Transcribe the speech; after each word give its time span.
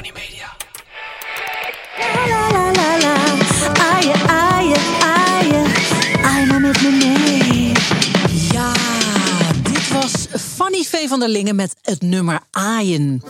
Tony 0.00 0.12
Media. 0.14 0.56
Met 6.60 6.82
me 6.82 6.90
mee. 6.90 7.72
Ja, 8.52 8.72
dit 9.62 9.88
was 9.92 10.42
Fanny 10.54 10.82
V. 10.82 11.08
van 11.08 11.18
der 11.18 11.28
Lingen 11.28 11.56
met 11.56 11.76
het 11.82 12.02
nummer 12.02 12.40
Aaien. 12.50 13.22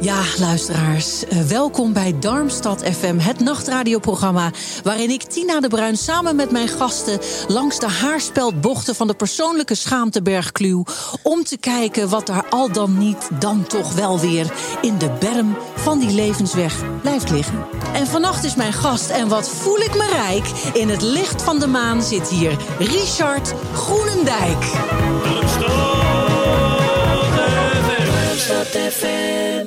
Ja, 0.00 0.22
luisteraars, 0.38 1.24
eh, 1.24 1.42
welkom 1.42 1.92
bij 1.92 2.18
Darmstad 2.20 2.82
FM, 2.82 3.18
het 3.18 3.40
nachtradioprogramma... 3.40 4.50
waarin 4.82 5.10
ik, 5.10 5.22
Tina 5.22 5.60
de 5.60 5.68
Bruin, 5.68 5.96
samen 5.96 6.36
met 6.36 6.50
mijn 6.50 6.68
gasten... 6.68 7.18
langs 7.48 7.78
de 7.78 7.88
haarspeldbochten 7.88 8.94
van 8.94 9.06
de 9.06 9.14
persoonlijke 9.14 9.74
schaamtebergkluw... 9.74 10.84
om 11.22 11.44
te 11.44 11.56
kijken 11.56 12.08
wat 12.08 12.26
daar 12.26 12.46
al 12.48 12.72
dan 12.72 12.98
niet, 12.98 13.28
dan 13.38 13.66
toch 13.66 13.94
wel 13.94 14.20
weer... 14.20 14.52
in 14.80 14.98
de 14.98 15.10
berm 15.20 15.56
van 15.88 15.98
die 15.98 16.10
levensweg 16.10 17.00
blijft 17.00 17.30
liggen. 17.30 17.66
En 17.92 18.06
vannacht 18.06 18.44
is 18.44 18.54
mijn 18.54 18.72
gast 18.72 19.10
en 19.10 19.28
wat 19.28 19.50
voel 19.50 19.78
ik 19.78 19.94
me 19.94 20.08
rijk... 20.12 20.46
in 20.74 20.88
het 20.88 21.02
licht 21.02 21.42
van 21.42 21.58
de 21.58 21.66
maan 21.66 22.02
zit 22.02 22.28
hier 22.28 22.56
Richard 22.78 23.54
Groenendijk. 23.72 24.64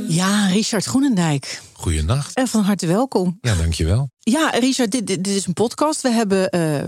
Ja, 0.07 0.47
Richard 0.47 0.85
Groenendijk. 0.85 1.61
Goeienacht. 1.73 2.35
En 2.35 2.47
van 2.47 2.63
harte 2.63 2.87
welkom. 2.87 3.37
Ja, 3.41 3.55
dankjewel. 3.55 4.09
Ja, 4.19 4.49
Richard, 4.49 4.91
dit, 4.91 5.07
dit, 5.07 5.23
dit 5.23 5.35
is 5.35 5.45
een 5.45 5.53
podcast. 5.53 6.01
We 6.01 6.09
hebben 6.09 6.49
eh, 6.49 6.83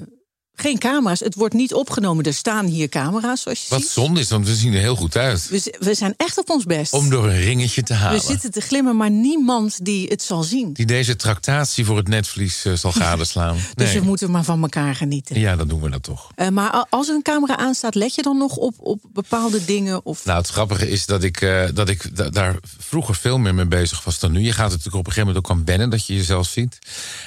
geen 0.56 0.78
camera's. 0.78 1.20
Het 1.20 1.36
wordt 1.36 1.54
niet 1.54 1.74
opgenomen. 1.74 2.24
Er 2.26 2.34
staan 2.34 2.66
hier 2.66 2.90
camera's, 2.90 3.42
zoals 3.42 3.62
je 3.62 3.66
Wat 3.70 3.80
ziet. 3.82 3.90
zonde 3.90 4.20
is, 4.20 4.30
want 4.30 4.48
we 4.48 4.56
zien 4.56 4.74
er 4.74 4.80
heel 4.80 4.96
goed 4.96 5.18
uit. 5.18 5.50
We, 5.50 5.76
we 5.80 5.94
zijn 5.94 6.14
echt 6.18 6.38
op 6.38 6.50
ons 6.50 6.64
best. 6.64 6.94
Om 6.94 7.10
door 7.10 7.26
een 7.30 7.40
ringetje 7.42 7.84
te 7.84 7.94
halen. 7.94 8.20
we 8.20 8.26
zitten 8.26 8.52
te 8.52 8.62
glimmen, 8.62 8.96
maar 8.98 9.12
niemand 9.12 9.86
die 9.86 10.08
het 10.08 10.22
zal 10.24 10.44
zien. 10.44 10.74
Die 10.74 10.86
deze 10.86 11.16
tractatie 11.16 11.86
voor 11.86 11.98
het 11.98 12.08
netvlies 12.08 12.66
eh, 12.66 12.74
zal 12.74 12.92
gadeslaan. 13.02 13.58
Dus 13.76 13.92
Nee. 13.92 14.00
we 14.00 14.06
moeten 14.06 14.32
maar 14.32 14.44
van 14.44 14.62
elkaar 14.62 14.96
genieten. 14.96 15.40
Ja, 15.40 15.56
dan 15.56 15.68
doen 15.68 15.82
we 15.82 15.90
dat 15.90 16.04
toch. 16.04 16.32
Eh, 16.36 16.48
maar 16.50 16.86
als 16.90 17.08
er 17.10 17.16
een 17.16 17.22
camera 17.22 17.58
aanstaat, 17.58 17.96
let 17.96 18.16
je 18.16 18.22
dan 18.22 18.38
nog 18.38 18.56
op, 18.56 18.74
op 18.80 19.00
bepaalde 19.14 19.66
dingen? 19.66 20.06
Of... 20.06 20.26
Nou, 20.26 20.38
het 20.38 20.48
grappige 20.50 20.90
is 20.90 21.06
dat 21.06 21.24
ik, 21.24 21.42
eh, 21.42 21.64
dat 21.74 21.90
ik 21.90 22.16
da- 22.16 22.30
daar 22.30 22.56
vroeger 22.80 23.16
veel 23.16 23.38
meer 23.38 23.56
mee 23.56 23.66
bezig 23.68 24.04
was 24.04 24.20
dan 24.20 24.32
nu. 24.32 24.40
Je 24.40 24.52
gaat 24.52 24.66
er 24.72 24.78
natuurlijk 24.78 24.96
op 24.96 25.06
een 25.08 25.12
gegeven 25.14 25.28
moment 25.28 25.46
ook 25.52 25.58
aan 25.58 25.66
wennen 25.66 25.90
dat 25.90 26.06
je 26.06 26.16
jezelf 26.16 26.48
ziet. 26.48 26.80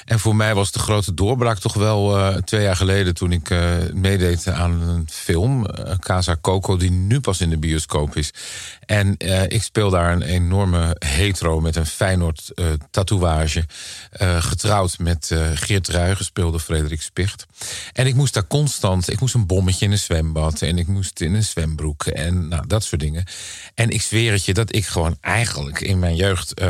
En 0.05 0.19
voor 0.19 0.35
mij 0.35 0.55
was 0.55 0.71
de 0.71 0.79
grote 0.79 1.13
doorbraak 1.13 1.59
toch 1.59 1.73
wel 1.73 2.35
twee 2.43 2.61
jaar 2.63 2.75
geleden... 2.75 3.13
toen 3.17 3.31
ik 3.31 3.49
eh, 3.49 3.75
meedeed 3.93 4.47
aan 4.47 4.81
een 4.81 5.07
film, 5.11 5.65
eh, 5.65 5.95
Casa 5.99 6.37
Coco... 6.41 6.77
die 6.77 6.91
nu 6.91 7.19
pas 7.19 7.41
in 7.41 7.49
de 7.49 7.57
bioscoop 7.57 8.15
is. 8.15 8.33
En 8.85 9.17
eh, 9.17 9.43
ik 9.43 9.63
speel 9.63 9.89
daar 9.89 10.11
een 10.11 10.21
enorme 10.21 10.95
hetero 10.99 11.59
met 11.59 11.75
een 11.75 11.85
Feyenoord 11.85 12.51
tatoeage. 12.91 13.65
getrouwd 14.39 14.97
met 14.99 15.35
Geert 15.53 15.87
Ruij, 15.87 16.15
gespeelde 16.15 16.59
Frederik 16.59 17.01
Spicht. 17.01 17.45
En 17.93 18.07
ik 18.07 18.15
moest 18.15 18.33
daar 18.33 18.47
constant... 18.47 19.11
Ik 19.11 19.19
moest 19.19 19.33
een 19.33 19.45
bommetje 19.45 19.85
in 19.85 19.91
een 19.91 19.97
zwembad... 19.97 20.61
en 20.61 20.77
ik 20.77 20.87
moest 20.87 21.21
in 21.21 21.33
een 21.33 21.43
zwembroek 21.43 22.05
en 22.05 22.47
nou, 22.47 22.67
dat 22.67 22.83
soort 22.83 23.01
dingen. 23.01 23.25
En 23.75 23.89
ik 23.89 24.01
zweer 24.01 24.31
het 24.31 24.45
je 24.45 24.53
dat 24.53 24.75
ik 24.75 24.85
gewoon 24.85 25.17
eigenlijk 25.21 25.81
in 25.81 25.99
mijn 25.99 26.15
jeugd... 26.15 26.61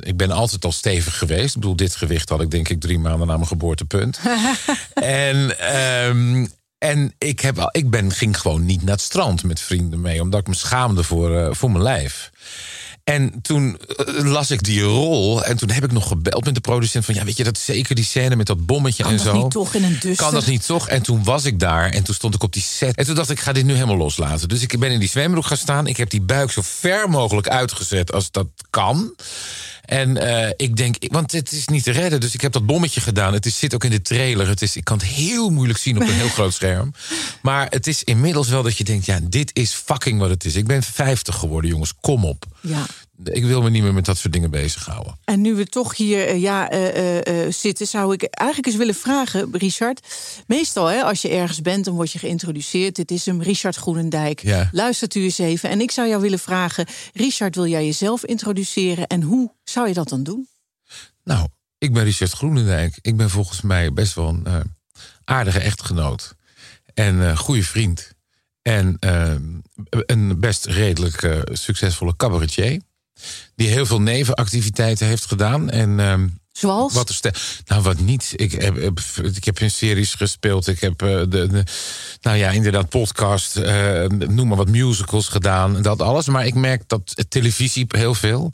ik 0.00 0.16
ben 0.16 0.30
altijd 0.30 0.64
al 0.64 0.72
stevig 0.72 1.18
geweest. 1.18 1.54
Ik 1.54 1.60
bedoel, 1.60 1.76
dit 1.76 1.96
gewicht 1.96 2.28
had 2.28 2.40
ik 2.40 2.50
denk 2.50 2.68
ik 2.68 2.80
drie 2.80 2.98
maanden 2.98 3.26
na 3.26 3.34
mijn 3.34 3.48
geboortepunt. 3.48 4.20
en... 4.94 5.53
ehm, 5.58 6.46
en 6.78 7.14
ik, 7.18 7.40
heb, 7.40 7.58
al- 7.58 7.68
ik 7.72 7.90
ben, 7.90 8.12
ging 8.12 8.38
gewoon 8.40 8.64
niet 8.64 8.82
naar 8.82 8.94
het 8.94 9.04
strand 9.04 9.42
met 9.44 9.60
vrienden 9.60 10.00
mee, 10.00 10.20
omdat 10.20 10.40
ik 10.40 10.46
me 10.46 10.54
schaamde 10.54 11.02
voor, 11.02 11.36
eh, 11.38 11.48
voor 11.54 11.70
mijn 11.70 11.82
lijf. 11.82 12.30
En 13.04 13.40
toen 13.42 13.78
eh, 13.96 14.24
las 14.24 14.50
ik 14.50 14.62
die 14.62 14.82
rol 14.82 15.44
en 15.44 15.56
toen 15.56 15.70
heb 15.70 15.84
ik 15.84 15.92
nog 15.92 16.08
gebeld 16.08 16.44
met 16.44 16.54
de 16.54 16.60
producent 16.60 17.04
van 17.04 17.14
ja, 17.14 17.24
weet 17.24 17.36
je 17.36 17.44
dat 17.44 17.58
zeker 17.58 17.94
die 17.94 18.04
scène 18.04 18.36
met 18.36 18.46
dat 18.46 18.66
bommetje 18.66 19.02
Kan 19.02 19.12
en 19.12 19.18
dat 19.18 19.26
zo. 19.26 19.42
niet 19.42 19.50
toch 19.50 19.74
in 19.74 19.84
een 19.84 19.92
duster? 20.00 20.16
Kan 20.16 20.34
dat 20.34 20.46
niet 20.46 20.66
toch? 20.66 20.88
En 20.88 21.02
toen 21.02 21.24
was 21.24 21.44
ik 21.44 21.58
daar 21.60 21.90
en 21.90 22.02
toen 22.02 22.14
stond 22.14 22.34
ik 22.34 22.42
op 22.42 22.52
die 22.52 22.62
set. 22.62 22.96
En 22.96 23.04
toen 23.04 23.14
dacht 23.14 23.30
ik, 23.30 23.36
ik 23.38 23.42
ga 23.42 23.52
dit 23.52 23.64
nu 23.64 23.72
helemaal 23.72 23.96
loslaten. 23.96 24.48
Dus 24.48 24.62
ik 24.62 24.78
ben 24.78 24.90
in 24.90 24.98
die 24.98 25.08
zwembroek 25.08 25.46
gaan 25.46 25.56
staan. 25.56 25.86
Ik 25.86 25.96
heb 25.96 26.10
die 26.10 26.20
buik 26.22 26.50
zo 26.50 26.60
ver 26.64 27.08
mogelijk 27.10 27.48
uitgezet 27.48 28.12
als 28.12 28.30
dat 28.30 28.46
kan. 28.70 29.14
En 29.84 30.16
eh, 30.16 30.52
ik 30.56 30.76
denk, 30.76 30.96
want 31.10 31.32
het 31.32 31.52
is 31.52 31.68
niet 31.68 31.84
te 31.84 31.90
redden. 31.90 32.20
Dus 32.20 32.34
ik 32.34 32.40
heb 32.40 32.52
dat 32.52 32.66
bommetje 32.66 33.00
gedaan. 33.00 33.32
Het 33.32 33.46
is, 33.46 33.58
zit 33.58 33.74
ook 33.74 33.84
in 33.84 33.90
de 33.90 34.02
trailer. 34.02 34.48
Het 34.48 34.62
is, 34.62 34.76
ik 34.76 34.84
kan 34.84 34.98
het 34.98 35.06
heel 35.06 35.50
moeilijk 35.50 35.78
zien 35.78 35.96
op 35.96 36.02
een 36.02 36.14
heel 36.14 36.28
groot 36.28 36.54
scherm. 36.54 36.94
Maar 37.42 37.66
het 37.70 37.86
is 37.86 38.04
inmiddels 38.04 38.48
wel 38.48 38.62
dat 38.62 38.76
je 38.76 38.84
denkt, 38.84 39.06
ja, 39.06 39.20
dit 39.22 39.50
is 39.52 39.72
fucking 39.72 40.18
wat 40.18 40.30
het 40.30 40.44
is. 40.44 40.54
Ik 40.54 40.66
ben 40.66 40.82
50 40.82 41.34
geworden, 41.34 41.70
jongens. 41.70 41.92
Kom 42.00 42.24
op. 42.24 42.44
Ja. 42.60 42.86
Ik 43.22 43.44
wil 43.44 43.62
me 43.62 43.70
niet 43.70 43.82
meer 43.82 43.94
met 43.94 44.04
dat 44.04 44.18
soort 44.18 44.32
dingen 44.32 44.50
bezighouden. 44.50 45.18
En 45.24 45.40
nu 45.40 45.54
we 45.54 45.66
toch 45.66 45.96
hier 45.96 46.26
eh, 46.26 46.40
ja, 46.40 46.70
eh, 46.70 47.44
eh, 47.46 47.52
zitten, 47.52 47.86
zou 47.86 48.12
ik 48.12 48.22
eigenlijk 48.22 48.68
eens 48.68 48.78
willen 48.78 48.94
vragen, 48.94 49.48
Richard. 49.52 50.06
Meestal, 50.46 50.86
hè, 50.86 51.02
als 51.02 51.22
je 51.22 51.28
ergens 51.28 51.62
bent, 51.62 51.84
dan 51.84 51.94
word 51.94 52.12
je 52.12 52.18
geïntroduceerd. 52.18 52.96
Dit 52.96 53.10
is 53.10 53.26
hem, 53.26 53.42
Richard 53.42 53.76
Groenendijk. 53.76 54.42
Ja. 54.42 54.68
Luistert 54.72 55.14
u 55.14 55.22
eens 55.22 55.38
even. 55.38 55.70
En 55.70 55.80
ik 55.80 55.90
zou 55.90 56.08
jou 56.08 56.20
willen 56.20 56.38
vragen, 56.38 56.86
Richard, 57.12 57.54
wil 57.54 57.66
jij 57.66 57.84
jezelf 57.84 58.24
introduceren? 58.24 59.06
En 59.06 59.22
hoe 59.22 59.52
zou 59.64 59.88
je 59.88 59.94
dat 59.94 60.08
dan 60.08 60.22
doen? 60.22 60.48
Nou, 61.24 61.48
ik 61.78 61.92
ben 61.92 62.04
Richard 62.04 62.32
Groenendijk. 62.32 62.98
Ik 63.00 63.16
ben 63.16 63.30
volgens 63.30 63.60
mij 63.60 63.92
best 63.92 64.14
wel 64.14 64.28
een 64.28 64.74
aardige 65.24 65.60
echtgenoot. 65.60 66.34
En 66.94 67.36
goede 67.36 67.62
vriend. 67.62 68.12
En 68.62 68.96
een 69.88 70.40
best 70.40 70.66
redelijk 70.66 71.44
succesvolle 71.52 72.16
cabaretier. 72.16 72.80
Die 73.54 73.68
heel 73.68 73.86
veel 73.86 74.00
nevenactiviteiten 74.00 75.06
heeft 75.06 75.26
gedaan. 75.26 75.70
En 75.70 76.00
ehm, 76.00 76.28
Zoals? 76.52 76.92
wat 76.92 77.10
ste- 77.12 77.32
Nou, 77.66 77.82
wat 77.82 77.98
niet. 77.98 78.32
Ik 78.36 78.52
heb, 78.52 79.00
ik 79.34 79.44
heb 79.44 79.58
in 79.60 79.70
series 79.70 80.14
gespeeld. 80.14 80.66
Ik 80.66 80.80
heb 80.80 81.02
eh, 81.02 81.08
de, 81.08 81.26
de, 81.28 81.62
nou 82.20 82.36
ja, 82.36 82.50
inderdaad, 82.50 82.88
podcast. 82.88 83.56
eh, 83.56 84.06
noem 84.08 84.48
maar 84.48 84.56
wat 84.56 84.68
musicals 84.68 85.28
gedaan. 85.28 85.82
Dat 85.82 86.02
alles. 86.02 86.26
Maar 86.26 86.46
ik 86.46 86.54
merk 86.54 86.82
dat 86.88 87.24
televisie 87.28 87.84
heel 87.88 88.14
veel. 88.14 88.52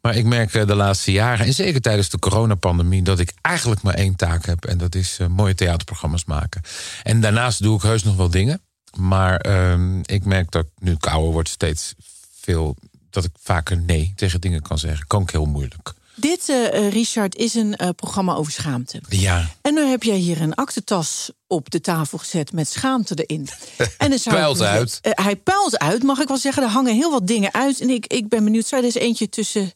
Maar 0.00 0.16
ik 0.16 0.24
merk 0.24 0.54
eh, 0.54 0.66
de 0.66 0.74
laatste 0.74 1.12
jaren, 1.12 1.46
en 1.46 1.54
zeker 1.54 1.80
tijdens 1.80 2.08
de 2.08 2.18
coronapandemie, 2.18 3.02
dat 3.02 3.18
ik 3.18 3.32
eigenlijk 3.42 3.82
maar 3.82 3.94
één 3.94 4.16
taak 4.16 4.46
heb. 4.46 4.64
En 4.64 4.78
dat 4.78 4.94
is 4.94 5.18
mooie 5.28 5.54
theaterprogramma's 5.54 6.24
maken. 6.24 6.62
En 7.02 7.20
daarnaast 7.20 7.62
doe 7.62 7.76
ik 7.76 7.82
heus 7.82 8.02
nog 8.04 8.16
wel 8.16 8.30
dingen. 8.30 8.60
Maar 8.98 9.36
ehm, 9.36 9.98
ik 10.02 10.24
merk 10.24 10.50
dat 10.50 10.64
ik 10.64 10.70
nu 10.78 10.92
ik 10.92 11.06
ouder 11.06 11.32
word 11.32 11.48
steeds 11.48 11.94
veel. 12.40 12.76
Dat 13.16 13.24
ik 13.24 13.30
vaker 13.42 13.76
nee 13.76 14.12
tegen 14.16 14.40
dingen 14.40 14.62
kan 14.62 14.78
zeggen. 14.78 15.06
Kan 15.06 15.22
ik 15.22 15.30
heel 15.30 15.44
moeilijk. 15.44 15.94
Dit, 16.14 16.48
eh, 16.48 16.66
eh, 16.66 16.92
Richard, 16.92 17.36
is 17.36 17.54
een 17.54 17.76
eh, 17.76 17.88
programma 17.96 18.34
over 18.34 18.52
schaamte. 18.52 19.00
Ja. 19.08 19.48
En 19.62 19.74
nu 19.74 19.80
heb 19.80 20.02
jij 20.02 20.16
hier 20.16 20.40
een 20.40 20.54
aktentas 20.54 21.30
op 21.46 21.70
de 21.70 21.80
tafel 21.80 22.18
gezet 22.18 22.52
met 22.52 22.68
schaamte 22.68 23.14
erin. 23.14 23.48
En 23.98 24.12
ik 24.12 24.22
Puilt 24.22 24.62
uit. 24.62 24.98
Hij 25.02 25.36
puilt 25.36 25.78
uit, 25.78 26.02
mag 26.02 26.20
ik 26.20 26.28
wel 26.28 26.36
zeggen. 26.36 26.62
Er 26.62 26.68
hangen 26.68 26.94
heel 26.94 27.10
wat 27.10 27.26
dingen 27.26 27.54
uit. 27.54 27.80
En 27.80 27.90
ik, 27.90 28.06
ik 28.06 28.28
ben 28.28 28.44
benieuwd, 28.44 28.66
zou 28.66 28.80
er 28.80 28.86
eens 28.86 28.96
eentje 28.96 29.28
tussen... 29.28 29.72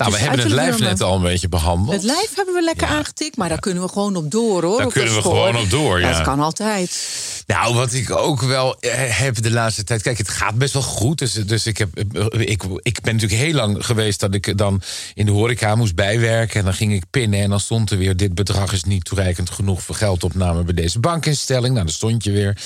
Nou, 0.00 0.12
we 0.12 0.18
tussen 0.18 0.40
hebben 0.40 0.58
het 0.58 0.78
lijf 0.78 0.90
net 0.90 1.00
al 1.00 1.16
een 1.16 1.22
beetje 1.22 1.48
behandeld. 1.48 1.92
Het 1.92 2.02
lijf 2.02 2.30
hebben 2.34 2.54
we 2.54 2.62
lekker 2.62 2.86
aangetikt, 2.86 3.36
maar 3.36 3.48
daar 3.48 3.60
kunnen 3.60 3.82
we 3.82 3.88
gewoon 3.88 4.16
op 4.16 4.30
door, 4.30 4.62
hoor. 4.62 4.76
Daar 4.76 4.86
op 4.86 4.92
kunnen 4.92 5.14
we 5.14 5.22
gewoon 5.22 5.56
op 5.56 5.70
door, 5.70 6.00
ja. 6.00 6.12
Dat 6.12 6.22
kan 6.22 6.40
altijd. 6.40 7.08
Nou, 7.46 7.74
wat 7.74 7.92
ik 7.92 8.10
ook 8.16 8.42
wel 8.42 8.76
eh, 8.80 8.90
heb 8.94 9.42
de 9.42 9.50
laatste 9.50 9.84
tijd. 9.84 10.02
Kijk, 10.02 10.18
het 10.18 10.28
gaat 10.28 10.54
best 10.54 10.72
wel 10.72 10.82
goed. 10.82 11.18
Dus, 11.18 11.32
dus 11.32 11.66
ik, 11.66 11.78
heb, 11.78 11.96
eh, 11.96 12.26
ik, 12.30 12.62
ik 12.82 13.00
ben 13.00 13.14
natuurlijk 13.14 13.42
heel 13.42 13.52
lang 13.52 13.86
geweest 13.86 14.20
dat 14.20 14.34
ik 14.34 14.58
dan 14.58 14.82
in 15.14 15.26
de 15.26 15.32
horeca 15.32 15.74
moest 15.74 15.94
bijwerken. 15.94 16.58
En 16.58 16.64
dan 16.64 16.74
ging 16.74 16.92
ik 16.92 17.04
pinnen. 17.10 17.40
En 17.40 17.50
dan 17.50 17.60
stond 17.60 17.90
er 17.90 17.98
weer: 17.98 18.16
dit 18.16 18.34
bedrag 18.34 18.72
is 18.72 18.84
niet 18.84 19.04
toereikend 19.04 19.50
genoeg 19.50 19.82
voor 19.82 19.94
geldopname 19.94 20.62
bij 20.62 20.74
deze 20.74 21.00
bankinstelling. 21.00 21.72
Nou, 21.72 21.84
dan 21.84 21.94
stond 21.94 22.24
je 22.24 22.30
weer. 22.30 22.58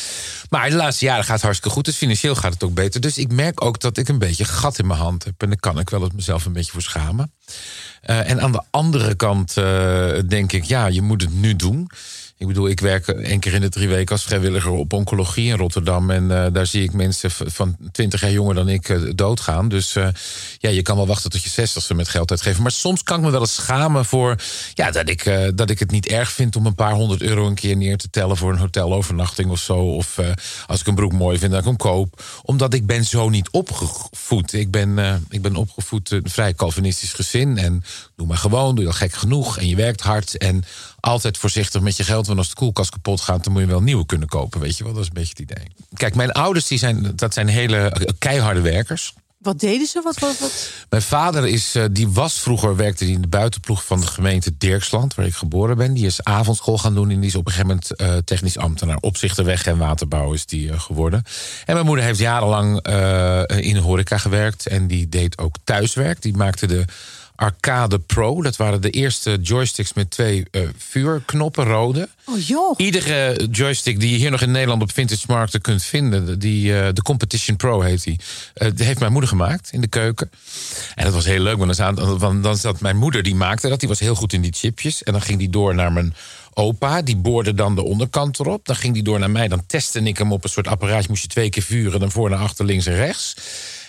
Maar 0.50 0.70
de 0.70 0.76
laatste 0.76 1.04
jaren 1.04 1.24
gaat 1.24 1.34
het 1.34 1.42
hartstikke 1.42 1.74
goed. 1.74 1.84
Dus 1.84 1.96
financieel 1.96 2.34
gaat 2.34 2.52
het 2.52 2.64
ook 2.64 2.74
beter. 2.74 3.00
Dus 3.00 3.18
ik 3.18 3.32
merk 3.32 3.64
ook 3.64 3.80
dat 3.80 3.96
ik 3.96 4.08
een 4.08 4.18
beetje 4.18 4.44
gat 4.44 4.78
in 4.78 4.86
mijn 4.86 5.00
hand 5.00 5.24
heb. 5.24 5.42
En 5.42 5.48
daar 5.48 5.60
kan 5.60 5.78
ik 5.78 5.90
wel 5.90 6.02
eens 6.02 6.14
mezelf 6.14 6.44
een 6.44 6.52
beetje 6.52 6.72
voor 6.72 6.82
schamen. 6.82 7.23
Eh, 8.00 8.30
en 8.30 8.40
aan 8.40 8.52
de 8.52 8.62
andere 8.70 9.14
kant 9.14 9.56
eh, 9.56 10.18
denk 10.26 10.52
ik, 10.52 10.64
ja, 10.64 10.86
je 10.86 11.02
moet 11.02 11.22
het 11.22 11.34
nu 11.34 11.56
doen. 11.56 11.90
Ik 12.36 12.46
bedoel, 12.46 12.68
ik 12.68 12.80
werk 12.80 13.08
één 13.08 13.40
keer 13.40 13.54
in 13.54 13.60
de 13.60 13.68
drie 13.68 13.88
weken 13.88 14.12
als 14.12 14.24
vrijwilliger 14.24 14.70
op 14.70 14.92
oncologie 14.92 15.50
in 15.50 15.56
Rotterdam. 15.56 16.10
En 16.10 16.44
eh, 16.44 16.52
daar 16.52 16.66
zie 16.66 16.82
ik 16.82 16.92
mensen 16.92 17.30
van 17.30 17.76
20 17.92 18.20
jaar 18.20 18.30
jonger 18.30 18.54
dan 18.54 18.68
ik 18.68 18.88
eh, 18.88 19.02
doodgaan. 19.14 19.68
Dus 19.68 19.96
eh, 19.96 20.08
ja, 20.58 20.70
je 20.70 20.82
kan 20.82 20.96
wel 20.96 21.06
wachten 21.06 21.30
tot 21.30 21.42
je 21.42 21.50
zestigste 21.50 21.94
met 21.94 22.08
geld 22.08 22.30
uitgeven. 22.30 22.62
Maar 22.62 22.70
soms 22.70 23.02
kan 23.02 23.18
ik 23.18 23.24
me 23.24 23.30
wel 23.30 23.40
eens 23.40 23.54
schamen 23.54 24.04
voor 24.04 24.36
ja, 24.74 24.90
dat, 24.90 25.08
ik, 25.08 25.52
dat 25.54 25.70
ik 25.70 25.78
het 25.78 25.90
niet 25.90 26.06
erg 26.06 26.32
vind 26.32 26.56
om 26.56 26.66
een 26.66 26.74
paar 26.74 26.92
honderd 26.92 27.22
euro 27.22 27.46
een 27.46 27.54
keer 27.54 27.76
neer 27.76 27.96
te 27.96 28.10
tellen 28.10 28.36
voor 28.36 28.52
een 28.52 28.58
hotelovernachting 28.58 29.50
of 29.50 29.58
zo. 29.58 29.76
Of 29.76 30.18
als 30.66 30.80
ik 30.80 30.86
een 30.86 30.94
broek 30.94 31.12
mooi 31.12 31.38
vind, 31.38 31.50
dat 31.50 31.60
ik 31.60 31.66
hem 31.66 31.76
koop. 31.76 32.22
Omdat 32.42 32.74
ik 32.74 32.86
ben 32.86 33.04
zo 33.04 33.28
niet 33.28 33.50
opgevoed. 33.50 34.52
Ik 34.52 34.70
ben, 34.70 35.22
ik 35.28 35.42
ben 35.42 35.56
opgevoed 35.56 36.10
een 36.10 36.30
vrij 36.30 36.54
Calvinistisch 36.54 37.12
gezin. 37.12 37.58
En 37.58 37.82
doe 38.16 38.26
maar 38.26 38.36
gewoon, 38.36 38.74
doe 38.74 38.84
je 38.84 38.90
al 38.90 38.96
gek 38.96 39.12
genoeg. 39.12 39.58
En 39.58 39.68
je 39.68 39.76
werkt 39.76 40.00
hard. 40.00 40.36
En 40.36 40.64
altijd 41.00 41.38
voorzichtig 41.38 41.80
met 41.80 41.96
je 41.96 42.04
geld. 42.04 42.26
Want 42.26 42.38
als 42.38 42.48
de 42.48 42.54
koelkast 42.54 42.90
kapot 42.90 43.20
gaat, 43.20 43.44
dan 43.44 43.52
moet 43.52 43.62
je 43.62 43.68
wel 43.68 43.82
nieuwe 43.82 44.06
kunnen 44.06 44.28
kopen. 44.28 44.60
Weet 44.60 44.76
je 44.76 44.84
wel, 44.84 44.92
dat 44.92 45.02
is 45.02 45.08
een 45.08 45.14
beetje 45.14 45.34
het 45.36 45.50
idee. 45.50 45.66
Kijk, 45.94 46.14
mijn 46.14 46.32
ouders, 46.32 46.66
die 46.66 46.78
zijn, 46.78 47.12
dat 47.16 47.34
zijn 47.34 47.48
hele 47.48 47.76
eh, 47.76 48.08
keiharde 48.18 48.60
werkers. 48.60 49.14
Wat 49.38 49.60
deden 49.60 49.86
ze? 49.86 50.00
Wat, 50.02 50.18
wat, 50.18 50.38
wat? 50.38 50.70
Mijn 50.90 51.02
vader 51.02 51.46
is, 51.46 51.74
eh, 51.74 51.84
die 51.90 52.08
was 52.08 52.40
vroeger, 52.40 52.76
werkte 52.76 53.04
die 53.04 53.14
in 53.14 53.20
de 53.20 53.28
buitenploeg 53.28 53.84
van 53.84 54.00
de 54.00 54.06
gemeente 54.06 54.56
Dirksland, 54.58 55.14
waar 55.14 55.26
ik 55.26 55.34
geboren 55.34 55.76
ben. 55.76 55.94
Die 55.94 56.06
is 56.06 56.22
avondschool 56.22 56.78
gaan 56.78 56.94
doen 56.94 57.10
en 57.10 57.20
die 57.20 57.28
is 57.28 57.34
op 57.34 57.46
een 57.46 57.52
gegeven 57.52 57.68
moment 57.68 57.96
eh, 57.96 58.16
technisch 58.24 58.58
ambtenaar. 58.58 58.98
Opzichter 59.00 59.44
weg 59.44 59.66
en 59.66 59.78
waterbouw 59.78 60.32
is 60.32 60.46
die 60.46 60.78
geworden. 60.78 61.22
En 61.64 61.74
mijn 61.74 61.86
moeder 61.86 62.04
heeft 62.04 62.18
jarenlang 62.18 62.76
in 63.46 63.74
de 63.74 63.80
horeca 63.80 64.18
gewerkt 64.18 64.66
en 64.66 64.86
die 64.86 65.08
deed 65.08 65.38
ook 65.38 65.56
thuiswerk. 65.64 66.22
Die 66.22 66.36
maakte 66.36 66.66
de 66.66 66.84
Arcade 67.36 67.98
Pro. 67.98 68.42
Dat 68.42 68.56
waren 68.56 68.80
de 68.80 68.90
eerste 68.90 69.38
joysticks 69.42 69.92
met 69.92 70.10
twee 70.10 70.44
eh, 70.50 70.62
vuurknoppen, 70.76 71.64
rode. 71.64 72.08
Oh 72.24 72.40
joh. 72.40 72.74
Iedere 72.76 73.48
joystick 73.50 74.00
die 74.00 74.10
je 74.10 74.16
hier 74.16 74.30
nog 74.30 74.40
in 74.40 74.50
Nederland 74.50 74.82
op 74.82 74.92
vintage 74.92 75.24
markten 75.28 75.60
kunt 75.60 75.82
vinden, 75.82 76.38
die, 76.38 76.78
eh, 76.78 76.92
de 76.92 77.02
Competition 77.02 77.56
Pro 77.56 77.80
heet 77.80 78.02
die, 78.02 78.20
eh, 78.54 78.70
die 78.74 78.86
heeft 78.86 78.98
mijn 78.98 79.12
moeder 79.12 79.30
gemaakt 79.30 79.68
in 79.72 79.80
de 79.80 79.86
keuken. 79.86 80.30
En 80.94 81.04
dat 81.04 81.14
was 81.14 81.24
heel 81.24 81.40
leuk, 81.40 81.56
want 81.56 81.76
dan, 81.76 82.18
want 82.18 82.42
dan 82.42 82.56
zat 82.56 82.80
mijn 82.80 82.96
moeder, 82.96 83.22
die 83.22 83.34
maakte 83.34 83.68
dat, 83.68 83.80
die 83.80 83.88
was 83.88 84.00
heel 84.00 84.14
goed 84.14 84.32
in 84.32 84.40
die 84.40 84.52
chipjes. 84.52 85.02
En 85.02 85.12
dan 85.12 85.22
ging 85.22 85.38
die 85.38 85.50
door 85.50 85.74
naar 85.74 85.92
mijn 85.92 86.14
opa, 86.54 87.02
die 87.02 87.16
boorde 87.16 87.54
dan 87.54 87.74
de 87.74 87.82
onderkant 87.82 88.40
erop. 88.40 88.66
Dan 88.66 88.76
ging 88.76 88.94
die 88.94 89.02
door 89.02 89.18
naar 89.18 89.30
mij, 89.30 89.48
dan 89.48 89.66
testte 89.66 90.00
ik 90.00 90.18
hem 90.18 90.32
op 90.32 90.44
een 90.44 90.50
soort 90.50 90.66
apparaatje, 90.66 91.08
moest 91.08 91.22
je 91.22 91.28
twee 91.28 91.50
keer 91.50 91.62
vuren, 91.62 92.00
dan 92.00 92.10
voor 92.10 92.30
naar 92.30 92.38
achter, 92.38 92.64
links 92.64 92.86
en 92.86 92.94
rechts. 92.94 93.34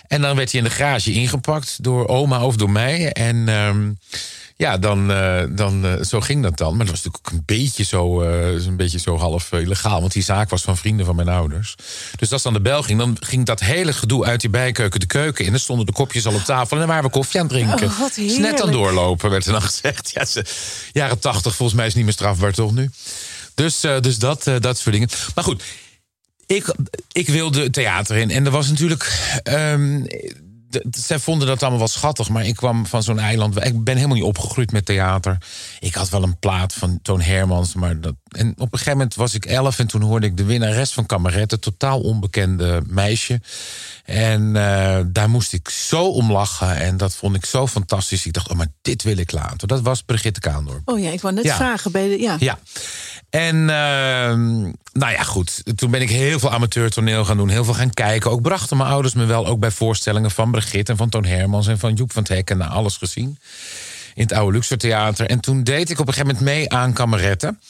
En 0.08 0.20
dan 0.20 0.36
werd 0.36 0.52
hij 0.52 0.60
in 0.60 0.66
de 0.66 0.74
garage 0.74 1.12
ingepakt 1.12 1.82
door 1.82 2.08
oma 2.08 2.44
of 2.44 2.56
door 2.56 2.70
mij. 2.70 3.12
En 3.12 3.48
ehm, 3.48 3.90
ja, 4.56 4.78
dan, 4.78 5.10
eh, 5.10 5.42
dan 5.50 5.84
eh, 5.84 6.02
zo 6.02 6.20
ging 6.20 6.42
dat 6.42 6.56
dan. 6.56 6.76
Maar 6.76 6.86
dat 6.86 6.94
was 6.94 7.04
natuurlijk 7.04 7.26
ook 7.26 7.32
een 7.32 7.56
beetje 7.56 7.84
zo, 7.84 8.22
eh, 8.22 8.66
een 8.66 8.76
beetje 8.76 8.98
zo 8.98 9.16
half 9.18 9.52
eh, 9.52 9.60
illegaal. 9.60 10.00
Want 10.00 10.12
die 10.12 10.22
zaak 10.22 10.50
was 10.50 10.62
van 10.62 10.76
vrienden 10.76 11.06
van 11.06 11.16
mijn 11.16 11.28
ouders. 11.28 11.74
Dus 12.16 12.32
als 12.32 12.42
dan 12.42 12.52
de 12.52 12.60
bel 12.60 12.82
ging, 12.82 12.98
dan 12.98 13.16
ging 13.20 13.46
dat 13.46 13.60
hele 13.60 13.92
gedoe 13.92 14.24
uit 14.24 14.40
die 14.40 14.50
bijkeuken 14.50 15.00
de 15.00 15.06
keuken 15.06 15.44
in. 15.44 15.50
Dan 15.50 15.60
stonden 15.60 15.86
de 15.86 15.92
kopjes 15.92 16.26
al 16.26 16.34
op 16.34 16.44
tafel 16.44 16.72
en 16.72 16.78
dan 16.78 16.88
waren 16.88 17.04
we 17.04 17.10
koffie 17.10 17.40
aan 17.40 17.46
het 17.46 17.54
drinken. 17.54 17.88
Oh, 17.88 18.38
net 18.38 18.62
aan 18.62 18.72
doorlopen, 18.72 19.30
werd 19.30 19.46
er 19.46 19.52
dan 19.52 19.62
gezegd. 19.62 20.10
Ja, 20.14 20.24
ze, 20.24 20.44
jaren 20.92 21.18
tachtig, 21.18 21.54
volgens 21.54 21.78
mij 21.78 21.86
is 21.86 21.94
niet 21.94 22.04
meer 22.04 22.12
strafbaar 22.12 22.52
toch 22.52 22.72
nu? 22.72 22.90
Dus, 23.56 23.84
eh, 23.84 24.00
dus 24.00 24.18
dat, 24.18 24.46
eh, 24.46 24.54
dat 24.60 24.78
soort 24.78 24.94
dingen. 24.94 25.08
Maar 25.34 25.44
goed, 25.44 25.62
ik, 26.46 26.74
ik 27.12 27.28
wilde 27.28 27.70
theater 27.70 28.16
in. 28.16 28.30
En 28.30 28.44
er 28.44 28.50
was 28.50 28.68
natuurlijk. 28.68 29.20
ehm, 29.42 30.02
zij 30.90 31.18
vonden 31.18 31.46
dat 31.48 31.60
allemaal 31.60 31.78
wel 31.78 31.88
schattig, 31.88 32.28
maar 32.28 32.46
ik 32.46 32.56
kwam 32.56 32.86
van 32.86 33.02
zo'n 33.02 33.18
eiland. 33.18 33.64
Ik 33.64 33.84
ben 33.84 33.94
helemaal 33.96 34.16
niet 34.16 34.24
opgegroeid 34.26 34.72
met 34.72 34.84
theater. 34.84 35.38
Ik 35.80 35.94
had 35.94 36.08
wel 36.08 36.22
een 36.22 36.38
plaat 36.38 36.72
van 36.72 36.98
Toon 37.02 37.20
Hermans. 37.20 37.74
Maar 37.74 38.00
dat, 38.00 38.14
en 38.28 38.48
op 38.50 38.60
een 38.60 38.68
gegeven 38.78 38.92
moment 38.92 39.14
was 39.14 39.34
ik 39.34 39.44
elf 39.44 39.78
en 39.78 39.86
toen 39.86 40.02
hoorde 40.02 40.26
ik 40.26 40.36
de 40.36 40.44
winnares 40.44 40.92
van 40.92 41.06
Cabaret, 41.06 41.52
een 41.52 41.58
totaal 41.58 42.00
onbekende 42.00 42.82
meisje. 42.86 43.40
En 44.04 44.56
eh, 44.56 44.98
daar 45.06 45.30
moest 45.30 45.52
ik 45.52 45.68
zo 45.68 46.04
om 46.08 46.32
lachen. 46.32 46.76
En 46.76 46.96
dat 46.96 47.14
vond 47.14 47.36
ik 47.36 47.44
zo 47.44 47.66
fantastisch. 47.66 48.26
Ik 48.26 48.32
dacht, 48.32 48.48
oh, 48.50 48.56
maar 48.56 48.72
dit 48.82 49.02
wil 49.02 49.16
ik 49.16 49.32
laten. 49.32 49.68
Dat 49.68 49.80
was 49.80 50.02
Brigitte 50.02 50.40
Kaandorp. 50.40 50.82
Oh 50.84 51.00
ja, 51.00 51.10
ik 51.10 51.20
wou 51.20 51.34
net 51.34 51.44
Ja. 51.44 51.56
vragen. 51.56 51.92
Bij 51.92 52.08
de, 52.08 52.20
ja. 52.20 52.36
Ja. 52.38 52.58
En 53.36 53.70
ehm, 53.70 54.60
nou 54.92 55.12
ja, 55.12 55.22
goed. 55.22 55.62
Toen 55.76 55.90
ben 55.90 56.00
ik 56.00 56.10
heel 56.10 56.38
veel 56.38 56.52
amateurtoneel 56.52 57.24
gaan 57.24 57.36
doen. 57.36 57.48
Heel 57.48 57.64
veel 57.64 57.74
gaan 57.74 57.94
kijken. 57.94 58.30
Ook 58.30 58.42
brachten 58.42 58.76
mijn 58.76 58.90
ouders 58.90 59.14
me 59.14 59.24
wel 59.24 59.46
ook 59.46 59.58
bij 59.58 59.70
voorstellingen 59.70 60.30
van 60.30 60.50
Brigitte... 60.50 60.92
en 60.92 60.98
van 60.98 61.08
Toon 61.08 61.24
Hermans 61.24 61.66
en 61.66 61.78
van 61.78 61.94
Joep 61.94 62.12
van 62.12 62.22
het 62.22 62.32
Hek... 62.32 62.50
en 62.50 62.58
nou, 62.58 62.70
alles 62.70 62.96
gezien. 62.96 63.38
In 64.14 64.22
het 64.22 64.32
oude 64.32 64.52
Luxor 64.52 64.76
Theater. 64.76 65.26
En 65.26 65.40
toen 65.40 65.62
deed 65.62 65.90
ik 65.90 65.98
op 65.98 66.06
een 66.06 66.12
gegeven 66.12 66.34
moment 66.34 66.54
mee 66.54 66.72
aan 66.72 66.92
kameretten. 66.92 67.60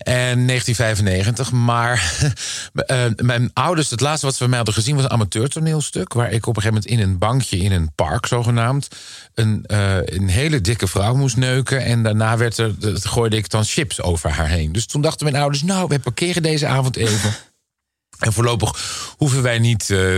En 0.00 0.46
1995. 0.46 1.52
Maar 1.52 2.12
eh, 2.74 3.04
mijn 3.16 3.50
ouders, 3.52 3.90
het 3.90 4.00
laatste 4.00 4.26
wat 4.26 4.34
ze 4.34 4.40
van 4.40 4.48
mij 4.48 4.56
hadden 4.56 4.76
gezien... 4.76 4.94
was 4.94 5.04
een 5.04 5.10
amateurtoneelstuk. 5.10 6.12
Waar 6.12 6.32
ik 6.32 6.46
op 6.46 6.56
een 6.56 6.62
gegeven 6.62 6.82
moment 6.82 7.00
in 7.00 7.08
een 7.08 7.18
bankje 7.18 7.56
in 7.56 7.72
een 7.72 7.92
park 7.94 8.26
zogenaamd... 8.26 8.88
een, 9.34 9.64
eh, 9.66 9.96
een 10.04 10.28
hele 10.28 10.60
dikke 10.60 10.86
vrouw 10.86 11.14
moest 11.14 11.36
neuken. 11.36 11.84
En 11.84 12.02
daarna 12.02 12.36
werd 12.36 12.58
er, 12.58 12.74
gooide 12.94 13.36
ik 13.36 13.50
dan 13.50 13.64
chips 13.64 14.00
over 14.02 14.30
haar 14.30 14.48
heen. 14.48 14.72
Dus 14.72 14.86
toen 14.86 15.02
dachten 15.02 15.26
mijn 15.30 15.42
ouders... 15.42 15.62
nou, 15.62 15.88
we 15.88 15.98
parkeren 15.98 16.42
deze 16.42 16.66
avond 16.66 16.96
even... 16.96 17.36
En 18.20 18.32
voorlopig 18.32 18.74
hoeven 19.16 19.42
wij 19.42 19.58
niet. 19.58 19.90
eh, 19.90 20.16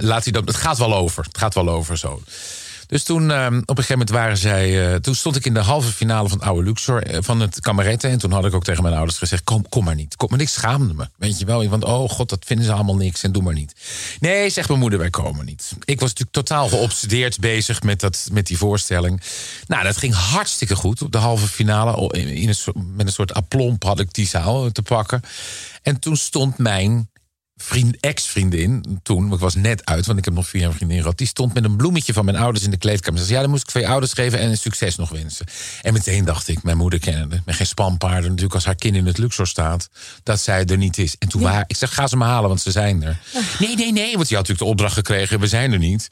laat 0.00 0.24
hij 0.24 0.32
dat, 0.32 0.46
het 0.46 0.56
gaat 0.56 0.78
wel 0.78 0.94
over. 0.94 1.24
Het 1.24 1.38
gaat 1.38 1.54
wel 1.54 1.68
over 1.68 1.98
zo. 1.98 2.22
Dus 2.94 3.02
toen, 3.02 3.30
eh, 3.30 3.46
op 3.46 3.52
een 3.52 3.64
gegeven 3.66 3.88
moment 3.90 4.10
waren 4.10 4.36
zij. 4.36 4.92
eh, 4.92 5.00
toen 5.00 5.14
stond 5.14 5.36
ik 5.36 5.44
in 5.44 5.54
de 5.54 5.60
halve 5.60 5.92
finale 5.92 6.28
van 6.28 6.40
oude 6.40 6.62
Luxor. 6.62 7.02
eh, 7.02 7.18
van 7.22 7.40
het 7.40 7.60
kameretten. 7.60 8.10
En 8.10 8.18
toen 8.18 8.32
had 8.32 8.44
ik 8.44 8.54
ook 8.54 8.64
tegen 8.64 8.82
mijn 8.82 8.94
ouders 8.94 9.18
gezegd: 9.18 9.44
Kom, 9.44 9.68
kom 9.68 9.84
maar 9.84 9.94
niet. 9.94 10.16
Kom 10.16 10.28
maar. 10.30 10.40
Ik 10.40 10.48
schaamde 10.48 10.94
me. 10.94 11.08
Weet 11.16 11.38
je 11.38 11.44
wel. 11.44 11.68
Want 11.68 11.84
oh 11.84 12.10
god, 12.10 12.28
dat 12.28 12.44
vinden 12.46 12.66
ze 12.66 12.72
allemaal 12.72 12.96
niks. 12.96 13.22
En 13.22 13.32
doe 13.32 13.42
maar 13.42 13.54
niet. 13.54 13.74
Nee, 14.20 14.50
zegt 14.50 14.68
mijn 14.68 14.80
moeder, 14.80 14.98
wij 14.98 15.10
komen 15.10 15.44
niet. 15.44 15.72
Ik 15.84 16.00
was 16.00 16.08
natuurlijk 16.08 16.36
totaal 16.36 16.68
geobsedeerd 16.68 17.40
bezig 17.40 17.82
met, 17.82 18.00
dat, 18.00 18.28
met 18.32 18.46
die 18.46 18.58
voorstelling. 18.58 19.20
Nou, 19.66 19.84
dat 19.84 19.96
ging 19.96 20.14
hartstikke 20.14 20.76
goed. 20.76 21.02
Op 21.02 21.12
de 21.12 21.18
halve 21.18 21.46
finale. 21.46 22.12
In, 22.12 22.48
een, 22.48 22.92
met 22.94 23.06
een 23.06 23.12
soort 23.12 23.34
aplomb 23.34 23.82
had 23.82 24.00
ik 24.00 24.14
die 24.14 24.26
zaal 24.26 24.70
te 24.72 24.82
pakken. 24.82 25.22
En 25.82 25.98
toen 25.98 26.16
stond 26.16 26.58
mijn 26.58 27.08
vriend, 27.56 27.96
ex-vriendin, 28.00 29.00
toen, 29.02 29.20
want 29.20 29.34
ik 29.34 29.40
was 29.40 29.54
net 29.54 29.84
uit, 29.84 30.06
want 30.06 30.18
ik 30.18 30.24
heb 30.24 30.34
nog 30.34 30.48
vier 30.48 30.60
jaar 30.60 30.70
een 30.70 30.76
vriendin 30.76 31.00
gehad, 31.00 31.18
die 31.18 31.26
stond 31.26 31.54
met 31.54 31.64
een 31.64 31.76
bloemetje 31.76 32.12
van 32.12 32.24
mijn 32.24 32.36
ouders 32.36 32.64
in 32.64 32.70
de 32.70 32.76
kleedkamer. 32.76 33.20
Ze 33.20 33.24
zei, 33.24 33.36
ja, 33.36 33.42
dan 33.42 33.50
moest 33.50 33.68
ik 33.68 33.80
je 33.80 33.88
ouders 33.88 34.12
geven 34.12 34.38
en 34.38 34.50
een 34.50 34.56
succes 34.58 34.96
nog 34.96 35.10
wensen. 35.10 35.46
En 35.82 35.92
meteen 35.92 36.24
dacht 36.24 36.48
ik, 36.48 36.62
mijn 36.62 36.76
moeder 36.76 36.98
kennende, 36.98 37.42
met 37.44 37.54
geen 37.54 37.66
spanpaarden, 37.66 38.22
natuurlijk 38.22 38.54
als 38.54 38.64
haar 38.64 38.74
kind 38.74 38.96
in 38.96 39.06
het 39.06 39.18
Luxor 39.18 39.46
staat, 39.46 39.88
dat 40.22 40.40
zij 40.40 40.64
er 40.64 40.76
niet 40.76 40.98
is. 40.98 41.16
En 41.18 41.28
toen 41.28 41.42
waren, 41.42 41.64
ik 41.66 41.76
zeg, 41.76 41.94
ga 41.94 42.06
ze 42.06 42.16
maar 42.16 42.28
halen, 42.28 42.48
want 42.48 42.60
ze 42.60 42.70
zijn 42.70 43.02
er. 43.02 43.18
Nee, 43.58 43.76
nee, 43.76 43.92
nee, 43.92 44.14
want 44.14 44.28
die 44.28 44.36
had 44.36 44.48
natuurlijk 44.48 44.58
de 44.58 44.64
opdracht 44.64 44.94
gekregen, 44.94 45.40
we 45.40 45.46
zijn 45.46 45.72
er 45.72 45.78
niet. 45.78 46.08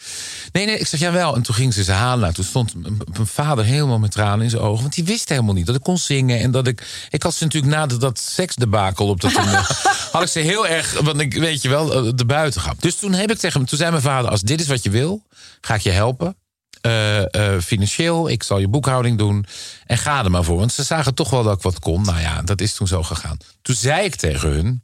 Nee, 0.53 0.67
nee, 0.67 0.79
ik 0.79 0.87
zeg, 0.87 1.01
jawel. 1.01 1.37
En 1.37 1.43
toen 1.43 1.55
ging 1.55 1.75
ze 1.75 1.85
ze 1.85 1.93
halen. 1.93 2.21
Nou, 2.21 2.33
toen 2.33 2.45
stond 2.45 2.75
mijn 2.83 3.27
vader 3.27 3.65
helemaal 3.65 3.99
met 3.99 4.11
tranen 4.11 4.45
in 4.45 4.51
zijn 4.51 4.63
ogen, 4.63 4.83
want 4.83 4.95
die 4.95 5.05
wist 5.05 5.29
helemaal 5.29 5.55
niet 5.55 5.67
dat 5.67 5.75
ik 5.75 5.83
kon 5.83 5.99
zingen 5.99 6.41
en 6.41 6.51
dat 6.51 6.67
ik, 6.67 7.07
ik 7.11 7.23
had 7.23 7.35
ze 7.35 7.45
natuurlijk 7.45 7.73
na 7.73 7.87
dat, 7.87 8.01
dat 8.01 8.19
seksdebakel 8.19 9.09
op 9.09 9.21
dat 9.21 9.33
had 10.13 10.23
ik 10.23 10.29
ze 10.29 10.39
heel 10.39 10.67
erg, 10.67 11.01
want 11.01 11.21
ik 11.21 11.35
weet 11.35 11.63
je 11.63 11.69
wel, 11.69 11.95
eh, 11.95 12.13
de 12.15 12.25
buiten. 12.25 12.63
Dus 12.79 12.97
toen 12.97 13.13
heb 13.13 13.31
ik 13.31 13.39
tegen 13.39 13.59
hem, 13.59 13.69
toen 13.69 13.79
zei 13.79 13.91
mijn 13.91 14.03
vader, 14.03 14.31
als 14.31 14.41
dit 14.41 14.61
is 14.61 14.67
wat 14.67 14.83
je 14.83 14.91
wil, 14.91 15.23
ga 15.61 15.75
ik 15.75 15.81
je 15.81 15.91
helpen. 15.91 16.37
Eh, 16.81 17.35
eh, 17.35 17.61
financieel, 17.61 18.29
ik 18.29 18.43
zal 18.43 18.59
je 18.59 18.69
boekhouding 18.69 19.19
doen. 19.19 19.47
En 19.87 19.99
ga 19.99 20.25
er 20.25 20.31
maar 20.31 20.45
voor. 20.45 20.59
Want 20.59 20.73
ze 20.73 20.83
zagen 20.83 21.15
toch 21.15 21.31
wel 21.31 21.43
dat 21.43 21.57
ik 21.57 21.63
wat 21.63 21.79
kon. 21.79 22.03
Nou 22.03 22.21
ja, 22.21 22.43
dat 22.43 22.61
is 22.61 22.75
toen 22.75 22.87
zo 22.87 23.03
gegaan. 23.03 23.37
Toen 23.63 23.75
zei 23.75 24.05
ik 24.05 24.15
tegen 24.15 24.49
hun. 24.49 24.83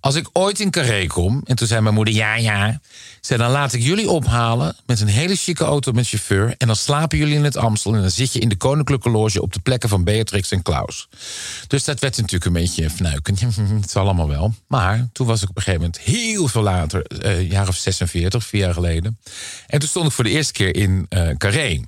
Als 0.00 0.14
ik 0.14 0.28
ooit 0.32 0.60
in 0.60 0.70
Carré 0.70 1.06
kom. 1.06 1.40
En 1.44 1.56
toen 1.56 1.66
zei 1.66 1.80
mijn 1.80 1.94
moeder: 1.94 2.14
Ja, 2.14 2.34
ja. 2.36 2.80
Zei, 3.20 3.38
dan 3.40 3.50
laat 3.50 3.72
ik 3.72 3.82
jullie 3.82 4.10
ophalen. 4.10 4.76
Met 4.86 5.00
een 5.00 5.06
hele 5.06 5.36
chique 5.36 5.64
auto 5.64 5.92
met 5.92 6.08
chauffeur. 6.08 6.54
En 6.58 6.66
dan 6.66 6.76
slapen 6.76 7.18
jullie 7.18 7.34
in 7.34 7.44
het 7.44 7.56
Amstel. 7.56 7.94
En 7.94 8.00
dan 8.00 8.10
zit 8.10 8.32
je 8.32 8.38
in 8.38 8.48
de 8.48 8.56
Koninklijke 8.56 9.10
Loge. 9.10 9.42
op 9.42 9.52
de 9.52 9.60
plekken 9.60 9.88
van 9.88 10.04
Beatrix 10.04 10.50
en 10.50 10.62
Klaus. 10.62 11.08
Dus 11.66 11.84
dat 11.84 12.00
werd 12.00 12.16
natuurlijk 12.16 12.44
een 12.44 12.52
beetje 12.52 12.90
fnuiken. 12.90 13.36
Het 13.80 13.90
zal 13.90 14.02
allemaal 14.04 14.28
wel. 14.28 14.54
Maar 14.68 15.08
toen 15.12 15.26
was 15.26 15.42
ik 15.42 15.48
op 15.48 15.56
een 15.56 15.62
gegeven 15.62 15.80
moment 15.86 16.00
heel 16.00 16.48
veel 16.48 16.62
later. 16.62 17.02
eh, 17.02 17.38
Een 17.38 17.46
jaar 17.46 17.68
of 17.68 17.76
46, 17.76 18.46
vier 18.46 18.60
jaar 18.60 18.72
geleden. 18.74 19.18
En 19.66 19.78
toen 19.78 19.88
stond 19.88 20.06
ik 20.06 20.12
voor 20.12 20.24
de 20.24 20.30
eerste 20.30 20.52
keer 20.52 20.76
in 20.76 21.06
eh 21.08 21.28
Carré. 21.36 21.80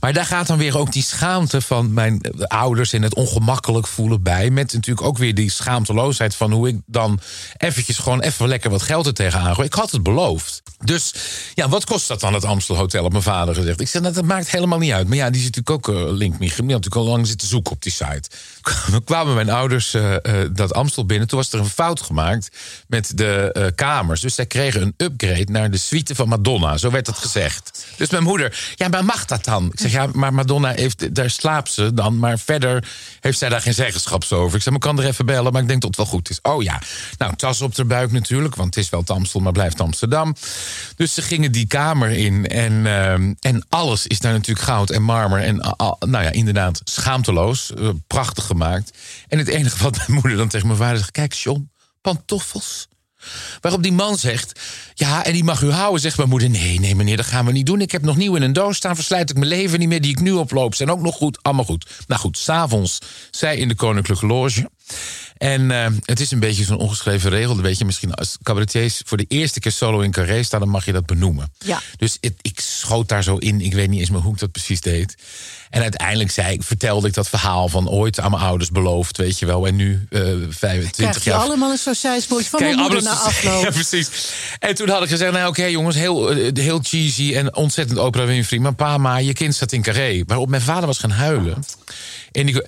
Maar 0.00 0.12
daar 0.12 0.26
gaat 0.26 0.46
dan 0.46 0.58
weer 0.58 0.78
ook 0.78 0.92
die 0.92 1.02
schaamte 1.02 1.60
van 1.60 1.92
mijn 1.92 2.20
ouders 2.46 2.92
en 2.92 3.02
het 3.02 3.14
ongemakkelijk 3.14 3.86
voelen 3.86 4.22
bij. 4.22 4.50
Met 4.50 4.72
natuurlijk 4.72 5.06
ook 5.06 5.18
weer 5.18 5.34
die 5.34 5.50
schaamteloosheid 5.50 6.34
van 6.34 6.52
hoe 6.52 6.68
ik 6.68 6.80
dan 6.86 7.20
eventjes 7.56 7.98
gewoon 7.98 8.20
even 8.20 8.48
lekker 8.48 8.70
wat 8.70 8.82
geld 8.82 9.06
er 9.06 9.14
tegenaan 9.14 9.54
gooi. 9.54 9.66
Ik 9.66 9.74
had 9.74 9.90
het 9.90 10.02
beloofd. 10.02 10.62
Dus 10.84 11.14
ja, 11.54 11.68
wat 11.68 11.84
kost 11.84 12.08
dat 12.08 12.20
dan 12.20 12.34
het 12.34 12.44
Amstel 12.44 12.76
Hotel? 12.76 13.04
Op 13.04 13.10
mijn 13.10 13.22
vader 13.22 13.54
gezegd. 13.54 13.80
Ik 13.80 13.88
zeg, 13.88 14.02
nou, 14.02 14.14
dat 14.14 14.24
maakt 14.24 14.50
helemaal 14.50 14.78
niet 14.78 14.92
uit. 14.92 15.08
Maar 15.08 15.16
ja, 15.16 15.30
die 15.30 15.42
zit 15.42 15.56
natuurlijk 15.56 15.88
ook, 15.88 15.96
uh, 15.96 16.12
Link 16.12 16.38
die 16.38 16.48
had 16.48 16.58
natuurlijk 16.58 16.94
al 16.94 17.04
lang 17.04 17.26
zitten 17.26 17.48
zoeken 17.48 17.72
op 17.72 17.82
die 17.82 17.92
site. 17.92 18.22
Kwamen 19.04 19.34
mijn 19.34 19.50
ouders 19.50 19.94
eh, 19.94 20.14
eh, 20.14 20.50
dat 20.52 20.74
Amstel 20.74 21.06
binnen. 21.06 21.28
Toen 21.28 21.38
was 21.38 21.52
er 21.52 21.58
een 21.58 21.66
fout 21.66 22.00
gemaakt 22.00 22.48
met 22.86 23.12
de 23.18 23.72
kamers. 23.74 24.20
Dus 24.20 24.34
zij 24.34 24.46
kregen 24.46 24.82
een 24.82 24.94
upgrade 24.96 25.52
naar 25.52 25.70
de 25.70 25.76
suite 25.78 26.14
van 26.14 26.28
Madonna. 26.28 26.76
Zo 26.76 26.90
werd 26.90 27.06
het 27.06 27.16
gezegd. 27.18 27.86
Dus 27.96 28.10
mijn 28.10 28.22
moeder, 28.22 28.72
ja, 28.74 28.88
maar 28.88 29.04
mag 29.04 29.24
dat 29.24 29.41
dan? 29.44 29.66
Ik 29.72 29.80
zeg, 29.80 29.92
ja, 29.92 30.08
maar 30.12 30.34
Madonna 30.34 30.72
heeft, 30.72 31.14
daar 31.14 31.30
slaapt 31.30 31.72
ze 31.72 31.94
dan. 31.94 32.18
Maar 32.18 32.38
verder 32.38 32.88
heeft 33.20 33.38
zij 33.38 33.48
daar 33.48 33.60
geen 33.60 33.74
zeggenschap 33.74 34.24
over. 34.30 34.56
Ik 34.56 34.62
zeg, 34.62 34.64
maar 34.64 34.74
ik 34.74 34.80
kan 34.80 34.98
er 34.98 35.04
even 35.04 35.26
bellen, 35.26 35.52
maar 35.52 35.62
ik 35.62 35.68
denk 35.68 35.80
dat 35.80 35.90
het 35.90 35.98
wel 35.98 36.06
goed 36.06 36.30
is. 36.30 36.38
Oh 36.42 36.62
ja, 36.62 36.80
nou, 37.18 37.36
tas 37.36 37.60
op 37.60 37.74
de 37.74 37.84
buik 37.84 38.12
natuurlijk. 38.12 38.54
Want 38.54 38.74
het 38.74 38.84
is 38.84 38.90
wel 38.90 39.02
Amstel, 39.06 39.40
maar 39.40 39.52
blijft 39.52 39.80
Amsterdam. 39.80 40.34
Dus 40.96 41.14
ze 41.14 41.22
gingen 41.22 41.52
die 41.52 41.66
kamer 41.66 42.10
in. 42.10 42.46
En, 42.46 42.86
ehm, 42.86 43.34
en 43.40 43.66
alles 43.68 44.06
is 44.06 44.18
daar 44.18 44.32
natuurlijk 44.32 44.66
goud 44.66 44.90
en 44.90 45.02
marmer. 45.02 45.40
En 45.40 45.56
nou 45.98 46.24
ja, 46.24 46.30
inderdaad, 46.30 46.80
schaamteloos. 46.84 47.74
eh, 47.74 47.88
prachtig 48.06 48.44
gemaakt. 48.46 48.98
En 49.28 49.38
het 49.38 49.48
enige 49.48 49.82
wat 49.82 49.96
mijn 49.96 50.12
moeder 50.12 50.36
dan 50.36 50.48
tegen 50.48 50.66
mijn 50.66 50.78
vader 50.78 50.96
zegt... 50.96 51.10
Kijk, 51.10 51.32
John, 51.32 51.70
pantoffels. 52.00 52.88
Waarop 53.60 53.82
die 53.82 53.92
man 53.92 54.18
zegt: 54.18 54.60
Ja, 54.94 55.24
en 55.24 55.32
die 55.32 55.44
mag 55.44 55.62
u 55.62 55.70
houden. 55.70 56.00
Zegt 56.00 56.16
mijn 56.16 56.28
moeder: 56.28 56.50
Nee, 56.50 56.80
nee, 56.80 56.94
meneer, 56.94 57.16
dat 57.16 57.26
gaan 57.26 57.46
we 57.46 57.52
niet 57.52 57.66
doen. 57.66 57.80
Ik 57.80 57.92
heb 57.92 58.02
nog 58.02 58.16
nieuw 58.16 58.34
in 58.34 58.42
een 58.42 58.52
doos 58.52 58.76
staan. 58.76 58.94
Verslijt 58.94 59.30
ik 59.30 59.36
mijn 59.36 59.48
leven 59.48 59.78
niet 59.78 59.88
meer 59.88 60.00
die 60.00 60.10
ik 60.10 60.20
nu 60.20 60.32
oploop. 60.32 60.74
Zijn 60.74 60.90
ook 60.90 61.00
nog 61.00 61.14
goed. 61.14 61.38
Allemaal 61.42 61.64
goed. 61.64 61.90
Nou 62.06 62.20
goed, 62.20 62.38
s'avonds 62.38 62.98
zij 63.30 63.56
in 63.56 63.68
de 63.68 63.74
Koninklijke 63.74 64.26
Loge. 64.26 64.70
En 65.42 65.70
eh, 65.70 65.86
het 66.04 66.20
is 66.20 66.30
een 66.30 66.38
beetje 66.40 66.64
zo'n 66.64 66.78
ongeschreven 66.78 67.30
regel. 67.30 67.54
Dat 67.54 67.64
weet 67.64 67.78
je 67.78 67.84
misschien 67.84 68.14
als 68.14 68.36
cabaretiers 68.42 69.02
voor 69.04 69.16
de 69.16 69.24
eerste 69.28 69.60
keer 69.60 69.72
solo 69.72 70.00
in 70.00 70.10
Carré 70.10 70.42
staan, 70.42 70.60
dan 70.60 70.68
mag 70.68 70.84
je 70.84 70.92
dat 70.92 71.06
benoemen. 71.06 71.52
Ja. 71.58 71.80
Dus 71.96 72.16
het, 72.20 72.34
ik 72.40 72.60
schoot 72.60 73.08
daar 73.08 73.22
zo 73.22 73.36
in. 73.36 73.60
Ik 73.60 73.74
weet 73.74 73.88
niet 73.88 74.00
eens 74.00 74.10
meer 74.10 74.20
hoe 74.20 74.32
ik 74.32 74.38
dat 74.38 74.52
precies 74.52 74.80
deed. 74.80 75.14
En 75.70 75.82
uiteindelijk 75.82 76.30
zei, 76.30 76.52
ik- 76.52 76.62
vertelde 76.62 77.08
ik 77.08 77.14
dat 77.14 77.28
verhaal 77.28 77.68
van 77.68 77.88
ooit 77.88 78.20
aan 78.20 78.30
mijn 78.30 78.42
ouders 78.42 78.70
beloofd, 78.70 79.16
weet 79.16 79.38
je 79.38 79.46
wel. 79.46 79.66
En 79.66 79.76
nu, 79.76 80.06
eh 80.10 80.20
25 80.48 80.90
Krijg 80.96 81.24
je 81.24 81.30
jaar 81.30 81.38
allemaal 81.38 81.70
een 81.70 81.78
sausijsbroodje 81.78 82.48
van 82.48 82.60
mijn 82.60 82.76
moeder 82.76 83.02
na 83.02 83.10
afloop. 83.12 83.62
Ja, 83.64 83.70
precies. 83.70 84.08
En 84.58 84.74
toen 84.74 84.88
had 84.88 85.02
ik 85.02 85.08
gezegd, 85.08 85.32
nou 85.32 85.48
oké 85.48 85.64
jongens, 85.64 85.96
heel, 85.96 86.30
eh, 86.30 86.50
heel 86.54 86.78
cheesy 86.82 87.34
en 87.34 87.56
ontzettend 87.56 87.98
Oprah 87.98 88.26
Winfrey. 88.26 88.58
Maar 88.58 88.74
pa, 88.74 88.98
ma, 88.98 89.16
je 89.16 89.32
kind 89.32 89.54
staat 89.54 89.72
in 89.72 89.82
Carré. 89.82 90.22
Waarop 90.26 90.48
mijn 90.48 90.62
vader 90.62 90.86
was 90.86 90.98
gaan 90.98 91.10
huilen. 91.10 91.64
En 92.32 92.46
die, 92.46 92.62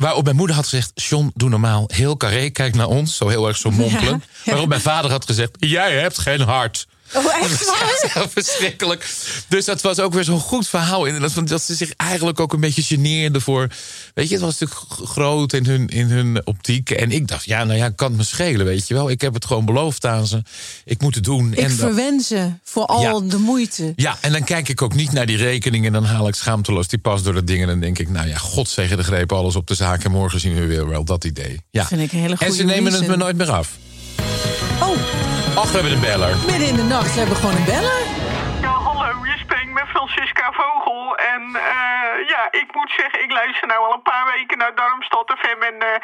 waarop 0.00 0.24
mijn 0.24 0.36
moeder 0.36 0.56
had 0.56 0.64
gezegd, 0.64 0.90
John, 0.94 1.30
doe 1.34 1.48
normaal. 1.48 1.84
Heel 1.92 2.16
Carré, 2.16 2.50
kijk 2.50 2.74
naar 2.74 2.86
ons. 2.86 3.16
Zo 3.16 3.28
heel 3.28 3.48
erg 3.48 3.56
zo 3.56 3.70
mompelen. 3.80 4.04
Ja, 4.04 4.20
ja. 4.44 4.50
Waarop 4.50 4.68
mijn 4.68 4.80
vader 4.80 5.10
had 5.10 5.24
gezegd, 5.24 5.50
jij 5.58 5.98
hebt 6.00 6.18
geen 6.18 6.40
hart. 6.40 6.86
Oh, 7.14 7.36
echt 7.40 7.64
waar? 7.66 8.28
Verschrikkelijk. 8.28 9.14
Dus 9.48 9.64
dat 9.64 9.80
was 9.80 9.98
ook 9.98 10.12
weer 10.14 10.24
zo'n 10.24 10.40
goed 10.40 10.68
verhaal. 10.68 11.04
Inderdaad, 11.04 11.32
van 11.32 11.44
dat 11.44 11.62
ze 11.62 11.74
zich 11.74 11.92
eigenlijk 11.96 12.40
ook 12.40 12.52
een 12.52 12.60
beetje 12.60 12.82
geneerden 12.82 13.40
voor. 13.42 13.68
Weet 14.14 14.28
je, 14.28 14.34
het 14.34 14.44
was 14.44 14.58
natuurlijk 14.58 15.08
groot 15.10 15.52
in 15.52 15.64
hun, 15.66 15.88
in 15.88 16.06
hun 16.06 16.46
optiek. 16.46 16.90
En 16.90 17.10
ik 17.10 17.28
dacht, 17.28 17.44
ja, 17.44 17.64
nou 17.64 17.78
ja, 17.78 17.88
kan 17.88 18.08
het 18.08 18.16
me 18.16 18.22
schelen, 18.22 18.66
weet 18.66 18.88
je 18.88 18.94
wel. 18.94 19.10
Ik 19.10 19.20
heb 19.20 19.34
het 19.34 19.44
gewoon 19.44 19.64
beloofd 19.64 20.06
aan 20.06 20.26
ze. 20.26 20.42
Ik 20.84 21.00
moet 21.00 21.14
het 21.14 21.24
doen. 21.24 21.52
Ik 21.52 21.58
en 21.58 21.68
dat- 21.68 21.78
verwen 21.78 22.20
ze 22.20 22.50
voor 22.62 22.86
al 22.86 23.02
Ja. 23.22 23.28
de 23.28 23.38
moeite. 23.38 23.92
ja, 23.96 24.18
en 24.20 24.32
dan 24.32 24.44
kijk 24.44 24.68
ik 24.68 24.82
ook 24.82 24.94
niet 24.94 25.12
naar 25.12 25.26
die 25.26 25.36
rekening 25.36 25.86
en 25.86 25.92
dan 25.92 26.04
haal 26.04 26.28
ik 26.28 26.34
schaamteloos 26.34 26.88
die 26.88 26.98
pas 26.98 27.22
door 27.22 27.34
dat 27.34 27.46
ding. 27.46 27.60
En 27.62 27.66
dan 27.68 27.80
denk 27.80 27.98
ik, 27.98 28.08
nou 28.08 28.28
ja, 28.28 28.36
God 28.38 28.68
zegen 28.68 28.96
de 28.96 29.02
greep, 29.04 29.32
alles 29.32 29.56
op 29.56 29.66
de 29.66 29.74
zaak. 29.74 30.04
En 30.04 30.10
morgen 30.10 30.40
zien 30.40 30.54
we 30.54 30.66
weer 30.66 30.88
wel 30.88 31.04
dat 31.04 31.24
idee. 31.24 31.60
Ja. 31.70 31.86
Vind 31.86 32.00
ik 32.00 32.12
een 32.12 32.18
hele 32.18 32.32
en 32.38 32.38
ze 32.38 32.46
goede 32.46 32.64
nemen 32.64 32.92
het 32.92 33.06
me 33.06 33.16
nooit 33.16 33.36
meer 33.36 33.50
af. 33.50 33.76
Oh, 34.80 34.96
Ach, 35.62 35.70
we 35.72 35.78
hebben 35.78 35.92
een 35.92 36.00
beller. 36.10 36.32
midden 36.50 36.68
in 36.72 36.76
de 36.82 36.88
nacht. 36.96 37.12
We 37.14 37.18
hebben 37.22 37.36
gewoon 37.40 37.56
een 37.60 37.64
beller. 37.74 37.98
Ja, 38.66 38.74
hallo, 38.88 39.10
je 39.32 39.36
spreekt 39.44 39.72
met 39.80 39.88
Francisca 39.94 40.46
Vogel. 40.52 41.16
En 41.32 41.42
eh, 41.72 42.28
ja, 42.32 42.42
ik 42.62 42.68
moet 42.76 42.92
zeggen, 43.00 43.22
ik 43.22 43.32
luister 43.32 43.66
nou 43.68 43.80
al 43.86 43.92
een 43.94 44.02
paar 44.12 44.26
weken 44.34 44.58
naar 44.58 44.74
Darmstad 44.74 45.34
FM. 45.38 45.60
En 45.70 45.78
eh, 45.82 45.96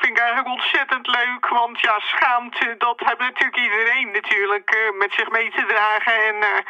vind 0.00 0.12
ik 0.14 0.18
eigenlijk 0.18 0.48
ontzettend 0.56 1.06
leuk. 1.06 1.48
Want 1.48 1.80
ja, 1.80 1.94
schaamte, 1.98 2.74
dat 2.78 2.98
heeft 3.06 3.18
natuurlijk 3.28 3.56
iedereen 3.66 4.08
natuurlijk 4.12 4.68
eh, 4.70 4.98
met 4.98 5.12
zich 5.18 5.30
mee 5.30 5.50
te 5.50 5.64
dragen. 5.72 6.14
En, 6.28 6.36
eh, 6.50 6.60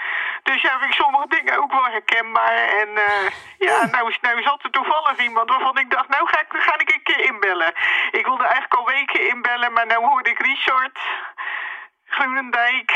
dus 0.42 0.60
ja, 0.62 0.78
vind 0.78 0.90
ik 0.94 1.00
sommige 1.02 1.28
dingen 1.36 1.58
ook 1.62 1.72
wel 1.72 1.84
herkenbaar. 1.96 2.58
En 2.80 2.88
eh, 3.08 3.26
ja, 3.68 3.76
nou, 3.94 4.08
is- 4.10 4.18
nou 4.20 4.42
zat 4.42 4.62
er 4.62 4.70
toevallig 4.70 5.16
iemand 5.18 5.50
waarvan 5.50 5.78
ik 5.78 5.90
dacht, 5.90 6.08
nou 6.08 6.28
ga 6.28 6.40
ik, 6.40 6.50
ga 6.68 6.74
ik 6.78 6.90
een 6.94 7.02
keer 7.08 7.24
inbellen. 7.30 7.72
Ik 8.10 8.24
wilde 8.26 8.44
eigenlijk 8.44 8.74
al 8.74 8.86
weken 8.86 9.28
inbellen, 9.28 9.72
maar 9.72 9.86
nou 9.86 10.00
hoorde 10.08 10.30
ik 10.30 10.38
Richard 10.38 10.98
Groenendijk. 12.12 12.90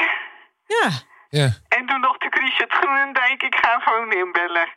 Ja. 0.67 0.89
Ja. 1.29 1.49
En 1.69 1.87
toen 1.87 2.01
dacht 2.01 2.23
ik, 2.25 2.35
Richard 2.35 2.73
Groenendijk, 2.73 3.43
ik 3.43 3.57
ga 3.61 3.79
gewoon 3.79 4.13
inbellen. 4.13 4.69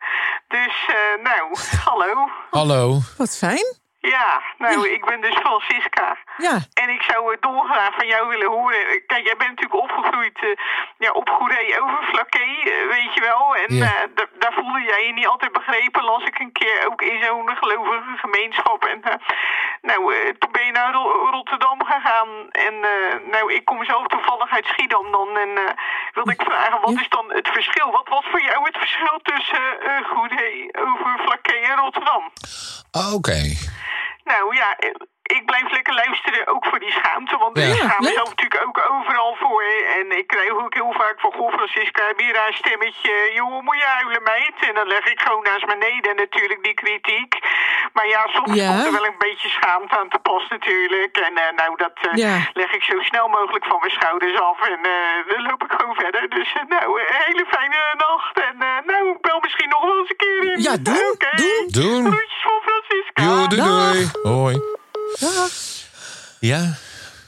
Dus, 0.47 0.85
eh, 0.87 1.23
nou, 1.23 1.55
hallo. 1.85 2.29
Hallo. 2.49 2.99
Wat 3.17 3.37
fijn. 3.37 3.77
Ja, 3.99 4.41
nou, 4.57 4.89
ik 4.89 5.05
ben 5.05 5.21
dus 5.21 5.35
Francisca. 5.35 6.17
Ja. 6.47 6.57
En 6.83 6.89
ik 6.89 7.01
zou 7.01 7.31
het 7.31 7.41
dolgraag 7.41 7.93
van 7.95 8.07
jou 8.07 8.27
willen 8.27 8.47
horen. 8.49 9.03
Kijk, 9.07 9.25
jij 9.25 9.35
bent 9.37 9.49
natuurlijk 9.49 9.81
opgegroeid 9.83 10.37
eh, 10.43 10.49
ja, 10.97 11.11
op 11.11 11.29
Goeree 11.29 11.81
over 11.81 12.03
Flaké, 12.03 12.39
eh, 12.39 12.87
weet 12.95 13.13
je 13.13 13.21
wel. 13.21 13.55
En 13.55 13.75
Ja. 13.75 13.85
eh, 13.85 14.25
daar 14.39 14.53
voelde 14.53 14.81
jij 14.81 15.05
je 15.05 15.13
niet 15.13 15.27
altijd 15.27 15.51
begrepen. 15.51 16.03
Las 16.03 16.23
ik 16.23 16.39
een 16.39 16.51
keer 16.51 16.87
ook 16.91 17.01
in 17.01 17.23
zo'n 17.23 17.49
gelovige 17.57 18.17
gemeenschap. 18.17 18.85
En 18.85 19.01
eh, 19.03 19.15
nou, 19.81 20.13
eh, 20.15 20.29
toen 20.39 20.51
ben 20.51 20.65
je 20.65 20.71
naar 20.71 20.93
Ro- 20.93 21.29
Rotterdam 21.31 21.85
gegaan. 21.85 22.29
En 22.49 22.73
eh, 22.83 23.31
nou, 23.31 23.53
ik 23.53 23.65
kom 23.65 23.83
zelf 23.85 24.07
toevallig 24.07 24.49
uit 24.51 24.65
Schiedam 24.65 25.11
dan. 25.11 25.37
En 25.37 25.49
eh, 25.57 25.73
wilde 26.13 26.31
ik 26.31 26.41
vragen, 26.41 26.81
wat 26.81 26.93
Ja. 26.93 27.01
is 27.01 27.09
dan 27.09 27.31
het 27.31 27.47
verschil? 27.47 27.91
Wat 27.91 28.07
was 28.09 28.25
voor 28.31 28.41
jou 28.41 28.63
het 28.65 28.77
verschil 28.77 29.19
tussen 29.23 29.81
eh 29.81 30.05
Goeree 30.09 30.69
over 30.77 31.19
Flaké 31.23 31.53
en 31.53 31.77
Rotterdam? 31.77 32.23
Oké. 33.15 33.39
Nou 34.23 34.55
ja, 34.55 34.75
eh, 34.77 34.89
ik 35.37 35.45
blijf 35.45 35.71
lekker 35.71 35.93
luisteren, 35.93 36.47
ook 36.47 36.65
voor 36.69 36.79
die 36.79 36.91
schaamte. 36.91 37.37
Want 37.37 37.57
Ja. 37.57 37.63
ik 37.65 37.73
schaam 37.73 37.89
leuk. 37.89 38.09
mezelf 38.09 38.29
natuurlijk 38.29 38.63
ook 38.67 38.79
overal 38.95 39.35
voor. 39.39 39.63
En 39.97 40.17
ik 40.17 40.27
krijg 40.27 40.49
ook 40.49 40.73
heel 40.73 40.93
vaak 41.01 41.15
van, 41.19 41.31
goh 41.33 41.51
Francisca, 41.53 42.01
heb 42.07 42.19
je 42.19 42.33
daar 42.33 42.47
een 42.47 42.61
stemmetje? 42.63 43.13
Joh, 43.33 43.61
moet 43.65 43.77
je 43.83 43.85
huilen 43.97 44.23
meid? 44.23 44.55
En 44.67 44.73
dan 44.75 44.87
leg 44.87 45.05
ik 45.13 45.19
gewoon 45.21 45.43
naast 45.43 45.65
beneden 45.65 46.15
natuurlijk 46.15 46.63
die 46.63 46.73
kritiek. 46.73 47.31
Maar 47.93 48.07
ja, 48.07 48.21
soms 48.33 48.53
Ja. 48.53 48.67
komt 48.71 48.85
er 48.85 48.91
wel 48.91 49.05
een 49.05 49.23
beetje 49.27 49.49
schaamte 49.49 49.97
aan 49.99 50.09
te 50.09 50.19
pas 50.19 50.47
natuurlijk. 50.49 51.17
En 51.17 51.33
eh, 51.37 51.51
nou, 51.55 51.71
dat 51.77 51.91
eh, 52.01 52.17
Ja. 52.25 52.35
leg 52.53 52.71
ik 52.71 52.83
zo 52.83 52.99
snel 53.01 53.27
mogelijk 53.27 53.65
van 53.65 53.77
mijn 53.79 53.91
schouders 53.91 54.39
af. 54.39 54.59
En 54.67 54.79
eh, 54.83 55.17
dan 55.33 55.41
loop 55.49 55.63
ik 55.63 55.71
gewoon 55.77 55.95
verder. 55.95 56.29
Dus 56.29 56.53
nou, 56.67 56.99
een 57.01 57.15
hele 57.25 57.45
fijne 57.49 57.77
nacht. 57.97 58.39
En 58.49 58.55
eh, 58.61 58.77
nou, 58.85 59.09
ik 59.15 59.21
bel 59.21 59.39
misschien 59.41 59.69
nog 59.69 59.81
wel 59.81 59.97
eens 59.99 60.09
een 60.09 60.15
keer 60.15 60.43
in. 60.53 60.61
Ja, 60.61 60.75
doen, 60.77 61.11
Oké. 61.13 61.29
doen. 61.35 61.65
Doen. 61.67 62.05
Groetjes 62.13 62.41
van 62.41 62.59
Francisca. 62.67 63.23
Jo, 63.23 63.47
doei 63.47 63.61
Dag. 63.61 64.11
doei. 64.21 64.35
Hoi. 64.35 64.68
Ja. 66.39 66.77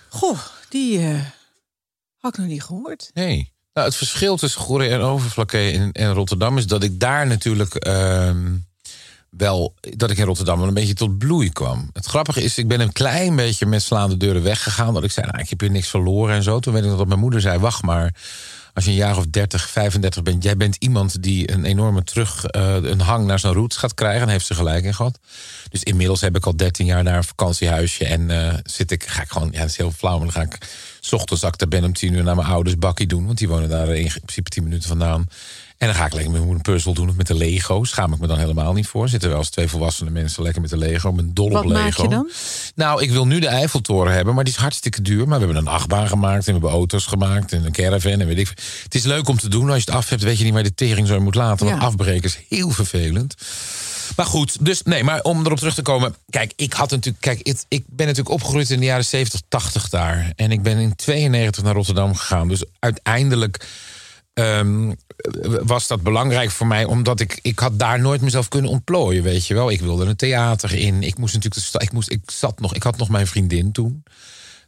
Goh, 0.09 0.39
die 0.69 0.99
eh, 0.99 1.19
had 2.17 2.33
ik 2.33 2.39
nog 2.39 2.47
niet 2.47 2.63
gehoord. 2.63 3.11
Nee. 3.13 3.53
Nou, 3.73 3.87
het 3.87 3.95
verschil 3.95 4.37
tussen 4.37 4.61
Goeree 4.61 4.89
en 4.89 5.01
Overflakke 5.01 5.57
en, 5.57 5.91
en 5.91 6.13
Rotterdam 6.13 6.57
is 6.57 6.67
dat 6.67 6.83
ik 6.83 6.99
daar 6.99 7.27
natuurlijk 7.27 7.75
ehm, 7.75 8.53
wel 9.29 9.73
dat 9.81 10.11
ik 10.11 10.17
in 10.17 10.25
Rotterdam 10.25 10.59
wel 10.59 10.67
een 10.67 10.73
beetje 10.73 10.93
tot 10.93 11.17
bloei 11.17 11.51
kwam. 11.51 11.89
Het 11.93 12.05
grappige 12.05 12.43
is, 12.43 12.57
ik 12.57 12.67
ben 12.67 12.79
een 12.79 12.91
klein 12.91 13.35
beetje 13.35 13.65
met 13.65 13.81
slaande 13.81 14.17
deuren 14.17 14.43
weggegaan. 14.43 14.93
Dat 14.93 15.03
ik 15.03 15.11
zei, 15.11 15.27
nou, 15.27 15.39
ik 15.39 15.49
heb 15.49 15.59
hier 15.59 15.71
niks 15.71 15.87
verloren 15.89 16.35
en 16.35 16.43
zo. 16.43 16.59
Toen 16.59 16.73
weet 16.73 16.83
ik 16.83 16.89
nog 16.89 16.97
dat 16.97 17.07
mijn 17.07 17.19
moeder 17.19 17.41
zei, 17.41 17.59
wacht 17.59 17.81
maar. 17.81 18.15
Als 18.73 18.85
je 18.85 18.89
een 18.89 18.97
jaar 18.97 19.17
of 19.17 19.25
30, 19.25 19.69
35 19.69 20.23
bent, 20.23 20.43
jij 20.43 20.57
bent 20.57 20.75
iemand 20.79 21.23
die 21.23 21.51
een 21.51 21.65
enorme 21.65 22.03
terug, 22.03 22.45
eh, 22.45 22.75
een 22.81 22.99
hang 22.99 23.25
naar 23.25 23.39
zijn 23.39 23.53
roots 23.53 23.77
gaat 23.77 23.93
krijgen. 23.93 24.21
En 24.21 24.29
heeft 24.29 24.45
ze 24.45 24.53
gelijk 24.53 24.83
in 24.83 24.93
gehad. 24.93 25.19
Dus 25.69 25.83
inmiddels 25.83 26.21
heb 26.21 26.35
ik 26.35 26.45
al 26.45 26.55
13 26.55 26.85
jaar 26.85 27.03
naar 27.03 27.17
een 27.17 27.23
vakantiehuisje. 27.23 28.05
En 28.05 28.29
eh, 28.29 28.57
zit 28.63 28.91
ik, 28.91 29.07
ga 29.07 29.21
ik 29.21 29.31
gewoon, 29.31 29.49
ja, 29.51 29.59
dat 29.59 29.69
is 29.69 29.77
heel 29.77 29.91
flauw, 29.91 30.17
maar 30.17 30.31
dan 30.33 30.35
ga 30.35 30.41
ik 30.41 30.57
's 30.99 31.13
ochtends 31.13 31.43
als 31.43 31.51
ik 31.51 31.59
daar 31.59 31.67
ben 31.67 31.83
om 31.83 31.93
10 31.93 32.13
uur 32.13 32.23
naar 32.23 32.35
mijn 32.35 32.47
ouders 32.47 32.77
bakkie 32.77 33.07
doen. 33.07 33.25
Want 33.25 33.37
die 33.37 33.47
wonen 33.47 33.69
daar 33.69 33.95
in 33.95 34.11
principe 34.11 34.49
10 34.49 34.63
minuten 34.63 34.87
vandaan. 34.87 35.25
En 35.81 35.87
dan 35.87 35.95
ga 35.95 36.05
ik 36.05 36.13
lekker 36.13 36.31
met 36.31 36.41
mijn 36.41 36.53
een 36.53 36.61
puzzel 36.61 36.93
doen 36.93 37.09
of 37.09 37.15
met 37.15 37.27
de 37.27 37.35
Lego. 37.35 37.83
Schaam 37.83 38.13
ik 38.13 38.19
me 38.19 38.27
dan 38.27 38.37
helemaal 38.37 38.73
niet 38.73 38.87
voor. 38.87 39.09
Zitten 39.09 39.29
wel 39.29 39.37
eens 39.37 39.49
twee 39.49 39.67
volwassene 39.67 40.09
mensen 40.09 40.43
lekker 40.43 40.61
met 40.61 40.69
de 40.69 40.77
Lego. 40.77 41.11
Ben 41.11 41.33
dol 41.33 41.49
Wat 41.49 41.63
op 41.63 41.69
Lego. 41.69 41.81
maak 41.83 41.97
je 41.97 42.07
dan? 42.07 42.29
Nou, 42.75 43.01
ik 43.03 43.11
wil 43.11 43.27
nu 43.27 43.39
de 43.39 43.47
Eiffeltoren 43.47 44.13
hebben, 44.13 44.35
maar 44.35 44.43
die 44.43 44.53
is 44.53 44.59
hartstikke 44.59 45.01
duur. 45.01 45.27
Maar 45.27 45.39
we 45.39 45.45
hebben 45.45 45.61
een 45.65 45.71
achtbaan 45.71 46.07
gemaakt 46.07 46.39
en 46.39 46.45
we 46.45 46.51
hebben 46.51 46.69
auto's 46.69 47.05
gemaakt 47.05 47.51
en 47.51 47.65
een 47.65 47.71
caravan 47.71 48.19
en 48.19 48.27
weet 48.27 48.37
ik. 48.37 48.47
Het 48.83 48.95
is 48.95 49.03
leuk 49.03 49.27
om 49.27 49.37
te 49.37 49.47
doen. 49.49 49.69
Als 49.69 49.83
je 49.83 49.91
het 49.91 49.95
af 49.99 50.09
hebt, 50.09 50.21
weet 50.23 50.37
je 50.37 50.43
niet 50.43 50.53
waar 50.53 50.63
de 50.63 50.73
tering 50.73 51.07
zo 51.07 51.19
moet 51.19 51.35
laten. 51.35 51.65
Want 51.65 51.79
Ja. 51.81 51.85
afbreken 51.87 52.23
is 52.23 52.39
heel 52.49 52.69
vervelend. 52.69 53.35
Maar 54.15 54.25
goed, 54.25 54.65
dus 54.65 54.81
nee, 54.83 55.03
maar 55.03 55.21
om 55.21 55.45
erop 55.45 55.57
terug 55.57 55.73
te 55.73 55.81
komen. 55.81 56.15
Kijk, 56.29 56.53
ik 56.55 56.73
had 56.73 56.89
natuurlijk. 56.91 57.21
Kijk, 57.23 57.39
ik 57.67 57.83
ben 57.87 58.05
natuurlijk 58.07 58.35
opgegroeid 58.35 58.69
in 58.69 58.79
de 58.79 58.85
jaren 58.85 59.05
70, 59.05 59.41
80 59.47 59.89
daar. 59.89 60.33
En 60.35 60.51
ik 60.51 60.61
ben 60.61 60.77
in 60.77 60.95
92 60.95 61.63
naar 61.63 61.73
Rotterdam 61.73 62.15
gegaan. 62.15 62.47
Dus 62.47 62.63
uiteindelijk 62.79 63.65
ehm, 64.33 64.93
was 65.63 65.87
dat 65.87 66.01
belangrijk 66.01 66.51
voor 66.51 66.67
mij, 66.67 66.85
omdat 66.85 67.19
ik, 67.19 67.39
ik 67.41 67.59
had 67.59 67.79
daar 67.79 67.99
nooit 67.99 68.21
mezelf 68.21 68.47
kunnen 68.47 68.71
ontplooien, 68.71 69.23
weet 69.23 69.47
je 69.47 69.53
wel. 69.53 69.71
Ik 69.71 69.81
wilde 69.81 70.05
een 70.05 70.15
theater 70.15 70.73
in. 70.73 71.03
Ik 71.03 71.17
moest 71.17 71.33
natuurlijk 71.33 71.83
ik 71.83 71.91
moest, 71.91 72.11
ik 72.11 72.31
zat 72.31 72.59
nog, 72.59 72.73
ik 72.73 72.83
had 72.83 72.97
nog 72.97 73.09
mijn 73.09 73.27
vriendin 73.27 73.71
toen. 73.71 74.03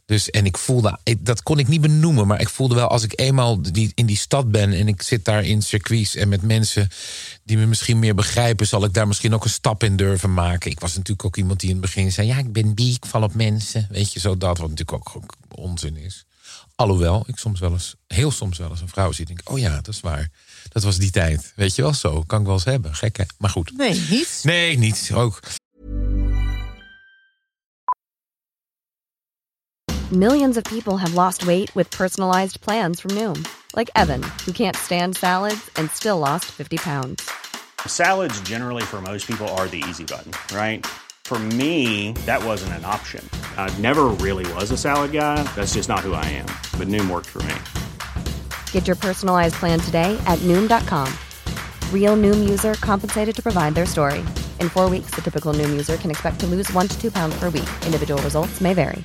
Dus 0.06 0.30
en 0.30 0.46
ik 0.46 0.58
voelde, 0.58 0.98
dat 1.18 1.42
kon 1.42 1.58
ik 1.58 1.68
niet 1.68 1.80
benoemen, 1.80 2.26
maar 2.26 2.40
ik 2.40 2.48
voelde 2.48 2.74
wel 2.74 2.88
als 2.88 3.02
ik 3.02 3.20
eenmaal 3.20 3.62
die, 3.62 3.92
in 3.94 4.06
die 4.06 4.16
stad 4.16 4.50
ben 4.50 4.72
en 4.72 4.88
ik 4.88 5.02
zit 5.02 5.24
daar 5.24 5.44
in 5.44 5.62
circuits 5.62 6.14
en 6.14 6.28
met 6.28 6.42
mensen 6.42 6.88
die 7.44 7.56
me 7.56 7.66
misschien 7.66 7.98
meer 7.98 8.14
begrijpen, 8.14 8.66
zal 8.66 8.84
ik 8.84 8.94
daar 8.94 9.06
misschien 9.06 9.34
ook 9.34 9.44
een 9.44 9.50
stap 9.50 9.82
in 9.82 9.96
durven 9.96 10.34
maken. 10.34 10.70
Ik 10.70 10.80
was 10.80 10.94
natuurlijk 10.94 11.24
ook 11.24 11.36
iemand 11.36 11.60
die 11.60 11.68
in 11.68 11.76
het 11.76 11.84
begin 11.84 12.12
zei: 12.12 12.26
Ja, 12.26 12.38
ik 12.38 12.52
ben 12.52 12.74
bi, 12.74 12.92
ik 12.92 13.06
val 13.06 13.22
op 13.22 13.34
mensen. 13.34 13.86
Weet 13.90 14.12
je, 14.12 14.20
zo 14.20 14.36
dat, 14.36 14.58
wat 14.58 14.70
natuurlijk 14.70 14.92
ook, 14.92 15.12
ook 15.16 15.34
onzin 15.48 15.96
is. 15.96 16.24
Alhoewel, 16.76 17.24
ik 17.26 17.38
soms 17.38 17.60
wel 17.60 17.72
eens, 17.72 17.94
heel 18.06 18.30
soms 18.30 18.58
wel 18.58 18.70
eens 18.70 18.80
een 18.80 18.88
vrouw 18.88 19.12
zie. 19.12 19.26
Denk, 19.26 19.40
oh 19.44 19.58
ja, 19.58 19.74
dat 19.74 19.88
is 19.88 20.00
waar. 20.00 20.30
Dat 20.68 20.82
was 20.82 20.98
die 20.98 21.10
tijd. 21.10 21.52
Weet 21.56 21.74
je 21.74 21.82
wel 21.82 21.94
zo. 21.94 22.22
Kan 22.26 22.40
ik 22.40 22.46
wel 22.46 22.54
eens 22.54 22.64
hebben. 22.64 22.94
Gek 22.94 23.16
hè? 23.16 23.24
Maar 23.38 23.50
goed. 23.50 23.72
Nee, 23.76 24.00
niet. 24.10 24.40
Nee, 24.42 24.78
niet. 24.78 25.10
Ook. 25.14 25.40
Millions 30.10 30.56
of 30.56 30.62
people 30.62 30.96
have 30.98 31.14
lost 31.14 31.44
weight 31.44 31.74
with 31.74 31.88
personalized 31.88 32.60
plans 32.60 33.00
from 33.00 33.14
Noom, 33.14 33.42
like 33.74 33.90
Evan, 33.92 34.22
who 34.44 34.52
can't 34.52 34.76
stand 34.76 35.16
salads 35.16 35.70
and 35.72 35.90
still 35.90 36.18
lost 36.18 36.44
50 36.44 36.76
pounds. 36.76 37.24
Salads, 37.86 38.40
generally, 38.42 38.82
for 38.82 39.00
most 39.00 39.26
people, 39.26 39.48
are 39.48 39.68
the 39.68 39.82
easy 39.88 40.04
button, 40.04 40.32
right? 40.52 40.86
For 41.24 41.38
me, 41.38 42.12
that 42.26 42.44
wasn't 42.44 42.74
an 42.74 42.84
option. 42.84 43.26
I 43.56 43.72
never 43.78 44.04
really 44.20 44.50
was 44.52 44.70
a 44.70 44.76
salad 44.76 45.10
guy. 45.10 45.42
That's 45.56 45.72
just 45.72 45.88
not 45.88 46.00
who 46.00 46.12
I 46.12 46.24
am. 46.26 46.46
But 46.78 46.88
Noom 46.88 47.08
worked 47.08 47.30
for 47.30 47.42
me. 47.42 47.54
Get 48.72 48.86
your 48.86 48.96
personalized 48.96 49.54
plan 49.54 49.80
today 49.80 50.20
at 50.26 50.38
Noom.com. 50.40 51.10
Real 51.92 52.14
Noom 52.14 52.46
user 52.46 52.74
compensated 52.74 53.34
to 53.36 53.42
provide 53.42 53.74
their 53.74 53.86
story. 53.86 54.18
In 54.60 54.68
four 54.68 54.90
weeks, 54.90 55.14
the 55.14 55.22
typical 55.22 55.54
Noom 55.54 55.70
user 55.70 55.96
can 55.96 56.10
expect 56.10 56.40
to 56.40 56.46
lose 56.46 56.70
one 56.74 56.88
to 56.88 57.00
two 57.00 57.10
pounds 57.10 57.34
per 57.40 57.46
week. 57.46 57.70
Individual 57.86 58.20
results 58.22 58.60
may 58.60 58.74
vary. 58.74 59.02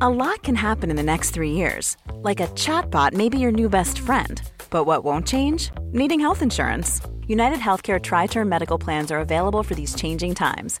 A 0.00 0.08
lot 0.08 0.42
can 0.44 0.54
happen 0.54 0.90
in 0.90 0.96
the 0.96 1.02
next 1.02 1.30
three 1.30 1.50
years. 1.50 1.96
Like 2.14 2.40
a 2.40 2.46
chatbot 2.48 3.12
may 3.12 3.28
be 3.28 3.38
your 3.38 3.52
new 3.52 3.68
best 3.68 3.98
friend. 3.98 4.40
But 4.70 4.84
what 4.84 5.04
won't 5.04 5.26
change? 5.26 5.72
Needing 5.92 6.20
health 6.20 6.40
insurance. 6.40 7.00
United 7.26 7.58
Healthcare 7.58 8.00
Tri 8.00 8.26
Term 8.26 8.48
Medical 8.48 8.78
Plans 8.78 9.10
are 9.10 9.18
available 9.18 9.62
for 9.62 9.74
these 9.74 9.94
changing 9.94 10.34
times. 10.36 10.80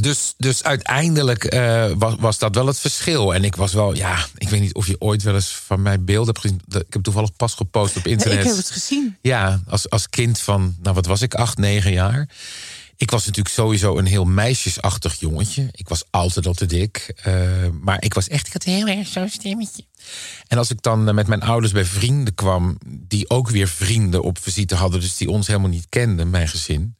dus, 0.00 0.34
dus 0.36 0.62
uiteindelijk 0.62 1.44
eh, 1.44 1.90
was, 1.98 2.14
was 2.18 2.38
dat 2.38 2.54
wel 2.54 2.66
het 2.66 2.78
verschil. 2.80 3.34
En 3.34 3.44
ik 3.44 3.56
was 3.56 3.72
wel, 3.72 3.94
ja, 3.94 4.26
ik 4.38 4.48
weet 4.48 4.60
niet 4.60 4.74
of 4.74 4.86
je 4.86 4.96
ooit 4.98 5.22
wel 5.22 5.34
eens 5.34 5.60
van 5.66 5.82
mijn 5.82 6.04
beeld 6.04 6.26
hebt 6.26 6.38
gezien. 6.38 6.60
Ik 6.68 6.92
heb 6.92 7.02
toevallig 7.02 7.36
pas 7.36 7.54
gepost 7.54 7.96
op 7.96 8.06
internet. 8.06 8.38
Ik 8.38 8.46
heb 8.46 8.56
het 8.56 8.70
gezien. 8.70 9.16
Ja, 9.20 9.60
als, 9.66 9.90
als 9.90 10.08
kind 10.08 10.40
van, 10.40 10.76
nou 10.82 10.94
wat 10.94 11.06
was 11.06 11.22
ik, 11.22 11.34
acht, 11.34 11.58
negen 11.58 11.92
jaar. 11.92 12.28
Ik 13.02 13.10
was 13.10 13.26
natuurlijk 13.26 13.54
sowieso 13.54 13.98
een 13.98 14.06
heel 14.06 14.24
meisjesachtig 14.24 15.20
jongetje. 15.20 15.68
Ik 15.72 15.88
was 15.88 16.04
altijd 16.10 16.46
al 16.46 16.52
te 16.52 16.66
dik. 16.66 17.12
eh, 17.22 17.34
maar 17.80 18.02
ik 18.02 18.14
was 18.14 18.28
echt, 18.28 18.46
ik 18.46 18.52
had 18.52 18.62
heel 18.62 18.86
erg 18.86 19.06
zo'n 19.06 19.28
stemmetje. 19.28 19.84
En 20.46 20.58
als 20.58 20.70
ik 20.70 20.82
dan 20.82 21.08
eh, 21.08 21.14
met 21.14 21.26
mijn 21.26 21.42
ouders 21.42 21.72
bij 21.72 21.84
vrienden 21.84 22.34
kwam... 22.34 22.78
die 22.86 23.30
ook 23.30 23.50
weer 23.50 23.68
vrienden 23.68 24.22
op 24.22 24.38
visite 24.38 24.74
hadden... 24.74 25.00
dus 25.00 25.16
die 25.16 25.30
ons 25.30 25.46
helemaal 25.46 25.68
niet 25.68 25.86
kenden, 25.88 26.30
mijn 26.30 26.48
gezin... 26.48 26.96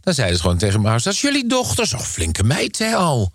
dan 0.00 0.14
zeiden 0.14 0.36
ze 0.36 0.42
gewoon 0.42 0.58
tegen 0.58 0.80
mijn 0.80 0.86
ouders... 0.92 1.04
dat 1.04 1.14
is 1.14 1.20
jullie 1.20 1.48
dochter, 1.48 1.86
zo'n 1.86 2.00
flinke 2.00 2.42
meid, 2.42 2.78
hè, 2.78 2.94
al. 2.94 3.32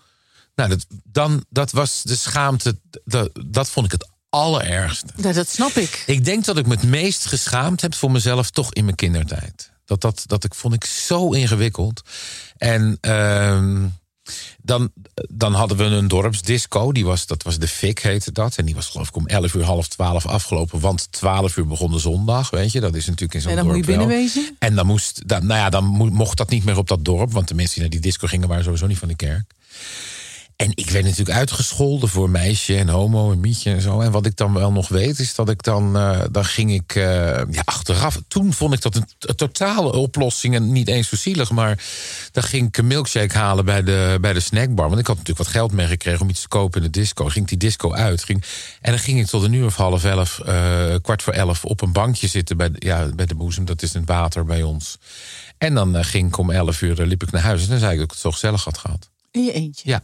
Nou, 0.56 0.70
dat, 0.70 0.86
dan, 1.04 1.46
dat 1.50 1.72
was 1.72 2.04
de 2.04 2.16
schaamte, 2.16 2.80
dat, 3.06 3.30
dat 3.46 3.70
vond 3.70 3.86
ik 3.86 3.92
het 3.92 4.10
allerergste. 4.30 5.08
Ja, 5.16 5.34
dat 5.34 5.50
snap 5.50 5.72
ik. 5.72 6.04
Ik 6.06 6.26
denk 6.26 6.46
dat 6.46 6.58
ik 6.58 6.68
me 6.68 6.74
het 6.74 6.84
meest 6.84 7.26
geschaamd 7.26 7.82
heb 7.82 7.96
voor 7.96 8.12
mezelf 8.12 8.50
toch 8.50 8.74
in 8.74 8.84
mijn 8.84 8.96
kindertijd. 8.96 9.74
Dat, 9.86 10.02
dat, 10.02 10.24
dat 10.26 10.44
ik, 10.44 10.54
vond 10.54 10.74
ik 10.74 10.86
zo 10.86 11.32
ingewikkeld. 11.32 12.02
En 12.58 12.98
ehm, 13.02 13.86
dan, 14.62 14.92
dan 15.30 15.54
hadden 15.54 15.78
we 15.78 15.84
een 15.84 16.08
dorpsdisco. 16.08 16.92
Die 16.92 17.06
was, 17.06 17.26
dat 17.26 17.44
was 17.44 17.60
de 17.60 17.68
Fik, 17.68 18.00
heette 18.00 18.32
dat. 18.32 18.58
En 18.58 18.66
die 18.66 18.76
was 18.76 18.88
geloof 18.88 19.08
ik 19.08 19.16
om 19.16 19.28
11 19.28 19.54
uur, 19.54 19.64
half 19.64 19.88
12 19.88 20.26
afgelopen. 20.26 20.80
Want 20.80 21.12
12 21.12 21.58
uur 21.58 21.68
begon 21.68 21.92
de 21.92 22.00
zondag, 22.00 22.50
weet 22.50 22.72
je. 22.72 22.80
Dat 22.80 22.96
is 22.96 23.06
natuurlijk 23.06 23.34
in 23.34 23.42
zo'n 23.42 23.50
En 23.52 23.58
dan 23.58 23.66
moet 23.66 23.76
je 23.76 23.82
dorp 23.82 23.98
wel. 23.98 24.08
binnenwezen? 24.08 24.56
En 24.60 24.76
dan, 24.76 24.86
moest, 24.86 25.28
dan, 25.28 25.46
nou 25.46 25.60
ja, 25.60 25.70
dan 25.70 25.84
mo- 25.86 26.10
mocht 26.10 26.38
dat 26.38 26.50
niet 26.50 26.66
meer 26.66 26.78
op 26.78 26.88
dat 26.88 27.06
dorp. 27.06 27.32
Want 27.32 27.48
de 27.48 27.54
mensen 27.56 27.74
die 27.74 27.82
naar 27.84 27.92
die 27.92 28.00
disco 28.12 28.28
gingen 28.28 28.48
waren 28.48 28.64
sowieso 28.64 28.88
niet 28.88 28.98
van 28.98 29.08
de 29.08 29.16
kerk. 29.16 29.52
En 30.56 30.72
ik 30.76 30.90
werd 30.90 31.06
natuurlijk 31.06 31.38
uitgescholden 31.38 32.10
voor 32.10 32.30
meisje 32.30 32.78
en 32.78 32.90
homo 32.90 33.32
en 33.32 33.40
mietje 33.40 33.72
en 33.72 33.82
zo. 33.82 34.00
En 34.02 34.12
wat 34.12 34.26
ik 34.26 34.36
dan 34.36 34.54
wel 34.54 34.72
nog 34.72 34.88
weet, 34.88 35.20
is 35.20 35.36
dat 35.36 35.50
ik 35.50 35.64
dan... 35.64 35.96
eh, 35.98 36.22
dan 36.32 36.46
ging 36.46 36.74
ik 36.74 36.96
eh, 36.96 37.04
ja, 37.52 37.62
achteraf... 37.66 38.22
Toen 38.28 38.54
vond 38.54 38.74
ik 38.74 38.82
dat 38.82 38.96
een, 38.96 39.36
totale 39.36 39.92
oplossing. 39.94 40.56
En 40.56 40.72
niet 40.72 40.88
eens 40.88 41.08
zo 41.10 41.16
zielig, 41.16 41.52
maar... 41.52 41.84
dan 42.32 42.44
ging 42.44 42.68
ik 42.68 42.78
een 42.78 42.88
milkshake 42.88 43.38
halen 43.38 43.66
bij 43.66 43.84
de, 43.84 44.18
bij 44.22 44.34
de 44.34 44.40
snackbar. 44.40 44.88
Want 44.88 45.00
ik 45.00 45.08
had 45.08 45.18
natuurlijk 45.18 45.46
wat 45.46 45.56
geld 45.56 45.72
meegekregen 45.72 46.22
om 46.22 46.30
iets 46.30 46.42
te 46.42 46.48
kopen 46.48 46.82
in 46.82 46.92
de 46.92 47.00
disco. 47.00 47.26
Ging 47.26 47.48
die 47.48 47.58
disco 47.58 47.94
uit. 47.94 48.24
Ging, 48.24 48.44
en 48.82 48.92
dan 48.92 49.00
ging 49.00 49.20
ik 49.20 49.26
tot 49.26 49.44
een 49.44 49.54
uur 49.54 49.66
of 49.66 49.76
half 49.76 50.04
elf, 50.04 50.40
eh, 50.40 50.96
kwart 51.02 51.24
voor 51.24 51.34
elf... 51.34 51.66
op 51.66 51.82
een 51.82 51.92
bankje 51.92 52.28
zitten 52.28 52.58
bij, 52.58 52.72
de- 52.72 52.86
ja, 52.86 53.06
bij 53.16 53.26
de 53.26 53.36
boezem. 53.36 53.66
Dat 53.66 53.82
is 53.82 53.94
het 53.94 54.06
water 54.06 54.46
bij 54.46 54.64
ons. 54.64 54.98
En 55.58 55.74
dan 55.74 56.06
ging 56.06 56.28
ik 56.28 56.38
om 56.38 56.50
elf 56.52 56.82
uur, 56.82 57.06
liep 57.06 57.24
ik 57.24 57.32
naar 57.32 57.42
huis. 57.42 57.64
En 57.64 57.70
dan 57.70 57.80
zei 57.80 57.92
ik 57.92 57.98
dat 57.98 58.06
ik 58.06 58.12
het 58.12 58.22
zo 58.22 58.32
gezellig 58.32 58.64
had 58.64 58.78
gehad. 58.78 59.10
In 59.32 59.44
je 59.44 59.52
eentje. 59.52 59.90
Ja. 59.90 60.04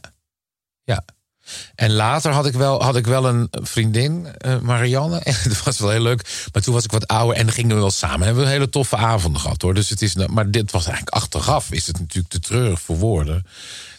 Ja. 0.83 1.05
En 1.75 1.91
later 1.91 2.31
had 2.31 2.45
ik 2.45 2.53
wel, 2.53 2.83
had 2.83 2.95
ik 2.95 3.05
wel 3.05 3.25
een 3.25 3.47
vriendin, 3.51 4.27
eh, 4.37 4.59
Marianne. 4.59 5.19
En 5.31 5.35
dat 5.43 5.63
was 5.63 5.79
wel 5.79 5.89
heel 5.89 6.01
leuk. 6.01 6.47
Maar 6.51 6.61
toen 6.61 6.73
was 6.73 6.83
ik 6.83 6.91
wat 6.91 7.07
ouder 7.07 7.37
en 7.37 7.51
gingen 7.51 7.75
we 7.75 7.81
wel 7.81 7.91
samen. 7.91 8.25
Hebben 8.25 8.43
we 8.43 8.49
een 8.49 8.55
hele 8.55 8.69
toffe 8.69 8.95
avonden 8.95 9.41
gehad 9.41 9.61
hoor. 9.61 9.73
Dus 9.73 9.89
het 9.89 10.01
is, 10.01 10.15
maar 10.15 10.51
dit 10.51 10.71
was 10.71 10.85
eigenlijk 10.85 11.15
achteraf. 11.15 11.71
Is 11.71 11.87
het 11.87 11.99
natuurlijk 11.99 12.33
te 12.33 12.39
treurig 12.39 12.81
voor 12.81 12.97
woorden. 12.97 13.45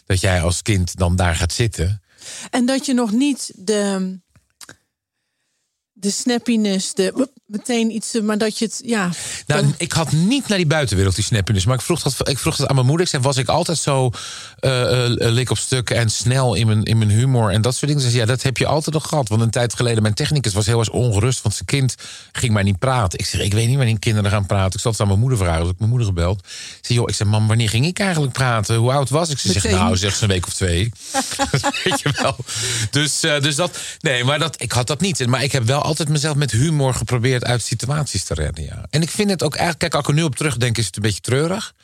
Dat 0.06 0.20
jij 0.20 0.42
als 0.42 0.62
kind 0.62 0.96
dan 0.96 1.16
daar 1.16 1.36
gaat 1.36 1.52
zitten. 1.52 2.02
En 2.50 2.66
dat 2.66 2.86
je 2.86 2.94
nog 2.94 3.12
niet 3.12 3.52
de, 3.54 4.18
de 5.92 6.10
snappiness, 6.10 6.94
de 6.94 7.28
meteen 7.52 7.90
iets, 7.94 8.20
maar 8.22 8.38
dat 8.38 8.58
je 8.58 8.64
het, 8.64 8.80
ja. 8.84 9.10
Nou, 9.46 9.62
dan- 9.62 9.74
ik 9.78 9.92
had 9.92 10.12
niet 10.12 10.48
naar 10.48 10.58
die 10.58 10.66
buitenwereld 10.66 11.14
die 11.14 11.24
snappiness. 11.24 11.66
Maar 11.66 11.74
ik 11.74 11.80
vroeg 11.80 12.02
dat, 12.02 12.28
ik 12.28 12.38
vroeg 12.38 12.56
dat 12.56 12.68
aan 12.68 12.74
mijn 12.74 12.86
moeder. 12.86 13.04
Ik 13.04 13.10
zei, 13.12 13.22
was 13.22 13.36
ik 13.36 13.48
altijd 13.48 13.78
zo 13.78 14.10
eh, 14.58 15.04
eh, 15.04 15.10
lik 15.16 15.50
op 15.50 15.58
stukken 15.58 15.96
en 15.96 16.10
snel 16.10 16.54
in 16.54 16.66
mijn, 16.66 16.82
in 16.82 16.98
mijn 16.98 17.10
humor 17.10 17.50
en 17.50 17.62
dat 17.62 17.74
soort 17.74 17.86
dingen? 17.86 18.02
Ze 18.02 18.08
zei, 18.10 18.20
ja, 18.20 18.26
dat 18.26 18.42
heb 18.42 18.56
je 18.56 18.66
altijd 18.66 18.94
al 18.94 19.00
gehad. 19.00 19.28
Want 19.28 19.40
een 19.40 19.50
tijd 19.50 19.74
geleden, 19.74 20.02
mijn 20.02 20.14
technicus 20.14 20.52
was 20.52 20.66
heel 20.66 20.78
erg 20.78 20.90
ongerust. 20.90 21.42
Want 21.42 21.54
zijn 21.54 21.66
kind 21.66 21.94
ging 22.32 22.52
maar 22.52 22.64
niet 22.64 22.78
praten. 22.78 23.18
Ik 23.18 23.26
zeg, 23.26 23.40
ik 23.40 23.52
weet 23.52 23.66
niet 23.68 23.76
wanneer 23.76 23.98
kinderen 23.98 24.30
gaan 24.30 24.46
praten. 24.46 24.72
Ik 24.74 24.80
zat 24.80 24.92
het 24.92 25.00
aan 25.00 25.06
mijn 25.06 25.20
moeder 25.20 25.38
vragen. 25.38 25.60
Dus 25.62 25.70
ik 25.70 25.78
mijn 25.78 25.90
moeder 25.90 26.08
gebeld. 26.08 26.38
Ik 26.38 26.78
zei, 26.80 26.98
joh, 26.98 27.08
ik 27.08 27.14
zei, 27.14 27.28
mam, 27.28 27.46
wanneer 27.46 27.68
ging 27.68 27.86
ik 27.86 27.98
eigenlijk 27.98 28.32
praten? 28.32 28.76
Hoe 28.76 28.92
oud 28.92 29.10
was 29.10 29.28
ik? 29.30 29.38
Ze 29.38 29.52
zegt, 29.52 29.70
nou, 29.70 29.96
zeg 29.96 30.14
ze 30.14 30.22
een 30.22 30.28
week 30.28 30.46
of 30.46 30.52
twee. 30.52 30.92
weet 31.84 32.00
je 32.00 32.12
wel. 32.22 32.36
Dus, 32.90 33.22
eh, 33.22 33.40
dus 33.40 33.56
dat, 33.56 33.78
nee, 34.00 34.24
maar 34.24 34.38
dat, 34.38 34.62
ik 34.62 34.72
had 34.72 34.86
dat 34.86 35.00
niet. 35.00 35.26
Maar 35.26 35.42
ik 35.42 35.52
heb 35.52 35.64
wel 35.64 35.82
altijd 35.82 36.08
mezelf 36.08 36.36
met 36.36 36.50
humor 36.50 36.94
geprobeerd 36.94 37.41
uit 37.44 37.62
situaties 37.62 38.24
te 38.24 38.34
redden. 38.34 38.64
Ja. 38.64 38.86
En 38.90 39.02
ik 39.02 39.10
vind 39.10 39.30
het 39.30 39.42
ook 39.42 39.52
eigenlijk, 39.52 39.78
kijk, 39.78 39.94
als 39.94 40.02
ik 40.02 40.08
er 40.08 40.14
nu 40.14 40.22
op 40.22 40.36
terugdenk, 40.36 40.78
is 40.78 40.86
het 40.86 40.96
een 40.96 41.02
beetje 41.02 41.20
treurig. 41.20 41.74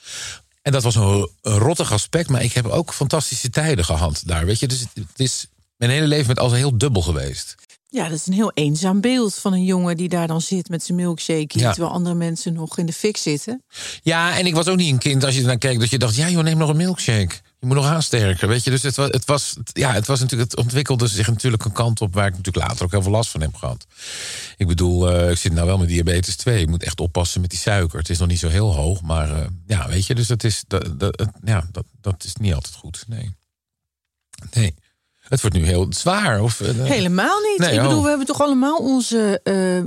En 0.62 0.73
dat 0.73 0.83
was 0.83 0.94
een, 0.94 1.29
een 1.42 1.59
rottig 1.59 1.92
aspect, 1.92 2.29
maar 2.29 2.42
ik 2.42 2.53
heb 2.53 2.66
ook 2.66 2.92
fantastische 2.92 3.51
tijden 3.51 3.85
gehad 3.85 4.23
daar. 4.25 4.47
Weet 4.47 4.59
je, 4.59 4.66
dus 4.66 4.81
het, 4.81 4.90
het 4.94 5.21
is 5.21 5.47
mijn 5.77 5.90
hele 5.90 6.07
leven 6.07 6.27
met 6.27 6.38
altijd 6.38 6.61
heel 6.61 6.79
dubbel 6.79 7.03
geweest. 7.03 7.55
Ja, 7.90 8.09
dat 8.09 8.18
is 8.18 8.27
een 8.27 8.33
heel 8.33 8.53
eenzaam 8.55 9.01
beeld 9.01 9.35
van 9.35 9.53
een 9.53 9.64
jongen 9.64 9.97
die 9.97 10.09
daar 10.09 10.27
dan 10.27 10.40
zit 10.40 10.68
met 10.68 10.85
zijn 10.85 10.99
milkshake. 10.99 11.59
Ja. 11.59 11.73
Terwijl 11.73 11.92
andere 11.92 12.14
mensen 12.14 12.53
nog 12.53 12.79
in 12.79 12.87
de 12.87 12.92
fik 12.92 13.16
zitten. 13.16 13.62
Ja, 14.03 14.38
en 14.38 14.47
ik 14.47 14.55
was 14.55 14.68
ook 14.68 14.77
niet 14.77 14.92
een 14.92 14.99
kind 14.99 15.25
als 15.25 15.35
je 15.35 15.40
ernaar 15.40 15.59
keek 15.59 15.81
dat 15.81 15.90
je 15.90 15.99
dacht, 15.99 16.16
ja 16.16 16.29
joh, 16.29 16.42
neem 16.42 16.59
nog 16.59 16.68
een 16.68 16.77
milkshake. 16.77 17.35
Je 17.61 17.66
moet 17.66 17.77
nog 17.77 17.87
aansterken, 17.87 18.49
weet 18.49 18.64
je. 18.64 18.71
Dus 18.71 18.83
het 18.83 18.97
was, 18.97 19.09
het 19.11 19.25
was, 19.25 19.57
ja, 19.73 19.92
het 19.92 20.07
was 20.07 20.21
natuurlijk, 20.21 20.51
het 20.51 20.61
ontwikkelde 20.61 21.07
zich 21.07 21.27
natuurlijk 21.27 21.64
een 21.64 21.73
kant 21.73 22.01
op 22.01 22.14
waar 22.14 22.27
ik 22.27 22.37
natuurlijk 22.37 22.66
later 22.66 22.85
ook 22.85 22.90
heel 22.90 23.03
veel 23.03 23.12
last 23.12 23.31
van 23.31 23.40
heb 23.40 23.55
gehad. 23.55 23.87
Ik 24.57 24.66
bedoel, 24.66 25.11
eh, 25.11 25.31
ik 25.31 25.37
zit 25.37 25.53
nou 25.53 25.66
wel 25.66 25.79
met 25.79 25.88
diabetes 25.88 26.37
2. 26.37 26.61
Ik 26.61 26.68
moet 26.68 26.83
echt 26.83 27.01
oppassen 27.01 27.40
met 27.40 27.51
die 27.51 27.59
suiker. 27.59 27.99
Het 27.99 28.11
is 28.11 28.18
nog 28.18 28.29
niet 28.29 28.38
zo 28.38 28.49
heel 28.49 28.75
hoog, 28.75 29.03
maar 29.03 29.31
eh, 29.31 29.47
ja, 29.66 29.88
weet 29.88 30.07
je, 30.07 30.14
dus 30.14 30.27
dat 30.27 30.44
is, 30.44 30.64
dat, 30.66 31.31
ja, 31.44 31.68
dat, 31.73 31.85
dat 32.01 32.25
is 32.25 32.35
niet 32.37 32.55
altijd 32.55 32.75
goed. 32.75 33.05
Nee. 33.09 33.35
Nee. 34.51 34.75
Het 35.18 35.40
wordt 35.40 35.57
nu 35.57 35.64
heel 35.64 35.87
zwaar. 35.90 36.42
Of, 36.42 36.61
eh, 36.61 36.75
Helemaal 36.75 37.40
niet. 37.40 37.59
Nee, 37.59 37.75
ik 37.75 37.83
bedoel, 37.83 37.97
oh. 37.97 38.03
we 38.03 38.09
hebben 38.09 38.27
toch 38.27 38.40
allemaal 38.40 38.79
onze. 38.79 39.40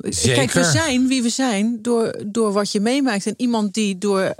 Zeker. 0.03 0.33
Kijk, 0.33 0.51
we 0.51 0.63
zijn 0.63 1.07
wie 1.07 1.21
we 1.21 1.29
zijn 1.29 1.81
door, 1.81 2.21
door 2.25 2.53
wat 2.53 2.71
je 2.71 2.79
meemaakt. 2.79 3.25
En 3.25 3.33
iemand 3.37 3.73
die 3.73 3.97
door 3.97 4.35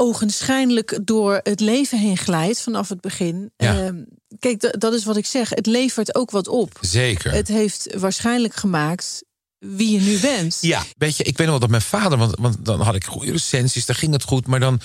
ogenschijnlijk 0.00 0.98
door 1.04 1.40
het 1.42 1.60
leven 1.60 1.98
heen 1.98 2.16
glijdt 2.16 2.60
vanaf 2.60 2.88
het 2.88 3.00
begin. 3.00 3.52
Ja. 3.56 3.84
Ehm, 3.84 3.96
kijk, 4.38 4.80
dat 4.80 4.92
is 4.94 5.04
wat 5.04 5.16
ik 5.16 5.26
zeg. 5.26 5.48
Het 5.50 5.66
levert 5.66 6.14
ook 6.14 6.30
wat 6.30 6.48
op. 6.48 6.78
Zeker. 6.80 7.32
Het 7.32 7.48
heeft 7.48 7.94
waarschijnlijk 7.98 8.54
gemaakt 8.54 9.22
wie 9.58 9.90
je 9.90 10.00
nu 10.00 10.18
bent. 10.18 10.58
Ja, 10.60 10.84
weet 10.98 11.16
je, 11.16 11.22
ik 11.24 11.36
weet 11.36 11.46
nog 11.46 11.58
dat 11.60 11.70
mijn 11.70 11.82
vader, 11.82 12.18
want, 12.18 12.34
want 12.38 12.64
dan 12.64 12.80
had 12.80 12.94
ik 12.94 13.04
goede 13.04 13.32
recensies, 13.32 13.86
daar 13.86 13.96
ging 13.96 14.12
het 14.12 14.22
goed, 14.22 14.46
maar 14.46 14.60
dan, 14.60 14.80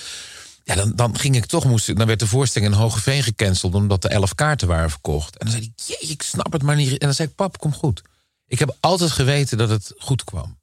ja, 0.64 0.74
dan, 0.74 0.92
dan 0.94 1.18
ging 1.18 1.36
ik 1.36 1.46
toch, 1.46 1.64
moest, 1.64 1.88
ik- 1.88 1.96
dan 1.98 2.06
werd 2.06 2.18
de 2.20 2.26
voorstelling 2.26 2.72
in 2.72 2.78
Hogeveen 2.78 3.22
gecanceld 3.22 3.74
omdat 3.74 4.04
er 4.04 4.10
elf 4.10 4.34
kaarten 4.34 4.68
waren 4.68 4.90
verkocht. 4.90 5.36
En 5.38 5.46
dan 5.46 5.54
zei 5.54 5.72
hij, 5.76 5.96
jee, 6.00 6.10
ik 6.10 6.22
snap 6.22 6.52
het 6.52 6.62
maar 6.62 6.76
niet. 6.76 6.90
En 6.90 6.98
dan 7.06 7.14
zei 7.14 7.28
ik, 7.28 7.34
pap, 7.34 7.58
kom 7.58 7.72
goed. 7.74 8.02
Ik 8.46 8.58
heb 8.58 8.76
altijd 8.80 9.10
geweten 9.10 9.58
dat 9.58 9.68
het 9.68 9.92
goed 9.98 10.24
kwam. 10.24 10.58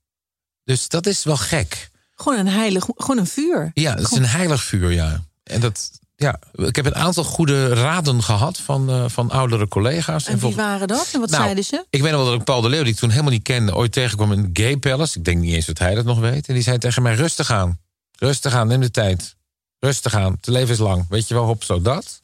Dus 0.64 0.88
dat 0.88 1.06
is 1.06 1.24
wel 1.24 1.38
gek. 1.38 1.90
Gewoon 2.16 2.40
een 2.40 2.48
heilig, 2.48 2.86
gewoon 2.96 3.18
een 3.18 3.28
vuur. 3.28 3.72
Ja, 3.74 3.94
het 3.96 4.12
is 4.12 4.18
een 4.18 4.26
heilig 4.26 4.64
vuur, 4.64 4.92
ja. 4.92 5.24
En 5.44 5.60
dat, 5.62 5.92
ja, 6.16 6.40
ik 6.52 6.76
heb 6.76 6.86
een 6.86 6.96
aantal 6.96 7.24
goede 7.24 7.68
raden 7.68 8.24
gehad 8.24 8.58
van, 8.60 8.90
eh, 8.90 9.06
van 9.08 9.32
oudere 9.32 9.68
collega's. 9.68 10.26
En 10.26 10.32
wie 10.32 10.42
volgens- 10.42 10.64
waren 10.64 10.88
dat? 10.88 11.10
En 11.14 11.20
wat 11.20 11.30
Nou, 11.30 11.44
zeiden 11.44 11.64
ze? 11.64 11.86
Ik 11.90 12.02
weet 12.02 12.12
nog 12.12 12.22
wel 12.22 12.30
dat 12.32 12.40
ik 12.40 12.46
Paul 12.46 12.62
de 12.62 12.70
Leeuw, 12.70 12.84
die 12.84 12.94
ik 12.94 13.00
toen 13.00 13.10
helemaal 13.10 13.32
niet 13.32 13.44
kende, 13.44 13.76
ooit 13.76 13.92
tegenkwam 13.92 14.32
in 14.32 14.50
gay 14.54 14.78
palace. 14.78 15.18
Ik 15.18 15.26
denk 15.26 15.42
niet 15.42 15.54
eens 15.54 15.66
dat 15.66 15.78
hij 15.80 15.96
dat 15.96 16.06
nog 16.06 16.20
weet. 16.20 16.48
En 16.48 16.54
die 16.54 16.64
zei 16.64 16.78
tegen 16.78 17.02
mij: 17.04 17.14
rustig 17.16 17.52
aan. 17.52 17.80
Rustig 18.20 18.54
aan, 18.54 18.68
neem 18.68 18.82
de 18.82 18.92
tijd. 18.92 19.36
Rustig 19.80 20.16
aan. 20.16 20.32
Het 20.32 20.48
leven 20.48 20.74
is 20.74 20.80
lang. 20.80 21.06
Weet 21.10 21.28
je 21.28 21.34
wel, 21.34 21.46
hop, 21.46 21.64
zo 21.64 21.82
dat. 21.82 22.22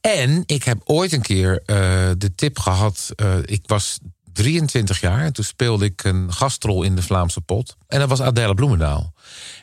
En 0.00 0.42
ik 0.46 0.62
heb 0.64 0.80
ooit 0.84 1.12
een 1.12 1.22
keer 1.22 1.62
eh, 1.66 1.76
de 2.18 2.34
tip 2.34 2.58
gehad. 2.58 3.10
eh, 3.16 3.36
ik 3.44 3.62
was 3.66 3.98
23 4.38 5.00
jaar 5.00 5.24
en 5.24 5.32
toen 5.32 5.44
speelde 5.44 5.84
ik 5.84 6.04
een 6.04 6.32
gastrol 6.32 6.82
in 6.82 6.96
de 6.96 7.02
Vlaamse 7.02 7.40
pot. 7.40 7.76
En 7.86 7.98
dat 7.98 8.08
was 8.08 8.20
Adèle 8.20 8.54
Bloemendaal. 8.54 9.12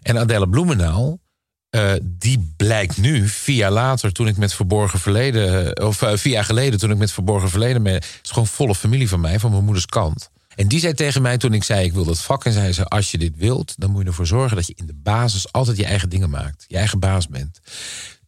En 0.01 0.17
Adèle 0.17 0.49
Bloemendaal, 0.49 1.19
eh, 1.69 1.93
die 2.03 2.53
blijkt 2.57 2.97
nu, 2.97 3.27
vier 3.27 3.55
jaar 3.55 3.71
later, 3.71 4.11
toen 4.11 4.27
ik 4.27 4.37
met 4.37 4.53
Verborgen 4.53 4.99
Verleden, 4.99 5.81
of 5.83 6.01
eh, 6.01 6.17
vier 6.17 6.33
jaar 6.33 6.43
geleden, 6.43 6.79
toen 6.79 6.91
ik 6.91 6.97
met 6.97 7.11
Verborgen 7.11 7.49
Verleden 7.49 7.81
mee, 7.81 7.97
is 7.97 8.29
gewoon 8.29 8.47
volle 8.47 8.75
familie 8.75 9.09
van 9.09 9.19
mij, 9.19 9.39
van 9.39 9.51
mijn 9.51 9.63
moeders 9.63 9.85
kant. 9.85 10.29
En 10.55 10.67
die 10.67 10.79
zei 10.79 10.93
tegen 10.93 11.21
mij 11.21 11.37
toen 11.37 11.53
ik 11.53 11.63
zei: 11.63 11.85
Ik 11.85 11.93
wil 11.93 12.05
dat 12.05 12.21
vak. 12.21 12.45
En 12.45 12.51
zei 12.51 12.73
ze: 12.73 12.85
Als 12.85 13.11
je 13.11 13.17
dit 13.17 13.37
wilt, 13.37 13.73
dan 13.77 13.91
moet 13.91 14.01
je 14.01 14.07
ervoor 14.07 14.27
zorgen 14.27 14.55
dat 14.55 14.67
je 14.67 14.73
in 14.75 14.85
de 14.85 14.93
basis 14.93 15.51
altijd 15.51 15.77
je 15.77 15.85
eigen 15.85 16.09
dingen 16.09 16.29
maakt. 16.29 16.65
Je 16.67 16.77
eigen 16.77 16.99
baas 16.99 17.27
bent. 17.27 17.59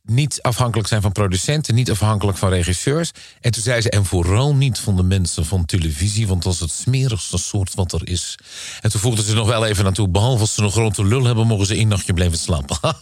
Niet 0.07 0.41
afhankelijk 0.41 0.87
zijn 0.87 1.01
van 1.01 1.11
producenten, 1.11 1.75
niet 1.75 1.91
afhankelijk 1.91 2.37
van 2.37 2.49
regisseurs. 2.49 3.11
En 3.41 3.51
toen 3.51 3.63
zei 3.63 3.81
ze: 3.81 3.89
En 3.89 4.05
vooral 4.05 4.55
niet 4.55 4.79
van 4.79 4.95
de 4.95 5.03
mensen 5.03 5.45
van 5.45 5.65
televisie, 5.65 6.27
want 6.27 6.43
dat 6.43 6.53
is 6.53 6.59
het 6.59 6.71
smerigste 6.71 7.37
soort 7.37 7.75
wat 7.75 7.93
er 7.93 8.07
is. 8.07 8.35
En 8.81 8.89
toen 8.89 9.01
voegde 9.01 9.23
ze 9.23 9.33
nog 9.33 9.47
wel 9.47 9.65
even 9.65 9.83
naartoe: 9.83 10.09
Behalve 10.09 10.41
als 10.41 10.53
ze 10.53 10.63
een 10.63 10.71
grote 10.71 11.05
lul 11.05 11.23
hebben, 11.23 11.47
mogen 11.47 11.65
ze 11.65 11.75
één 11.75 11.87
nachtje 11.87 12.13
blijven 12.13 12.37
slapen. 12.37 12.77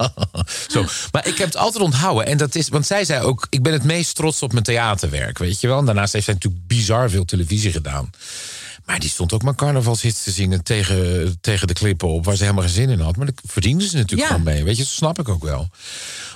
Zo. 0.67 0.85
Maar 1.11 1.27
ik 1.27 1.37
heb 1.37 1.47
het 1.47 1.57
altijd 1.57 1.83
onthouden. 1.83 2.25
En 2.25 2.37
dat 2.37 2.55
is, 2.55 2.69
want 2.69 2.85
zij 2.85 3.05
zei 3.05 3.23
ook: 3.23 3.47
Ik 3.49 3.63
ben 3.63 3.73
het 3.73 3.83
meest 3.83 4.15
trots 4.15 4.41
op 4.41 4.51
mijn 4.51 4.63
theaterwerk, 4.63 5.37
weet 5.37 5.61
je 5.61 5.67
wel. 5.67 5.79
En 5.79 5.85
daarnaast 5.85 6.13
heeft 6.13 6.25
zij 6.25 6.33
natuurlijk 6.33 6.67
bizar 6.67 7.09
veel 7.09 7.25
televisie 7.25 7.71
gedaan. 7.71 8.09
Maar 8.85 8.99
die 8.99 9.09
stond 9.09 9.33
ook 9.33 9.43
maar 9.43 9.55
carnavalshits 9.55 10.23
te 10.23 10.31
zingen 10.31 10.63
tegen, 10.63 11.37
tegen 11.41 11.67
de 11.67 11.73
klippen 11.73 12.07
op... 12.07 12.25
waar 12.25 12.35
ze 12.35 12.43
helemaal 12.43 12.63
geen 12.63 12.73
zin 12.73 12.89
in 12.89 12.99
had. 12.99 13.15
Maar 13.15 13.25
daar 13.25 13.35
verdienden 13.47 13.87
ze 13.87 13.95
natuurlijk 13.95 14.29
Ja. 14.29 14.35
gewoon 14.35 14.53
mee. 14.53 14.63
Weet 14.63 14.77
je, 14.77 14.83
dat 14.83 14.91
snap 14.91 15.19
ik 15.19 15.29
ook 15.29 15.43
wel. 15.43 15.69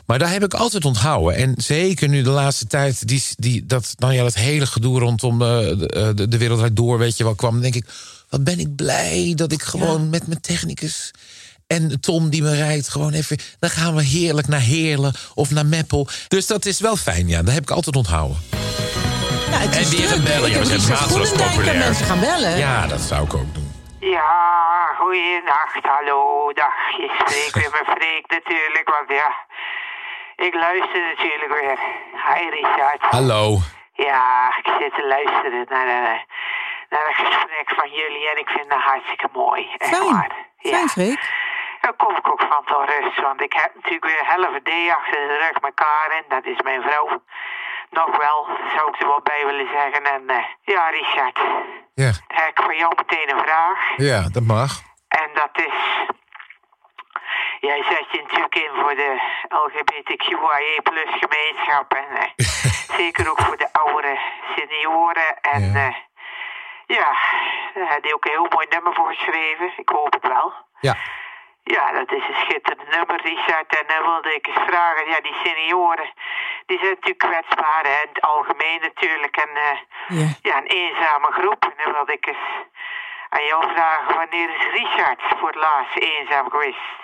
Maar 0.05 0.19
daar 0.19 0.31
heb 0.31 0.43
ik 0.43 0.53
altijd 0.53 0.85
onthouden. 0.85 1.35
En 1.35 1.53
zeker 1.57 2.09
nu 2.09 2.21
de 2.21 2.29
laatste 2.29 2.65
tijd... 2.65 3.07
Die, 3.07 3.23
die, 3.35 3.65
dat, 3.65 3.93
nou 3.97 4.13
ja, 4.13 4.23
dat 4.23 4.35
hele 4.35 4.65
gedoe 4.65 4.99
rondom 4.99 5.41
eh, 5.41 5.47
de, 5.47 6.11
de, 6.15 6.27
de 6.27 6.37
wereld 6.37 6.75
door... 6.75 6.97
weet 6.97 7.17
je 7.17 7.23
wel, 7.23 7.35
kwam... 7.35 7.51
dan 7.51 7.61
denk 7.61 7.75
ik, 7.75 7.85
wat 8.29 8.43
ben 8.43 8.59
ik 8.59 8.75
blij 8.75 9.33
dat 9.35 9.51
ik 9.51 9.61
gewoon 9.63 10.09
met 10.09 10.27
mijn 10.27 10.41
technicus... 10.41 11.11
En 11.67 11.99
Tom 11.99 12.29
die 12.29 12.41
me 12.41 12.55
rijdt, 12.55 12.89
gewoon 12.89 13.13
even... 13.13 13.37
dan 13.59 13.69
gaan 13.69 13.95
we 13.95 14.03
heerlijk 14.03 14.47
naar 14.47 14.61
Heerlen 14.61 15.13
of 15.35 15.51
naar 15.51 15.65
Meppel. 15.65 16.07
Dus 16.27 16.47
dat 16.47 16.65
is 16.65 16.79
wel 16.79 16.95
fijn, 16.95 17.27
ja. 17.27 17.43
Dat 17.43 17.53
heb 17.53 17.63
ik 17.63 17.71
altijd 17.71 17.95
onthouden. 17.95 18.37
Het 19.57 19.75
En 19.75 19.83
druk. 19.83 20.09
gaat 20.09 20.23
bellen? 20.23 20.49
Ja, 20.51 20.59
we 20.59 20.65
zijn 20.65 21.49
populair. 21.49 21.77
mensen 21.77 22.05
gaan 22.05 22.19
bellen. 22.19 22.57
Ja, 22.57 22.87
dat 22.87 22.99
zou 22.99 23.23
ik 23.25 23.33
ook 23.33 23.53
doen. 23.53 23.67
Ja, 23.99 24.31
goeienacht, 24.99 25.85
hallo, 25.95 26.51
dag. 26.53 26.77
Je 26.97 27.09
spreekt 27.19 27.53
weer 27.59 27.71
met 27.77 27.87
Freek 27.95 28.25
natuurlijk, 28.37 28.87
want 28.95 29.09
ja, 29.21 29.29
ik 30.47 30.53
luister 30.53 31.01
natuurlijk 31.13 31.51
weer. 31.59 31.77
Hi 32.27 32.49
Richard. 32.49 33.01
Hallo. 33.01 33.57
Ja, 33.93 34.47
ik 34.63 34.67
zit 34.79 34.93
te 34.93 35.05
luisteren 35.07 35.65
naar, 35.69 35.87
eh, 35.87 36.19
naar 36.89 37.05
een 37.09 37.19
gesprek 37.25 37.67
van 37.79 37.89
jullie 37.89 38.29
en 38.31 38.37
ik 38.37 38.49
vind 38.49 38.69
dat 38.69 38.81
hartstikke 38.81 39.27
mooi. 39.33 39.61
Echt 39.77 39.95
Fijn. 39.95 40.11
waar. 40.13 40.31
Ja. 40.57 40.69
Fijn, 40.75 40.89
Freek. 40.89 41.21
Daar 41.81 41.93
kom 41.93 42.15
ik 42.15 42.27
ook 42.31 42.41
van 42.51 42.63
tot 42.65 42.89
rust, 42.89 43.21
want 43.21 43.41
ik 43.41 43.53
heb 43.53 43.71
natuurlijk 43.75 44.05
weer 44.05 44.19
een 44.19 44.33
halve 44.35 44.59
day 44.63 44.89
achter 44.89 45.27
de 45.27 45.37
rug 45.45 45.61
met 45.61 45.73
Karen, 45.73 46.23
dat 46.29 46.45
is 46.45 46.61
mijn 46.61 46.81
vrouw. 46.81 47.21
Nog 47.89 48.17
wel, 48.17 48.47
zou 48.75 48.89
ik 48.89 49.01
er 49.01 49.07
wel 49.07 49.21
bij 49.21 49.45
willen 49.45 49.67
zeggen. 49.71 50.03
En 50.03 50.27
eh, 50.29 50.43
ja, 50.61 50.89
Richard, 50.89 51.37
Ja. 51.93 52.11
dan 52.27 52.37
heb 52.39 52.47
ik 52.49 52.61
voor 52.63 52.75
jou 52.75 52.93
meteen 52.95 53.29
een 53.31 53.43
vraag. 53.43 53.79
Ja, 53.95 54.29
dat 54.31 54.43
mag. 54.43 54.71
En 55.07 55.29
dat 55.33 55.49
is. 55.53 56.07
Jij 57.59 57.83
zet 57.83 58.05
je 58.11 58.21
natuurlijk 58.21 58.55
in 58.55 58.69
voor 58.73 58.95
de 58.95 59.21
LGBTQIA 59.49 60.81
plus 60.83 61.19
gemeenschap. 61.19 61.93
En 61.93 62.07
eh, 62.17 62.45
zeker 63.01 63.29
ook 63.29 63.41
voor 63.41 63.57
de 63.57 63.73
oudere 63.73 64.19
senioren. 64.55 65.39
En 65.41 65.61
Ja. 65.71 65.93
ja 66.87 67.11
daar 67.73 67.89
heb 67.89 68.03
je 68.05 68.13
ook 68.13 68.25
een 68.25 68.31
heel 68.31 68.47
mooi 68.49 68.65
nummer 68.69 68.93
voor 68.93 69.13
geschreven. 69.13 69.71
Ik 69.77 69.89
hoop 69.89 70.13
het 70.13 70.27
wel. 70.27 70.53
Ja. 70.79 70.95
Ja, 71.75 71.91
dat 71.91 72.11
is 72.11 72.23
een 72.27 72.41
schitterend 72.45 72.89
nummer, 72.95 73.21
Richard. 73.23 73.69
En 73.79 73.85
dan 73.87 74.01
wilde 74.11 74.35
ik 74.35 74.47
eens 74.47 74.63
vragen, 74.67 75.09
ja, 75.09 75.19
die 75.21 75.35
senioren, 75.43 76.09
die 76.65 76.77
zijn 76.77 76.89
natuurlijk 76.89 77.17
kwetsbaar, 77.27 77.83
hè, 77.83 78.01
in 78.03 78.09
het 78.13 78.21
algemeen 78.21 78.79
natuurlijk. 78.81 79.35
En 79.37 79.49
eh, 79.55 79.77
Ja. 80.19 80.27
ja, 80.41 80.57
een 80.57 80.71
eenzame 80.81 81.31
groep. 81.31 81.63
En 81.63 81.83
dan 81.83 81.93
wilde 81.93 82.13
ik 82.13 82.25
eens 82.25 82.47
aan 83.29 83.45
jou 83.45 83.63
vragen, 83.73 84.15
wanneer 84.15 84.49
is 84.49 84.65
Richard 84.79 85.21
voor 85.39 85.47
het 85.47 85.55
laatst 85.67 85.97
eenzaam 85.97 86.49
geweest? 86.49 86.97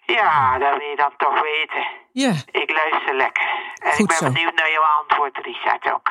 Ja, 0.00 0.58
dat 0.58 0.76
wil 0.76 0.88
je 0.88 0.96
dan 0.96 1.12
toch 1.16 1.40
weten. 1.42 1.86
Ja. 2.12 2.32
Ik 2.50 2.70
luister 2.70 3.14
lekker. 3.14 3.48
En 3.82 3.90
Goed 3.90 4.00
ik 4.00 4.06
ben 4.06 4.16
zo. 4.16 4.32
benieuwd 4.32 4.54
naar 4.54 4.70
jouw 4.70 4.86
antwoord, 5.00 5.38
Richard 5.42 5.92
ook. 5.92 6.10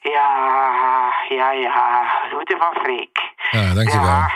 Ja, 0.00 0.28
ja, 1.28 1.50
ja. 1.50 2.04
Groeten 2.28 2.58
van 2.58 2.74
Freek. 2.82 3.18
Ja, 3.50 3.74
dankjewel. 3.74 4.06
Ja. 4.06 4.30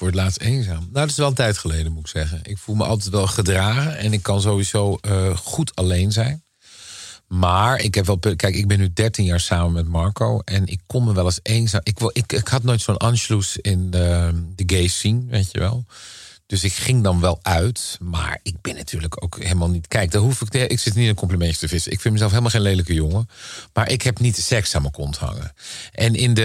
Voor 0.00 0.08
het 0.08 0.18
laatst 0.18 0.40
eenzaam. 0.40 0.78
Nou, 0.78 0.92
dat 0.92 1.08
is 1.08 1.16
wel 1.16 1.28
een 1.28 1.34
tijd 1.34 1.58
geleden, 1.58 1.92
moet 1.92 2.00
ik 2.00 2.10
zeggen. 2.10 2.40
Ik 2.42 2.58
voel 2.58 2.74
me 2.74 2.84
altijd 2.84 3.10
wel 3.10 3.26
gedragen 3.26 3.98
en 3.98 4.12
ik 4.12 4.22
kan 4.22 4.40
sowieso 4.40 4.98
eh, 5.00 5.36
goed 5.36 5.74
alleen 5.74 6.12
zijn. 6.12 6.44
Maar 7.26 7.80
ik 7.80 7.94
heb 7.94 8.06
wel. 8.06 8.18
Kijk, 8.18 8.54
ik 8.54 8.68
ben 8.68 8.78
nu 8.78 8.92
13 8.92 9.24
jaar 9.24 9.40
samen 9.40 9.72
met 9.72 9.88
Marco. 9.88 10.38
En 10.38 10.66
ik 10.66 10.80
kon 10.86 11.04
me 11.04 11.12
wel 11.14 11.24
eens 11.24 11.40
eenzaam. 11.42 11.80
Ik, 11.84 11.98
ik, 12.12 12.32
ik 12.32 12.48
had 12.48 12.62
nooit 12.62 12.80
zo'n 12.80 12.96
Anschluss 12.96 13.56
in 13.56 13.90
de, 13.90 14.30
de 14.54 14.74
gay 14.74 14.86
scene, 14.86 15.22
weet 15.26 15.48
je 15.52 15.58
wel. 15.58 15.84
Dus 16.50 16.64
ik 16.64 16.72
ging 16.72 17.02
dan 17.02 17.20
wel 17.20 17.38
uit. 17.42 17.96
Maar 18.00 18.38
ik 18.42 18.54
ben 18.60 18.74
natuurlijk 18.74 19.22
ook 19.24 19.36
helemaal 19.42 19.68
niet. 19.70 19.88
Kijk, 19.88 20.10
daar 20.10 20.20
hoef 20.20 20.40
ik. 20.40 20.54
Ik 20.70 20.80
zit 20.80 20.94
niet 20.94 21.08
in 21.08 21.14
complimentjes 21.14 21.58
te 21.58 21.68
vissen. 21.68 21.92
Ik 21.92 22.00
vind 22.00 22.12
mezelf 22.14 22.30
helemaal 22.30 22.50
geen 22.52 22.60
lelijke 22.62 22.94
jongen. 22.94 23.28
Maar 23.72 23.90
ik 23.90 24.02
heb 24.02 24.18
niet 24.18 24.36
de 24.36 24.42
seks 24.42 24.74
aan 24.74 24.80
mijn 24.82 24.92
kont 24.94 25.16
hangen. 25.16 25.52
En 25.92 26.14
in 26.14 26.34
de. 26.34 26.42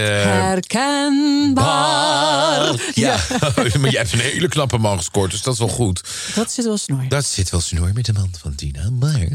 Herkenbaar. 1.56 2.90
Ja, 2.94 3.18
maar 3.80 3.90
jij 3.90 4.00
hebt 4.00 4.12
een 4.12 4.18
hele 4.18 4.48
knappe 4.48 4.78
man 4.78 4.96
gescoord, 4.96 5.30
dus 5.30 5.42
dat 5.42 5.52
is 5.52 5.58
wel 5.58 5.68
goed. 5.68 6.00
Dat 6.34 6.52
zit 6.52 6.64
wel 6.64 6.76
snoei. 6.78 7.08
Dat 7.08 7.24
zit 7.24 7.50
wel 7.50 7.60
snoer 7.60 7.90
met 7.94 8.04
de 8.06 8.12
man 8.12 8.30
van 8.40 8.54
Tina, 8.54 8.90
maar... 8.90 9.26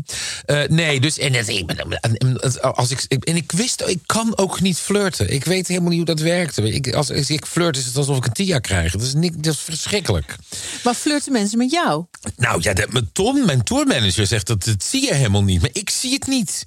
eh, 0.45 0.67
nee, 0.69 0.99
dus... 0.99 1.17
En, 1.17 1.33
het- 1.33 2.61
als 2.61 2.91
ik, 2.91 3.01
en 3.03 3.35
ik 3.35 3.51
wist, 3.51 3.83
ik 3.87 3.99
kan 4.05 4.37
ook 4.37 4.61
niet 4.61 4.77
flirten. 4.77 5.33
Ik 5.33 5.45
weet 5.45 5.67
helemaal 5.67 5.89
niet 5.89 5.97
hoe 5.97 6.07
dat 6.15 6.19
werkt. 6.19 6.57
Ik, 6.57 6.93
als, 6.93 7.11
als 7.11 7.29
ik 7.29 7.45
flirt, 7.45 7.77
is 7.77 7.85
het 7.85 7.97
alsof 7.97 8.17
ik 8.17 8.25
een 8.25 8.31
tia 8.33 8.59
krijg. 8.59 8.91
Dat 8.91 9.01
is, 9.01 9.13
niet, 9.13 9.43
dat 9.43 9.53
is 9.53 9.59
verschrikkelijk. 9.59 10.35
Maar 10.83 10.93
flirten 10.93 11.31
mensen 11.31 11.57
met 11.57 11.71
jou? 11.71 12.05
Nou 12.37 12.61
ja, 12.61 12.73
dat, 12.73 12.91
mijn, 12.91 13.09
Tom, 13.13 13.45
mijn 13.45 13.63
tourmanager 13.63 14.27
zegt 14.27 14.47
dat 14.47 14.63
dat 14.63 14.83
zie 14.83 15.05
je 15.05 15.13
helemaal 15.13 15.43
niet. 15.43 15.61
Maar 15.61 15.69
ik 15.73 15.89
zie 15.89 16.13
het 16.13 16.27
niet. 16.27 16.63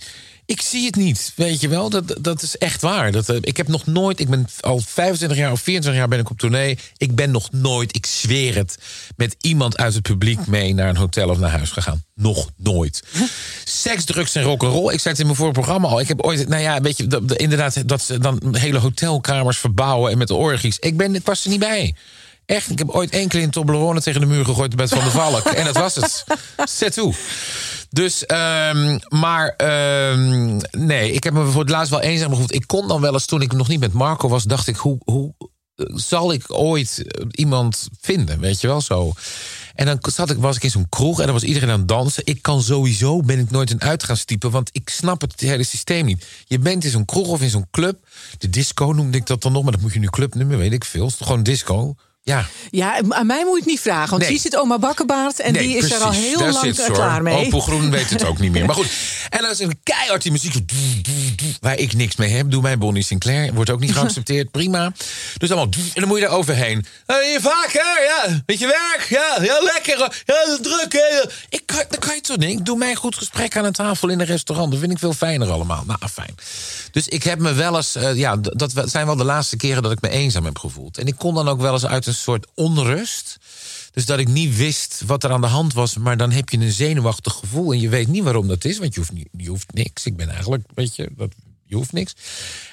Ik 0.47 0.61
zie 0.61 0.87
het 0.87 0.97
niet, 0.97 1.33
weet 1.37 1.61
je 1.61 1.69
wel. 1.69 1.91
Dat, 1.91 2.17
dat 2.21 2.43
is 2.43 2.59
echt 2.59 2.81
waar. 2.81 3.13
Dat, 3.13 3.29
eh, 3.29 3.37
ik 3.41 3.57
heb 3.57 3.69
nog 3.69 3.87
nooit, 3.87 4.21
ik 4.21 4.29
ben 4.29 4.49
al 4.61 4.81
25 4.87 5.39
jaar 5.39 5.53
of 5.53 5.61
24 5.61 6.01
jaar 6.01 6.09
ben 6.09 6.19
ik 6.19 6.31
op 6.31 6.39
tournee. 6.39 6.79
Ik 6.97 7.15
ben 7.15 7.31
nog 7.31 7.53
nooit, 7.53 7.97
ik 7.97 8.07
zweer 8.07 8.55
het, 8.55 8.79
met 9.17 9.37
iemand 9.41 9.77
uit 9.77 9.95
het 9.95 10.03
publiek 10.03 10.47
mee 10.47 10.75
naar 10.75 10.89
een 10.89 10.97
hotel 10.97 11.29
of 11.29 11.39
naar 11.39 11.51
huis 11.51 11.71
gegaan. 11.71 12.05
Nog 12.15 12.51
nooit. 12.57 13.03
Seks, 13.65 14.05
drugs 14.05 14.35
en 14.35 14.43
rock'n'roll. 14.43 14.93
Ik 14.93 15.01
zei 15.01 15.15
het 15.15 15.19
in 15.19 15.27
mijn 15.27 15.39
vorige 15.39 15.61
programma 15.61 15.89
al. 15.89 16.01
Ik 16.01 16.09
heb 16.09 16.21
ooit, 16.21 16.49
nou 16.49 16.63
ja, 16.63 16.81
weet 16.81 16.97
je, 16.97 17.07
dat, 17.07 17.33
inderdaad, 17.33 17.89
dat 17.89 18.03
ze 18.03 18.19
dan 18.19 18.57
hele 18.57 18.79
hotelkamers 18.79 19.59
verbouwen 19.59 20.11
en 20.11 20.19
met 20.19 20.29
de 20.29 20.35
orgies. 20.35 20.79
Ik, 20.79 20.97
ben, 20.97 21.15
ik 21.15 21.27
was 21.27 21.45
er 21.45 21.51
niet 21.51 21.61
bij. 21.61 21.95
Echt, 22.47 22.71
ik 22.71 22.79
heb 22.79 22.89
ooit 22.89 23.11
één 23.11 23.29
keer 23.29 23.43
een 23.43 23.51
Toblerone 23.51 24.01
tegen 24.01 24.21
de 24.21 24.27
muur 24.27 24.45
gegooid 24.45 24.77
met 24.77 24.89
Van 24.89 25.05
de 25.05 25.11
Valk. 25.11 25.45
en 25.45 25.65
dat 25.65 25.77
was 25.77 25.95
het. 25.95 26.25
Zet 26.79 26.93
toe. 26.93 27.15
Dus, 27.91 28.27
ehm, 28.27 28.99
maar 29.09 29.49
ehm, 29.57 30.61
nee, 30.71 31.13
ik 31.13 31.25
heb 31.25 31.33
me 31.33 31.47
voor 31.47 31.61
het 31.61 31.71
laatst 31.71 31.91
wel 31.91 32.01
eenzaam 32.01 32.31
gevoeld. 32.31 32.55
Ik 32.55 32.67
kon 32.67 32.89
dan 32.89 33.01
wel 33.01 33.13
eens, 33.13 33.27
toen 33.27 33.43
ik 33.43 33.53
nog 33.53 33.69
niet 33.69 33.81
met 33.81 33.93
Marco 33.93 34.29
was, 34.29 34.45
dacht 34.45 34.67
ik, 34.67 34.77
hoe, 34.77 34.99
hoe 35.05 35.35
eh, 35.75 35.87
zal 35.95 36.33
ik 36.33 36.45
ooit 36.47 37.03
eh, 37.07 37.27
iemand 37.31 37.89
vinden? 38.01 38.41
Weet 38.41 38.61
je 38.61 38.67
wel 38.67 38.81
zo. 38.81 39.13
En 39.75 39.87
dan 39.87 39.99
zat 40.01 40.31
ik, 40.31 40.39
was 40.39 40.57
ik 40.57 40.63
in 40.63 40.71
zo'n 40.71 40.89
kroeg 40.89 41.19
en 41.19 41.25
dan 41.25 41.35
was 41.35 41.43
iedereen 41.43 41.71
aan 41.71 41.79
het 41.79 41.89
dansen. 41.89 42.23
Ik 42.27 42.43
kan 42.43 42.63
sowieso, 42.63 43.21
ben 43.21 43.39
ik 43.39 43.51
nooit 43.51 43.71
een 43.71 43.83
uitgaanstype, 43.83 44.51
want 44.51 44.69
ik 44.73 44.89
snap 44.89 45.21
het 45.21 45.41
hele 45.41 45.65
systeem 45.65 46.05
niet. 46.05 46.27
Je 46.45 46.59
bent 46.59 46.85
in 46.85 46.91
zo'n 46.91 47.05
kroeg 47.05 47.29
of 47.29 47.43
in 47.43 47.51
zo'n 47.51 47.69
club. 47.71 48.09
De 48.39 48.51
disco 48.51 48.93
noemde 48.93 49.19
ik 49.19 49.27
dat 49.27 49.43
dan 49.43 49.53
nog, 49.53 49.63
maar 49.63 49.73
dat 49.73 49.81
moet 49.81 49.93
je 49.93 49.99
nu 49.99 50.07
club 50.07 50.35
noemen, 50.35 50.59
weet 50.59 50.73
ik 50.73 50.85
veel. 50.85 51.05
Het 51.05 51.21
is 51.21 51.27
gewoon 51.27 51.43
disco? 51.43 51.95
Ja, 52.27 52.47
Ja, 52.71 53.01
aan 53.09 53.27
mij 53.27 53.45
moet 53.45 53.53
je 53.53 53.59
het 53.59 53.67
niet 53.67 53.81
vragen. 53.81 54.11
Want 54.11 54.23
Nee. 54.23 54.31
hier 54.31 54.41
zit 54.41 54.57
oma 54.57 54.79
Bakkenbaard 54.79 55.41
en 55.41 55.53
nee, 55.53 55.67
die 55.67 55.77
is 55.77 55.91
er 55.91 56.01
al 56.03 56.11
heel 56.13 56.39
lang 56.39 56.59
zit 56.77 56.87
hoor. 56.87 56.97
klaar 56.97 57.23
mee. 57.23 57.47
Opel 57.47 57.61
Groen 57.61 57.91
weet 57.91 58.11
het 58.11 58.25
ook 58.25 58.39
niet 58.39 58.53
meer. 58.53 58.65
Maar 58.65 58.75
goed, 58.75 58.91
en 59.31 59.51
is 59.51 59.59
een 59.59 59.79
keihard 59.83 60.23
die 60.23 60.33
muziek. 60.33 60.55
Waar 61.61 61.79
ik 61.79 61.93
niks 61.95 62.17
mee 62.17 62.31
heb. 62.31 62.51
Doe 62.51 62.63
mij 62.63 62.79
Bonnie 62.79 63.03
Sinclair. 63.03 63.55
Wordt 63.55 63.71
ook 63.71 63.81
niet 63.81 63.93
geaccepteerd. 63.97 64.51
Prima. 64.51 64.93
Dus 65.37 65.49
allemaal. 65.51 65.69
En 65.75 66.01
dan 66.01 66.09
moet 66.09 66.19
je 66.19 66.25
daar 66.27 66.35
overheen. 66.37 66.87
Je 67.07 67.39
vaker, 67.41 68.03
ja. 68.05 68.43
Weet 68.47 68.59
je 68.59 68.67
werk, 68.67 69.07
ja. 69.09 69.43
Ja, 69.45 69.59
lekker. 69.63 70.23
Ja, 70.25 70.59
druk, 70.63 70.93
hè. 70.93 71.29
Ik 71.49 71.63
kan, 71.67 71.83
dan 71.89 71.99
kan 71.99 72.15
je 72.15 72.21
toch 72.21 72.37
niet. 72.37 72.51
Ik 72.59 72.65
doe 72.65 72.77
mij 72.79 72.91
een 72.91 72.97
goed 72.97 73.15
gesprek 73.17 73.57
aan 73.57 73.65
een 73.65 73.73
tafel 73.73 74.09
in 74.09 74.21
een 74.21 74.27
restaurant. 74.27 74.71
Dat 74.71 74.81
vind 74.81 74.93
ik 74.93 74.99
veel 74.99 75.13
fijner 75.13 75.51
allemaal. 75.51 75.85
Nou, 75.87 75.99
fijn. 76.13 76.35
Dus 76.93 77.09
ik 77.09 77.23
heb 77.23 77.39
me 77.39 77.53
wel 77.53 77.77
eens. 77.77 77.95
eh, 77.95 78.15
ja, 78.17 78.37
dat 78.37 78.73
zijn 78.85 79.07
wel 79.07 79.17
de 79.17 79.25
laatste 79.25 79.57
keren 79.57 79.83
dat 79.83 79.93
ik 79.93 80.01
me 80.01 80.09
eenzaam 80.09 80.45
heb 80.45 80.59
gevoeld. 80.59 80.99
En 80.99 81.07
ik 81.07 81.15
kon 81.19 81.35
dan 81.35 81.49
ook 81.49 81.61
wel 81.61 81.73
eens 81.73 81.87
uit 81.87 82.07
een 82.07 82.13
soort 82.14 82.46
onrust. 82.55 83.37
Dus 83.92 84.07
dat 84.07 84.18
ik 84.18 84.29
niet 84.29 84.57
wist 84.57 85.03
wat 85.07 85.24
er 85.24 85.31
aan 85.31 85.40
de 85.40 85.46
hand 85.46 85.72
was. 85.72 85.96
Maar 85.96 86.16
dan 86.16 86.31
heb 86.31 86.48
je 86.48 86.59
een 86.59 86.72
zenuwachtig 86.72 87.33
gevoel. 87.33 87.72
En 87.72 87.81
je 87.81 87.88
weet 87.88 88.09
niet 88.09 88.22
waarom 88.22 88.48
dat 88.48 88.64
is. 88.64 88.79
Want 88.79 88.94
je 88.94 89.00
hoeft, 89.00 89.12
niet, 89.12 89.29
je 89.37 89.48
hoeft 89.48 89.72
niks. 89.72 90.07
Ik 90.07 90.16
ben 90.16 90.29
eigenlijk, 90.29 90.64
weet 90.74 90.96
je, 90.96 91.11
dat, 91.16 91.33
je 91.64 91.74
hoeft 91.74 91.92
niks. 91.92 92.14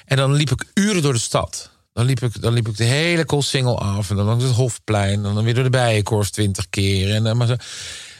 En 0.04 0.16
dan 0.16 0.32
liep 0.32 0.50
ik 0.50 0.64
uren 0.74 1.02
door 1.02 1.12
de 1.12 1.18
stad. 1.18 1.70
Dan 1.92 2.04
liep 2.04 2.22
ik, 2.22 2.40
dan 2.40 2.52
liep 2.52 2.68
ik 2.68 2.76
de 2.76 2.84
hele 2.84 3.24
Koolsingel 3.24 3.80
af. 3.80 4.10
En 4.10 4.16
dan 4.16 4.24
langs 4.24 4.44
het 4.44 4.52
Hofplein. 4.52 5.24
En 5.24 5.34
dan 5.34 5.44
weer 5.44 5.54
door 5.54 5.64
de 5.64 5.70
Bijenkorf 5.70 6.30
twintig 6.30 6.66
keer. 6.70 7.14
En, 7.14 7.24
dan 7.24 7.36
maar 7.36 7.46
zo. 7.46 7.56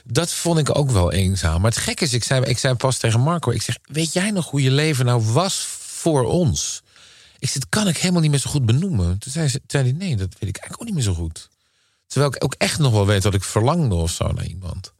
Dat 0.05 0.31
vond 0.31 0.59
ik 0.59 0.79
ook 0.79 0.91
wel 0.91 1.13
eenzaam. 1.13 1.61
Maar 1.61 1.71
het 1.71 1.81
gekke 1.81 2.05
is, 2.05 2.13
ik 2.13 2.25
zei, 2.25 2.45
ik 2.45 2.59
zei 2.59 2.75
pas 2.75 2.99
tegen 2.99 3.21
Marco... 3.21 3.51
ik 3.51 3.63
zeg, 3.63 3.79
weet 3.85 4.13
jij 4.13 4.31
nog 4.31 4.51
hoe 4.51 4.63
je 4.63 4.71
leven 4.71 5.05
nou 5.05 5.23
was 5.23 5.67
voor 5.79 6.25
ons? 6.25 6.83
Ik 7.43 7.53
dat 7.55 7.69
kan 7.69 7.89
ik 7.89 7.97
helemaal 7.99 8.21
niet 8.21 8.31
meer 8.31 8.41
zo 8.41 8.51
goed 8.51 8.67
benoemen. 8.67 9.19
Toen 9.19 9.33
zei, 9.33 9.49
ze, 9.49 9.61
zei 9.67 9.83
hij, 9.83 9.93
nee, 9.93 10.17
dat 10.17 10.29
weet 10.39 10.49
ik 10.49 10.57
eigenlijk 10.57 10.81
ook 10.81 10.85
niet 10.85 10.95
meer 10.95 11.03
zo 11.03 11.15
goed. 11.15 11.49
Terwijl 12.07 12.33
ik 12.35 12.45
ook 12.45 12.55
echt 12.59 12.79
nog 12.79 12.93
wel 12.93 13.07
weet 13.07 13.23
dat 13.23 13.35
ik 13.35 13.43
verlangde 13.43 13.95
of 13.95 14.11
zo 14.11 14.33
naar 14.33 14.45
iemand. 14.47 14.93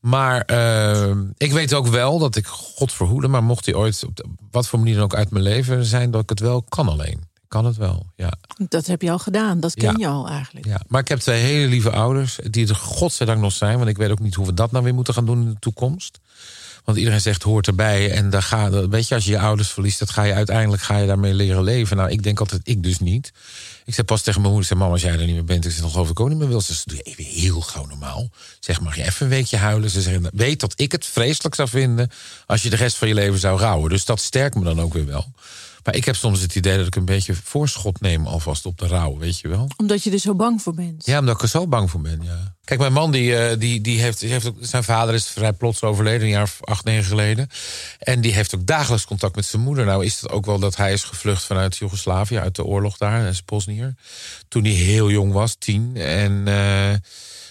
Maar 0.00 0.40
eh, 0.40 1.16
ik 1.36 1.52
weet 1.52 1.74
ook 1.74 1.86
wel 1.86 2.18
dat 2.18 2.36
ik 2.36 2.46
God 2.46 2.92
verhoede... 2.92 3.28
maar 3.28 3.42
mocht 3.44 3.64
hij 3.66 3.74
ooit 3.74 4.04
op 4.06 4.16
de- 4.16 4.24
wat 4.50 4.66
voor 4.68 4.78
manier 4.78 4.94
dan 4.94 5.04
ook 5.04 5.14
uit 5.14 5.30
mijn 5.30 5.44
leven 5.44 5.84
zijn... 5.84 6.10
dat 6.10 6.22
ik 6.22 6.28
het 6.28 6.40
wel 6.40 6.62
kan 6.62 6.88
alleen. 6.88 7.18
Ik 7.42 7.48
kan 7.58 7.64
het 7.64 7.76
wel, 7.76 8.06
ja. 8.16 8.32
Dat 8.68 8.86
heb 8.86 9.02
je 9.02 9.10
al 9.10 9.18
gedaan. 9.18 9.60
Dat 9.60 9.74
ken 9.74 9.90
Ja. 9.98 10.06
je 10.06 10.06
al 10.14 10.28
eigenlijk. 10.28 10.66
ja. 10.66 10.80
Maar 10.88 11.00
ik 11.00 11.08
heb 11.08 11.18
twee 11.18 11.42
hele 11.42 11.66
lieve 11.68 11.90
ouders... 11.90 12.38
die 12.50 12.68
er 12.68 12.74
godzijdank 12.76 13.40
nog 13.40 13.52
zijn... 13.52 13.76
want 13.76 13.88
ik 13.90 13.96
weet 13.96 14.10
ook 14.10 14.18
niet 14.20 14.34
hoe 14.34 14.46
we 14.46 14.54
dat 14.54 14.70
nou 14.72 14.84
weer 14.84 14.94
moeten 14.94 15.14
gaan 15.14 15.26
doen 15.26 15.42
in 15.42 15.50
de 15.50 15.58
toekomst. 15.58 16.18
Want 16.84 16.98
iedereen 16.98 17.20
zegt 17.20 17.42
hoort 17.42 17.66
erbij. 17.66 18.10
En 18.10 18.30
daar 18.30 18.42
ga, 18.42 18.88
weet 18.88 19.08
je, 19.08 19.14
als 19.14 19.24
je 19.24 19.30
je 19.30 19.38
ouders 19.38 19.70
verliest... 19.70 19.98
dat 19.98 20.10
ga 20.10 20.22
je 20.22 20.34
uiteindelijk 20.34 20.82
ga 20.82 20.96
je 20.96 21.06
daarmee 21.06 21.34
leren 21.34 21.62
leven. 21.62 21.96
Nou, 21.96 22.10
ik 22.10 22.22
denk 22.22 22.40
altijd, 22.40 22.60
ik 22.64 22.82
dus 22.82 22.98
niet. 22.98 23.32
Ik 23.84 23.94
zei 23.94 24.06
pas 24.06 24.22
tegen 24.22 24.40
mijn 24.40 24.52
moeder, 24.52 24.68
zei, 24.68 24.80
mama, 24.80 24.92
als 24.92 25.02
jij 25.02 25.12
er 25.12 25.26
niet 25.26 25.34
meer 25.34 25.44
bent... 25.44 25.64
ik 25.64 25.70
zeg, 25.70 25.80
dan 25.80 25.90
geloof 25.90 26.10
ik 26.10 26.20
ook 26.20 26.28
niet 26.28 26.38
meer 26.38 26.48
wil. 26.48 26.60
Ze 26.60 26.82
doe 26.84 26.96
je 26.96 27.02
even 27.02 27.24
heel 27.24 27.60
gauw 27.60 27.86
normaal. 27.86 28.30
Zeg, 28.60 28.80
mag 28.80 28.96
je 28.96 29.04
even 29.04 29.26
een 29.26 29.32
weekje 29.32 29.56
huilen? 29.56 29.90
Ze 29.90 30.02
zeggen, 30.02 30.30
weet 30.32 30.60
dat 30.60 30.72
ik 30.76 30.92
het 30.92 31.06
vreselijk 31.06 31.54
zou 31.54 31.68
vinden... 31.68 32.10
als 32.46 32.62
je 32.62 32.70
de 32.70 32.76
rest 32.76 32.96
van 32.96 33.08
je 33.08 33.14
leven 33.14 33.38
zou 33.38 33.58
rouwen. 33.58 33.90
Dus 33.90 34.04
dat 34.04 34.20
sterkt 34.20 34.54
me 34.54 34.64
dan 34.64 34.80
ook 34.80 34.92
weer 34.92 35.06
wel. 35.06 35.32
Maar 35.84 35.94
ik 35.94 36.04
heb 36.04 36.16
soms 36.16 36.40
het 36.40 36.54
idee 36.54 36.76
dat 36.76 36.86
ik 36.86 36.96
een 36.96 37.04
beetje 37.04 37.34
voorschot 37.34 38.00
neem... 38.00 38.26
alvast 38.26 38.66
op 38.66 38.78
de 38.78 38.86
rouw, 38.86 39.18
weet 39.18 39.38
je 39.38 39.48
wel. 39.48 39.68
Omdat 39.76 40.02
je 40.02 40.10
er 40.10 40.18
zo 40.18 40.34
bang 40.34 40.62
voor 40.62 40.74
bent. 40.74 41.06
Ja, 41.06 41.18
omdat 41.18 41.34
ik 41.34 41.42
er 41.42 41.48
zo 41.48 41.66
bang 41.66 41.90
voor 41.90 42.00
ben, 42.00 42.20
ja. 42.22 42.54
Kijk, 42.64 42.80
mijn 42.80 42.92
man, 42.92 43.10
die, 43.10 43.36
eh, 43.36 43.58
die, 43.58 43.80
die 43.80 44.00
heeft, 44.00 44.20
die 44.20 44.30
heeft 44.30 44.46
ook, 44.46 44.56
zijn 44.60 44.84
vader 44.84 45.14
is 45.14 45.26
vrij 45.26 45.52
plots 45.52 45.82
overleden, 45.82 46.22
een 46.22 46.28
jaar 46.28 46.42
of 46.42 46.58
acht, 46.60 46.84
negen 46.84 47.04
geleden. 47.04 47.48
En 47.98 48.20
die 48.20 48.32
heeft 48.32 48.54
ook 48.54 48.66
dagelijks 48.66 49.06
contact 49.06 49.36
met 49.36 49.44
zijn 49.44 49.62
moeder. 49.62 49.84
Nou 49.84 50.04
is 50.04 50.20
het 50.20 50.30
ook 50.30 50.46
wel 50.46 50.58
dat 50.58 50.76
hij 50.76 50.92
is 50.92 51.04
gevlucht 51.04 51.44
vanuit 51.44 51.76
Joegoslavië, 51.76 52.38
uit 52.38 52.56
de 52.56 52.64
oorlog 52.64 52.96
daar, 52.96 53.28
is 53.28 53.44
Bosnier. 53.44 53.94
Toen 54.48 54.64
hij 54.64 54.72
heel 54.72 55.10
jong 55.10 55.32
was, 55.32 55.56
tien. 55.58 55.96
En 55.96 56.42
eh, 56.48 56.94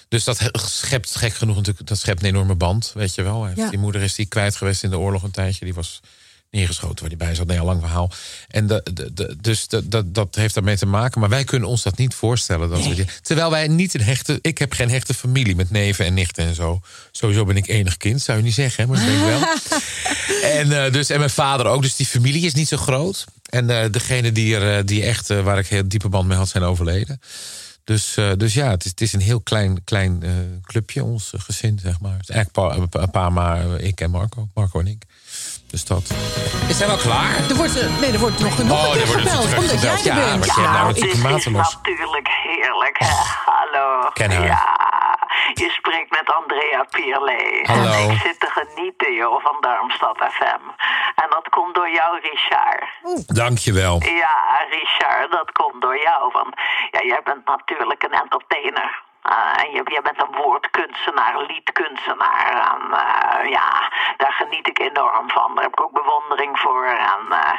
dus 0.07 0.23
dat 0.23 0.39
he- 0.39 0.49
schept, 0.51 1.15
gek 1.15 1.33
genoeg 1.33 1.55
natuurlijk, 1.55 1.87
dat 1.87 1.99
schept 1.99 2.21
een 2.21 2.27
enorme 2.27 2.55
band, 2.55 2.91
weet 2.93 3.15
je 3.15 3.21
wel. 3.21 3.47
Ja. 3.47 3.69
Die 3.69 3.79
moeder 3.79 4.01
is 4.01 4.15
die 4.15 4.25
kwijt 4.25 4.55
geweest 4.55 4.83
in 4.83 4.89
de 4.89 4.99
oorlog 4.99 5.23
een 5.23 5.31
tijdje, 5.31 5.65
die 5.65 5.73
was 5.73 5.99
neergeschoten 6.51 6.99
waar 6.99 7.09
die 7.09 7.17
bij 7.17 7.35
zat. 7.35 7.47
Nee, 7.47 7.57
een 7.57 7.63
lang 7.63 7.79
verhaal. 7.79 8.11
En 8.47 8.67
de, 8.67 8.85
de, 8.93 9.13
de- 9.13 9.35
dus 9.41 9.67
dat, 9.67 9.91
dat, 9.91 10.13
dat 10.13 10.35
heeft 10.35 10.53
daarmee 10.53 10.77
te 10.77 10.85
maken. 10.85 11.19
Maar 11.19 11.29
wij 11.29 11.43
kunnen 11.43 11.69
ons 11.69 11.83
dat 11.83 11.97
niet 11.97 12.13
voorstellen. 12.13 12.69
Dat 12.69 12.87
we, 12.87 13.05
terwijl 13.21 13.49
wij 13.49 13.67
niet 13.67 13.93
een 13.93 14.01
hechte... 14.03 14.39
Ik 14.41 14.57
heb 14.57 14.73
geen 14.73 14.89
hechte 14.89 15.13
familie 15.13 15.55
met 15.55 15.69
neven 15.71 16.05
en 16.05 16.13
nichten 16.13 16.45
en 16.45 16.55
zo. 16.55 16.81
Sowieso 17.11 17.45
ben 17.45 17.55
ik 17.55 17.67
enig 17.67 17.97
kind, 17.97 18.21
zou 18.21 18.37
je 18.37 18.43
niet 18.43 18.53
zeggen. 18.53 18.87
Maar 18.87 18.97
dat 18.97 19.05
ben 19.05 19.15
ik 19.15 19.23
wel. 19.23 19.41
en, 20.59 20.85
eh, 20.85 20.93
dus, 20.93 21.09
en 21.09 21.17
mijn 21.17 21.29
vader 21.29 21.65
ook. 21.65 21.81
Dus 21.81 21.95
die 21.95 22.05
familie 22.05 22.45
is 22.45 22.53
niet 22.53 22.67
zo 22.67 22.77
groot. 22.77 23.25
En 23.49 23.69
eh 23.69 23.91
degene 23.91 24.31
die, 24.31 24.55
er, 24.55 24.77
eh, 24.77 24.85
die 24.85 25.03
echt, 25.03 25.27
waar 25.27 25.59
ik 25.59 25.67
heel 25.67 25.87
diepe 25.87 26.09
band 26.09 26.27
mee 26.27 26.37
had, 26.37 26.49
zijn 26.49 26.63
overleden. 26.63 27.21
Dus, 27.83 28.17
dus 28.37 28.53
ja, 28.53 28.69
het 28.69 28.83
is, 28.85 28.89
het 28.89 29.01
is 29.01 29.13
een 29.13 29.21
heel 29.21 29.41
klein, 29.41 29.83
klein 29.83 30.23
clubje, 30.63 31.03
ons 31.03 31.31
gezin, 31.37 31.79
zeg 31.81 31.99
maar. 31.99 32.17
Het 32.17 32.29
is 32.29 32.35
eigenlijk 32.35 32.89
pa, 32.89 33.05
pa, 33.05 33.29
maar 33.29 33.79
ik 33.79 34.01
en 34.01 34.11
Marco. 34.11 34.49
Marco 34.53 34.79
en 34.79 34.87
ik. 34.87 35.03
Dus 35.71 35.85
dat. 35.85 36.03
Is 36.67 36.79
hij 36.79 36.87
wel 36.87 36.97
klaar? 36.97 37.35
Er 37.49 37.55
wordt, 37.55 37.77
eh, 37.79 37.99
nee, 37.99 38.11
er 38.11 38.19
wordt 38.19 38.39
nog 38.39 38.57
nog 38.63 38.77
Oh, 38.77 38.85
een 38.85 38.91
keer 38.91 39.01
er 39.01 39.07
gebeld. 39.19 39.73
jij 39.83 40.13
er 40.13 40.15
bent. 40.29 40.55
nou 40.57 40.93
Dit 40.93 41.03
is 41.03 41.21
natuurlijk 41.21 42.27
heerlijk. 42.43 42.95
hè. 42.99 43.07
Hallo. 43.51 44.09
Ken 44.13 44.31
haar. 44.31 44.45
Ja, 44.45 44.65
je 45.53 45.69
spreekt 45.69 46.09
met 46.09 46.33
Andrea 46.35 46.83
Pierle. 46.89 47.63
Hallo. 47.67 47.91
En 47.91 48.11
ik 48.11 48.19
zit 48.21 48.39
te 48.39 48.49
genieten, 48.59 49.13
joh, 49.13 49.43
van 49.43 49.57
Darmstad 49.61 50.17
FM. 50.17 50.63
En 51.15 51.27
dat 51.29 51.49
komt 51.49 51.75
door 51.75 51.89
jou, 51.91 52.19
Richard. 52.21 52.83
Dankjewel. 53.27 54.01
Ja, 54.03 54.37
Richard, 54.69 55.31
dat 55.31 55.51
komt 55.51 55.81
door 55.81 55.97
jou. 55.97 56.29
Want 56.33 56.53
ja, 56.91 56.99
jij 57.03 57.21
bent 57.23 57.45
natuurlijk 57.45 58.03
een 58.03 58.13
entertainer. 58.23 59.01
Eh, 59.21 59.63
en 59.63 59.71
je, 59.71 59.81
jij 59.85 60.01
bent 60.01 60.21
een 60.21 60.35
woordkunstenaar, 60.43 61.37
liedkunstenaar. 61.47 62.47
En 62.71 62.81
eh, 62.93 63.49
ja, 63.49 63.89
daar 64.17 64.33
geniet 64.33 64.67
ik 64.67 64.79
enorm 64.79 65.29
van. 65.29 65.55
Daar 65.55 65.63
heb 65.63 65.73
ik 65.73 65.81
ook 65.81 65.91
bewondering 65.91 66.59
voor. 66.59 66.85
En 66.85 67.23
eh, 67.29 67.57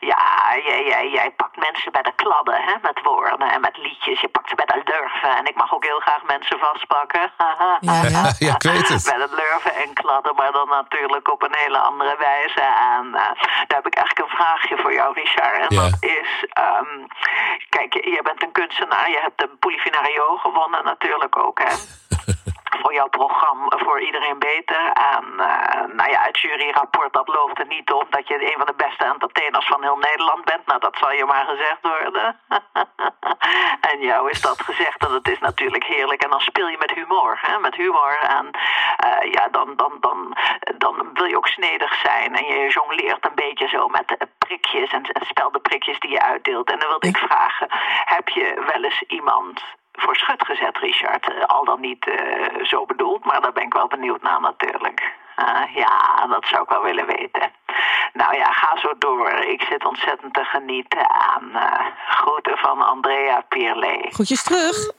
ja, 0.00 0.22
jij, 0.64 0.84
jij, 0.84 1.10
jij 1.10 1.30
pakt 1.30 1.56
mensen 1.56 1.92
bij 1.92 2.02
de 2.02 2.12
kladden 2.16 2.62
hè, 2.62 2.74
met 2.82 3.00
woorden 3.02 3.50
en 3.50 3.60
met 3.60 3.76
liedjes. 3.76 4.20
Je 4.20 4.28
pakt 4.28 4.48
ze 4.48 4.54
bij 4.54 4.66
de 4.66 4.82
lurven. 4.84 5.36
En 5.36 5.44
ik 5.46 5.54
mag 5.56 5.74
ook 5.74 5.84
heel 5.84 6.00
graag 6.00 6.22
mensen 6.22 6.58
vastpakken. 6.58 7.32
Ja, 7.80 8.02
ja. 8.02 8.32
Ja, 8.46 8.54
ik 8.54 8.62
weet 8.62 8.88
het. 8.88 9.04
Bij 9.04 9.20
het 9.20 9.30
lurven 9.30 9.74
en 9.74 9.92
kladden, 9.92 10.34
maar 10.34 10.52
dan 10.52 10.68
natuurlijk 10.68 11.32
op 11.32 11.42
een 11.42 11.54
hele 11.56 11.78
andere 11.78 12.16
wijze. 12.18 12.60
En 12.60 13.06
eh, 13.06 13.30
daar 13.66 13.78
heb 13.80 13.86
ik 13.86 13.94
eigenlijk 13.94 14.30
een 14.30 14.36
vraagje 14.36 14.76
voor 14.78 14.92
jou, 14.92 15.14
Richard. 15.14 15.56
En 15.58 15.76
Ja. 15.76 15.82
dat 15.82 15.96
is, 16.00 16.44
ehm, 16.48 17.06
kijk, 17.68 17.94
je, 17.94 18.10
je 18.10 18.22
bent 18.22 18.42
een 18.42 18.52
kunstenaar. 18.52 19.10
Je 19.10 19.18
hebt 19.20 19.38
de 19.38 19.48
Polifinario 19.58 20.36
gewonnen 20.36 20.84
natuurlijk 20.84 21.03
ook, 21.44 21.58
hè? 21.58 21.74
voor 22.80 22.94
jouw 22.94 23.08
programma, 23.08 23.78
voor 23.84 24.00
iedereen 24.00 24.38
beter. 24.38 24.92
En 24.92 25.24
eh, 25.38 25.94
nou 25.98 26.10
ja, 26.10 26.20
het 26.22 26.40
juryrapport 26.40 27.12
dat 27.12 27.28
looft 27.28 27.58
er 27.58 27.66
niet 27.66 27.92
op 27.92 28.06
dat 28.10 28.28
je 28.28 28.52
een 28.52 28.56
van 28.56 28.66
de 28.66 28.74
beste 28.76 29.04
entertainers 29.04 29.66
van 29.66 29.82
heel 29.82 29.96
Nederland 29.96 30.44
bent. 30.44 30.66
Nou, 30.66 30.80
dat 30.80 30.96
zal 30.96 31.12
je 31.12 31.24
maar 31.24 31.44
gezegd 31.44 31.78
worden. 31.80 32.40
en 33.90 34.00
jou 34.00 34.30
is 34.30 34.40
dat 34.40 34.62
gezegd 34.62 35.06
en 35.06 35.12
dat 35.12 35.28
is 35.28 35.38
natuurlijk 35.38 35.84
heerlijk. 35.84 36.22
En 36.22 36.30
dan 36.30 36.40
speel 36.40 36.68
je 36.68 36.78
met 36.78 36.90
humor, 36.90 37.38
hè, 37.40 37.58
met 37.58 37.74
humor. 37.74 38.18
En 38.18 38.50
eh, 38.96 39.32
ja, 39.32 39.48
dan, 39.48 39.76
dan, 39.76 39.96
dan, 40.00 40.36
dan 40.78 41.10
wil 41.14 41.24
je 41.24 41.36
ook 41.36 41.48
snedig 41.48 41.94
zijn 41.94 42.36
en 42.36 42.46
je 42.46 42.68
jongleert 42.68 43.26
een 43.26 43.34
beetje 43.34 43.68
zo 43.68 43.88
met 43.88 44.16
prikjes 44.38 44.92
en, 44.92 45.02
en 45.02 45.26
speldenprikjes 45.26 46.00
die 46.00 46.10
je 46.10 46.22
uitdeelt. 46.22 46.70
En 46.70 46.78
dan 46.78 46.88
wilde 46.88 47.08
ik 47.08 47.16
vragen, 47.16 47.66
heb 48.04 48.28
je 48.28 48.62
wel 48.72 48.84
eens 48.84 49.02
iemand 49.02 49.62
voor 50.02 50.16
schut 50.16 50.44
gezet, 50.46 50.78
Richard. 50.78 51.28
Eh, 51.28 51.44
al 51.46 51.64
dan 51.64 51.80
niet 51.80 52.06
eh, 52.06 52.64
zo 52.64 52.86
bedoeld, 52.86 53.24
maar 53.24 53.40
daar 53.40 53.52
ben 53.52 53.62
ik 53.62 53.72
wel 53.72 53.86
benieuwd 53.86 54.22
naar 54.22 54.40
natuurlijk. 54.40 55.00
Eh, 55.36 55.74
ja, 55.74 56.26
dat 56.26 56.46
zou 56.46 56.62
ik 56.62 56.68
wel 56.68 56.82
willen 56.82 57.06
weten. 57.06 57.52
Nou 58.12 58.36
ja, 58.36 58.52
ga 58.52 58.80
zo 58.80 58.92
door. 58.98 59.30
Ik 59.30 59.62
zit 59.70 59.86
ontzettend 59.86 60.34
te 60.34 60.44
genieten 60.44 61.10
aan 61.10 61.50
groeten 62.08 62.56
van 62.56 62.86
Andrea 62.86 63.40
Pierle. 63.48 64.06
Groetjes 64.10 64.42
terug. 64.42 64.90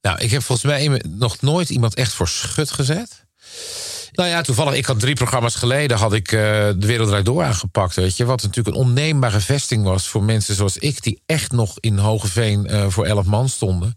Nou, 0.00 0.18
ik 0.18 0.30
heb 0.30 0.42
volgens 0.42 0.66
mij 0.66 1.02
nog 1.18 1.40
nooit 1.40 1.70
iemand 1.70 1.96
echt 1.96 2.14
voor 2.14 2.28
schut 2.28 2.70
gezet. 2.70 3.24
Nou 4.20 4.32
ja, 4.32 4.42
toevallig, 4.42 4.74
ik 4.74 4.84
had 4.84 5.00
drie 5.00 5.14
programma's 5.14 5.54
geleden... 5.54 5.96
had 5.96 6.12
ik 6.12 6.32
eh, 6.32 6.40
De 6.76 6.86
Wereld 6.86 7.08
Draait 7.08 7.24
Door 7.24 7.42
aangepakt, 7.42 7.94
weet 7.94 8.16
je. 8.16 8.24
Wat 8.24 8.42
natuurlijk 8.42 8.76
een 8.76 8.82
onneembare 8.82 9.40
vesting 9.40 9.84
was 9.84 10.08
voor 10.08 10.22
mensen 10.22 10.54
zoals 10.54 10.78
ik... 10.78 11.02
die 11.02 11.22
echt 11.26 11.52
nog 11.52 11.76
in 11.80 11.98
Hogeveen 11.98 12.66
eh, 12.66 12.84
voor 12.88 13.06
elf 13.06 13.26
man 13.26 13.48
stonden. 13.48 13.94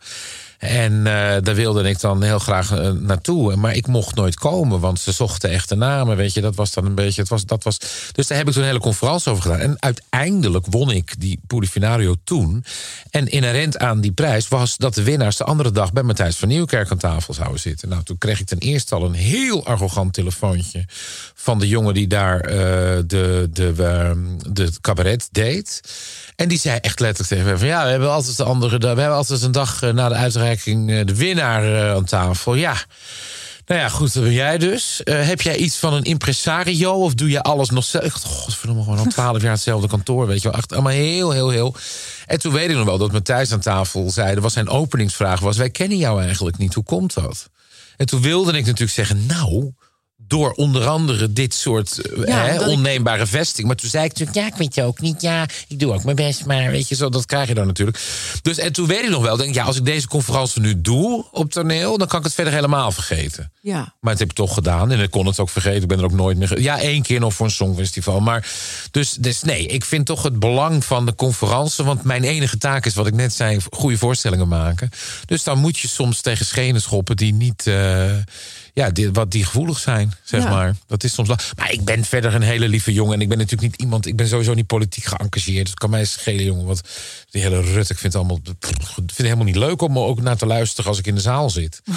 En 0.63 1.07
eh, 1.07 1.41
daar 1.41 1.55
wilde 1.55 1.89
ik 1.89 1.99
dan 1.99 2.23
heel 2.23 2.39
graag 2.39 2.71
eh, 2.71 2.91
naartoe. 2.91 3.55
Maar 3.55 3.75
ik 3.75 3.87
mocht 3.87 4.15
nooit 4.15 4.35
komen, 4.35 4.79
want 4.79 4.99
ze 4.99 5.11
zochten 5.11 5.49
echte 5.49 5.75
namen. 5.75 6.17
Weet 6.17 6.33
je, 6.33 6.41
dat 6.41 6.55
was 6.55 6.73
dan 6.73 6.85
een 6.85 6.95
beetje. 6.95 7.21
Het 7.21 7.29
was, 7.29 7.45
dat 7.45 7.63
was, 7.63 7.77
dus 8.11 8.27
daar 8.27 8.37
heb 8.37 8.47
ik 8.47 8.53
toen 8.53 8.61
een 8.61 8.67
hele 8.67 8.79
conferentie 8.79 9.31
over 9.31 9.43
gedaan. 9.43 9.59
En 9.59 9.75
uiteindelijk 9.79 10.65
won 10.69 10.91
ik 10.91 11.13
die 11.17 11.39
Polifinario 11.47 12.15
toen. 12.23 12.65
En 13.09 13.27
inherent 13.27 13.77
aan 13.77 14.01
die 14.01 14.11
prijs 14.11 14.47
was 14.47 14.77
dat 14.77 14.93
de 14.93 15.03
winnaars 15.03 15.37
de 15.37 15.43
andere 15.43 15.71
dag 15.71 15.93
bij 15.93 16.03
Matthijs 16.03 16.35
van 16.35 16.47
Nieuwkerk 16.47 16.91
aan 16.91 16.97
tafel 16.97 17.33
zouden 17.33 17.59
zitten. 17.59 17.89
Nou, 17.89 18.03
toen 18.03 18.17
kreeg 18.17 18.39
ik 18.39 18.45
ten 18.45 18.57
eerste 18.57 18.95
al 18.95 19.05
een 19.05 19.13
heel 19.13 19.65
arrogant 19.65 20.13
telefoontje 20.13 20.85
van 21.33 21.59
de 21.59 21.67
jongen 21.67 21.93
die 21.93 22.07
daar 22.07 22.39
eh, 22.39 22.55
de, 23.07 23.49
de, 23.51 23.73
ehm, 23.77 24.53
de 24.53 24.71
cabaret 24.81 25.27
deed. 25.31 25.81
En 26.35 26.47
die 26.47 26.59
zei 26.59 26.77
echt 26.81 26.99
letterlijk 26.99 27.29
tegen 27.29 27.51
me 27.51 27.57
van... 27.57 27.67
ja, 27.67 27.83
we 27.83 27.89
hebben 27.89 28.11
altijd 28.11 28.37
de 28.37 28.43
andere 28.43 28.77
we 28.77 28.87
hebben 28.87 29.11
altijd 29.11 29.41
een 29.41 29.51
dag 29.51 29.81
eh, 29.81 29.93
na 29.93 30.09
de 30.09 30.15
uitreiking 30.15 30.91
eh, 30.91 31.05
de 31.05 31.15
winnaar 31.15 31.63
eh, 31.63 31.95
aan 31.95 32.05
tafel. 32.05 32.55
Ja, 32.55 32.77
nou 33.65 33.79
ja, 33.79 33.89
goed, 33.89 34.13
dat 34.13 34.23
ben 34.23 34.31
jij 34.31 34.57
dus. 34.57 35.01
Heb 35.03 35.41
jij 35.41 35.57
iets 35.57 35.77
van 35.77 35.93
een 35.93 36.03
impresario 36.03 36.91
of 36.91 37.13
doe 37.13 37.29
je 37.29 37.41
alles 37.41 37.69
nog 37.69 37.83
zelf? 37.83 38.13
Godverdomme, 38.13 38.83
gewoon 38.83 38.97
al 38.97 39.05
twaalf 39.05 39.41
jaar 39.41 39.51
hetzelfde 39.51 39.87
kantoor, 39.87 40.27
weet 40.27 40.41
je 40.41 40.47
wel. 40.49 40.57
Echt 40.57 40.73
allemaal 40.73 40.91
heel, 40.91 41.31
heel, 41.31 41.49
heel... 41.49 41.75
En 42.25 42.39
toen 42.39 42.53
weet 42.53 42.69
ik 42.69 42.75
nog 42.75 42.85
wel 42.85 42.97
dat 42.97 43.11
Matthijs 43.11 43.51
aan 43.51 43.59
tafel 43.59 44.11
zei... 44.11 44.39
was 44.39 44.53
zijn 44.53 44.69
openingsvraag 44.69 45.39
was... 45.39 45.57
wij 45.57 45.69
kennen 45.69 45.97
jou 45.97 46.21
eigenlijk 46.21 46.57
niet, 46.57 46.73
hoe 46.73 46.83
komt 46.83 47.13
dat? 47.13 47.49
En 47.97 48.05
toen 48.05 48.21
wilde 48.21 48.51
ik 48.51 48.65
natuurlijk 48.65 48.91
zeggen... 48.91 49.25
nou, 49.25 49.73
door 50.27 50.51
onder 50.51 50.87
andere 50.87 51.33
dit 51.33 51.53
soort 51.53 51.97
eh, 51.97 52.27
Ja, 52.27 52.45
hè, 52.45 52.53
dat 52.57 52.61
ik- 52.67 52.67
onneembare 52.73 53.25
vesting. 53.25 53.67
Maar 53.67 53.75
toen 53.75 53.89
zei 53.89 54.03
ik 54.05 54.09
natuurlijk, 54.09 54.37
ja, 54.37 54.45
ik 54.47 54.55
weet 54.55 54.75
je 54.75 54.83
ook 54.83 54.99
niet. 54.99 55.21
Ja, 55.21 55.45
ik 55.67 55.79
doe 55.79 55.93
ook 55.93 56.03
mijn 56.03 56.15
best, 56.15 56.45
maar 56.45 56.71
weet 56.71 56.87
je 56.89 56.95
zo, 56.95 57.09
dat 57.09 57.25
krijg 57.25 57.47
je 57.47 57.53
dan 57.53 57.67
natuurlijk. 57.67 57.99
Dus 58.41 58.57
en 58.57 58.73
toen 58.73 58.87
weet 58.87 59.03
ik 59.03 59.09
nog 59.09 59.21
wel, 59.23 59.37
denk 59.37 59.49
ik, 59.49 59.55
ja, 59.55 59.63
als 59.63 59.77
ik 59.77 59.85
deze 59.85 60.07
conferentie 60.07 60.61
nu 60.61 60.81
doe 60.81 61.25
op 61.31 61.51
toneel, 61.51 61.97
dan 61.97 62.07
kan 62.07 62.19
ik 62.19 62.25
het 62.25 62.33
verder 62.33 62.53
helemaal 62.53 62.91
vergeten. 62.91 63.51
Ja. 63.61 63.93
Maar 63.99 64.11
het 64.11 64.19
heb 64.19 64.29
ik 64.29 64.35
toch 64.35 64.53
gedaan 64.53 64.91
en 64.91 64.99
ik 64.99 65.11
kon 65.11 65.25
het 65.25 65.39
ook 65.39 65.49
vergeten. 65.49 65.81
Ik 65.81 65.87
ben 65.87 65.97
er 65.97 66.03
ook 66.03 66.11
nooit 66.11 66.37
meer. 66.37 66.61
Ja, 66.61 66.79
één 66.79 67.01
keer 67.01 67.19
nog 67.19 67.33
voor 67.33 67.45
een 67.45 67.51
songfestival. 67.51 68.19
Maar 68.19 68.47
dus, 68.91 69.11
dus 69.11 69.41
nee, 69.41 69.65
ik 69.65 69.85
vind 69.85 70.05
toch 70.05 70.23
het 70.23 70.39
belang 70.39 70.85
van 70.85 71.05
de 71.05 71.15
conferentie. 71.15 71.83
Want 71.83 72.03
mijn 72.03 72.23
enige 72.23 72.57
taak 72.57 72.85
is, 72.85 72.93
wat 72.93 73.07
ik 73.07 73.13
net 73.13 73.33
zei, 73.33 73.59
goede 73.71 73.97
voorstellingen 73.97 74.47
maken. 74.47 74.89
Dus 75.25 75.43
dan 75.43 75.57
moet 75.59 75.79
je 75.79 75.87
soms 75.87 76.21
tegen 76.21 76.45
schenen 76.45 76.81
schoppen 76.81 77.15
die 77.15 77.33
niet. 77.33 77.67
eh, 77.67 78.11
ja, 78.73 78.89
die, 78.89 79.11
wat 79.11 79.31
die 79.31 79.45
gevoelig 79.45 79.79
zijn, 79.79 80.13
zeg 80.23 80.43
Ja. 80.43 80.49
maar. 80.49 80.75
Dat 80.87 81.03
is 81.03 81.13
soms. 81.13 81.27
Maar 81.55 81.71
ik 81.71 81.83
ben 81.85 82.03
verder 82.05 82.35
een 82.35 82.41
hele 82.41 82.67
lieve 82.67 82.93
jongen. 82.93 83.13
En 83.13 83.21
ik 83.21 83.29
ben 83.29 83.37
natuurlijk 83.37 83.71
niet 83.71 83.81
iemand. 83.81 84.05
Ik 84.05 84.15
ben 84.15 84.27
sowieso 84.27 84.53
niet 84.53 84.67
politiek 84.67 85.03
geëngageerd. 85.03 85.59
Dus 85.59 85.69
het 85.69 85.79
kan 85.79 85.89
mij 85.89 86.05
schelen, 86.05 86.45
jongen. 86.45 86.65
Want 86.65 86.81
die 87.29 87.41
hele 87.41 87.61
Rut, 87.61 87.89
ik 87.89 87.97
vind 87.97 88.13
het 88.13 88.15
allemaal. 88.15 88.39
Vind 88.59 89.09
het 89.09 89.17
helemaal 89.17 89.45
niet 89.45 89.55
leuk 89.55 89.81
om 89.81 89.95
er 89.97 90.03
ook 90.03 90.21
naar 90.21 90.37
te 90.37 90.45
luisteren 90.45 90.89
als 90.89 90.99
ik 90.99 91.07
in 91.07 91.15
de 91.15 91.21
zaal 91.21 91.49
zit. 91.49 91.81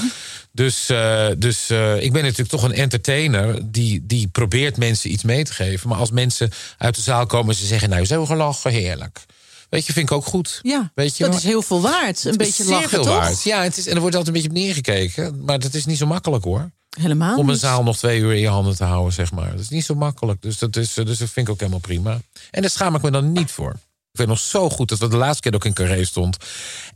Dus, 0.52 0.88
eh, 0.88 1.26
dus 1.38 1.70
eh, 1.70 2.02
ik 2.02 2.12
ben 2.12 2.22
natuurlijk 2.22 2.48
toch 2.50 2.62
een 2.62 2.72
entertainer 2.72 3.58
die, 3.70 4.06
die 4.06 4.28
probeert 4.28 4.76
mensen 4.76 5.12
iets 5.12 5.22
mee 5.22 5.44
te 5.44 5.52
geven. 5.52 5.88
Maar 5.88 5.98
als 5.98 6.10
mensen 6.10 6.50
uit 6.78 6.94
de 6.94 7.00
zaal 7.02 7.26
komen 7.26 7.48
en 7.54 7.60
ze 7.60 7.66
zeggen, 7.66 7.88
nou, 7.90 8.04
zo 8.04 8.26
gelachen, 8.26 8.70
heerlijk. 8.72 9.24
Weet 9.68 9.86
je, 9.86 9.92
vind 9.92 10.10
ik 10.10 10.16
ook 10.16 10.24
goed. 10.24 10.58
Ja, 10.62 10.90
Weet 10.94 11.16
je 11.16 11.24
dat 11.24 11.34
is 11.34 11.42
heel 11.42 11.62
veel 11.62 11.80
waard. 11.80 12.24
Een 12.24 12.30
Het 12.30 12.40
is 12.40 12.46
beetje 12.46 12.62
zeer 12.64 12.72
lachen, 12.72 12.88
veel 12.88 13.02
toch? 13.04 13.14
waard. 13.14 13.42
Ja, 13.42 13.62
het 13.62 13.76
is, 13.76 13.86
en 13.86 13.94
er 13.94 14.00
wordt 14.00 14.16
altijd 14.16 14.36
een 14.36 14.42
beetje 14.42 14.58
op 14.58 14.64
neergekeken. 14.64 15.44
Maar 15.44 15.58
dat 15.58 15.74
is 15.74 15.86
niet 15.86 15.98
zo 15.98 16.06
makkelijk 16.06 16.44
hoor. 16.44 16.70
Helemaal 16.98 17.36
Om 17.38 17.46
een 17.46 17.52
niet. 17.52 17.60
zaal 17.60 17.82
nog 17.82 17.96
twee 17.96 18.20
uur 18.20 18.32
in 18.34 18.40
je 18.40 18.48
handen 18.48 18.76
te 18.76 18.84
houden, 18.84 19.12
zeg 19.12 19.32
maar. 19.32 19.50
Dat 19.50 19.60
is 19.60 19.68
niet 19.68 19.84
zo 19.84 19.94
makkelijk. 19.94 20.42
Dus 20.42 20.58
dat, 20.58 20.76
is, 20.76 20.96
eh, 20.96 21.04
dus 21.04 21.18
dat 21.18 21.30
vind 21.30 21.46
ik 21.46 21.52
ook 21.52 21.58
helemaal 21.58 21.80
prima. 21.80 22.20
En 22.50 22.60
daar 22.60 22.70
schaam 22.70 22.94
ik 22.94 23.02
me 23.02 23.10
dan 23.10 23.32
niet 23.32 23.50
voor. 23.50 23.70
Ik 24.12 24.18
weet 24.22 24.26
nog 24.26 24.38
zo 24.38 24.70
goed 24.70 24.88
dat 24.88 24.98
we 24.98 25.08
de 25.08 25.16
laatste 25.16 25.42
keer 25.42 25.54
ook 25.54 25.64
in 25.64 25.72
Carré 25.72 26.04
stond. 26.04 26.36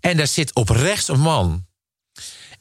En 0.01 0.17
daar 0.17 0.27
zit 0.27 0.55
op 0.55 0.69
rechts 0.69 1.09
een 1.09 1.21
man. 1.21 1.65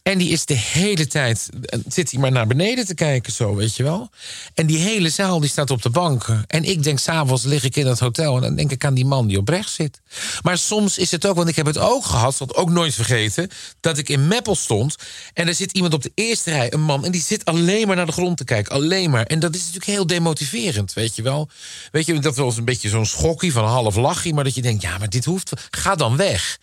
En 0.03 0.17
die 0.17 0.29
is 0.29 0.45
de 0.45 0.53
hele 0.53 1.07
tijd, 1.07 1.49
eh, 1.62 1.79
zit 1.88 2.12
hij 2.12 2.19
maar 2.19 2.31
naar 2.31 2.47
beneden 2.47 2.85
te 2.85 2.93
kijken 2.93 3.33
zo, 3.33 3.55
weet 3.55 3.75
je 3.75 3.83
wel. 3.83 4.09
En 4.53 4.65
die 4.65 4.77
hele 4.77 5.09
zaal 5.09 5.39
die 5.39 5.49
staat 5.49 5.71
op 5.71 5.81
de 5.81 5.89
banken. 5.89 6.43
En 6.47 6.63
ik 6.63 6.83
denk, 6.83 6.99
s'avonds 6.99 7.43
lig 7.43 7.63
ik 7.63 7.75
in 7.75 7.88
het 7.88 7.99
hotel 7.99 8.35
en 8.35 8.41
dan 8.41 8.55
denk 8.55 8.71
ik 8.71 8.85
aan 8.85 8.93
die 8.93 9.05
man 9.05 9.27
die 9.27 9.38
op 9.38 9.47
rechts 9.47 9.73
zit. 9.73 10.01
Maar 10.41 10.57
soms 10.57 10.97
is 10.97 11.12
het 11.12 11.25
ook, 11.25 11.35
want 11.35 11.49
ik 11.49 11.55
heb 11.55 11.65
het 11.65 11.77
ook 11.77 12.05
gehad, 12.05 12.38
dat 12.38 12.55
ook 12.55 12.69
nooit 12.69 12.93
vergeten... 12.93 13.49
dat 13.79 13.97
ik 13.97 14.09
in 14.09 14.27
Meppel 14.27 14.55
stond 14.55 14.95
en 15.33 15.47
er 15.47 15.55
zit 15.55 15.71
iemand 15.71 15.93
op 15.93 16.01
de 16.01 16.12
eerste 16.15 16.51
rij, 16.51 16.73
een 16.73 16.81
man... 16.81 17.05
en 17.05 17.12
die 17.12 17.21
zit 17.21 17.45
alleen 17.45 17.88
maar 17.88 17.95
naar 17.95 18.05
de 18.05 18.12
grond 18.12 18.38
te 18.38 18.43
kijken, 18.43 18.73
alleen 18.73 19.09
maar. 19.09 19.25
En 19.25 19.39
dat 19.39 19.55
is 19.55 19.59
natuurlijk 19.59 19.85
heel 19.85 20.07
demotiverend, 20.07 20.93
weet 20.93 21.15
je 21.15 21.21
wel. 21.21 21.49
Weet 21.91 22.05
je, 22.05 22.19
dat 22.19 22.35
was 22.35 22.57
een 22.57 22.65
beetje 22.65 22.89
zo'n 22.89 23.05
schokkie 23.05 23.51
van 23.51 23.63
een 23.63 23.69
half 23.69 23.95
lachje... 23.95 24.33
maar 24.33 24.43
dat 24.43 24.55
je 24.55 24.62
denkt, 24.62 24.81
ja, 24.81 24.97
maar 24.97 25.09
dit 25.09 25.25
hoeft, 25.25 25.51
ga 25.69 25.95
dan 25.95 26.17
weg. 26.17 26.57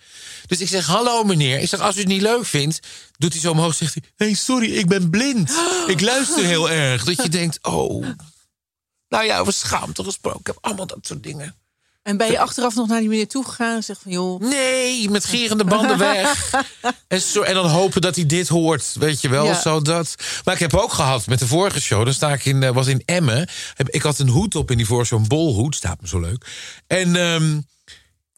Dus 0.47 0.61
ik 0.61 0.69
zeg, 0.69 0.87
hallo 0.87 1.25
meneer. 1.25 1.59
Ik 1.59 1.69
zeg, 1.69 1.81
als 1.81 1.97
u 1.97 1.99
het 1.99 2.09
niet 2.09 2.23
leuk 2.23 2.47
vindt, 2.47 2.81
doet 3.19 3.33
hij 3.33 3.41
zo 3.41 3.51
omhoog. 3.51 3.75
Zegt 3.75 3.95
hij, 3.95 4.03
nee, 4.17 4.37
sorry, 4.37 4.73
ik 4.73 4.87
ben 4.87 5.11
blind. 5.11 5.53
Ik 5.87 6.01
luister 6.01 6.45
heel 6.45 6.71
erg. 6.85 7.05
Dat 7.05 7.23
je 7.23 7.29
denkt, 7.29 7.59
oh. 7.63 8.07
Nou 9.09 9.25
ja, 9.25 9.39
over 9.39 9.53
schaamte 9.53 10.05
gesproken. 10.05 10.41
Ik 10.41 10.47
heb 10.47 10.59
allemaal 10.61 10.87
dat 10.87 10.99
soort 11.03 11.23
dingen. 11.23 11.55
En 12.07 12.17
ben 12.17 12.31
je 12.31 12.39
achteraf 12.39 12.75
nog 12.75 12.89
naar 12.89 13.01
die 13.01 13.09
meneer 13.09 13.29
toegegaan 13.29 13.77
en 13.77 13.85
zegt 13.85 14.01
van 14.03 14.13
joh, 14.13 14.41
Nee, 14.41 15.11
met 15.11 15.25
gierende 15.25 15.65
banden 15.65 15.99
weg. 15.99 16.51
En, 17.09 17.21
zo, 17.21 17.43
en 17.43 17.55
dan 17.55 17.67
hopen 17.67 18.01
dat 18.01 18.17
hij 18.17 18.27
dit 18.27 18.49
hoort, 18.49 18.93
weet 18.99 19.21
je 19.21 19.29
wel. 19.29 19.45
Ja. 19.45 19.61
Zo 19.61 19.83
dat. 19.83 20.15
Maar 20.45 20.55
ik 20.55 20.61
heb 20.61 20.75
ook 20.75 20.93
gehad 20.93 21.27
met 21.27 21.39
de 21.39 21.47
vorige 21.47 21.81
show. 21.81 22.05
Dan 22.05 22.15
sta 22.15 22.33
ik 22.33 22.45
in, 22.45 22.63
eh, 22.63 22.71
was 22.71 22.87
in 22.87 23.03
Emmen. 23.05 23.49
Ik 23.87 24.03
had 24.03 24.19
een 24.19 24.29
hoed 24.29 24.55
op 24.55 24.71
in 24.71 24.77
die 24.77 24.87
vorige 24.87 25.07
show, 25.07 25.21
een 25.21 25.29
bolhoed. 25.29 25.75
Staat 25.75 26.01
me 26.01 26.09
zo 26.09 26.21
leuk. 26.21 26.47
En 26.87 27.17
ehm, 27.17 27.61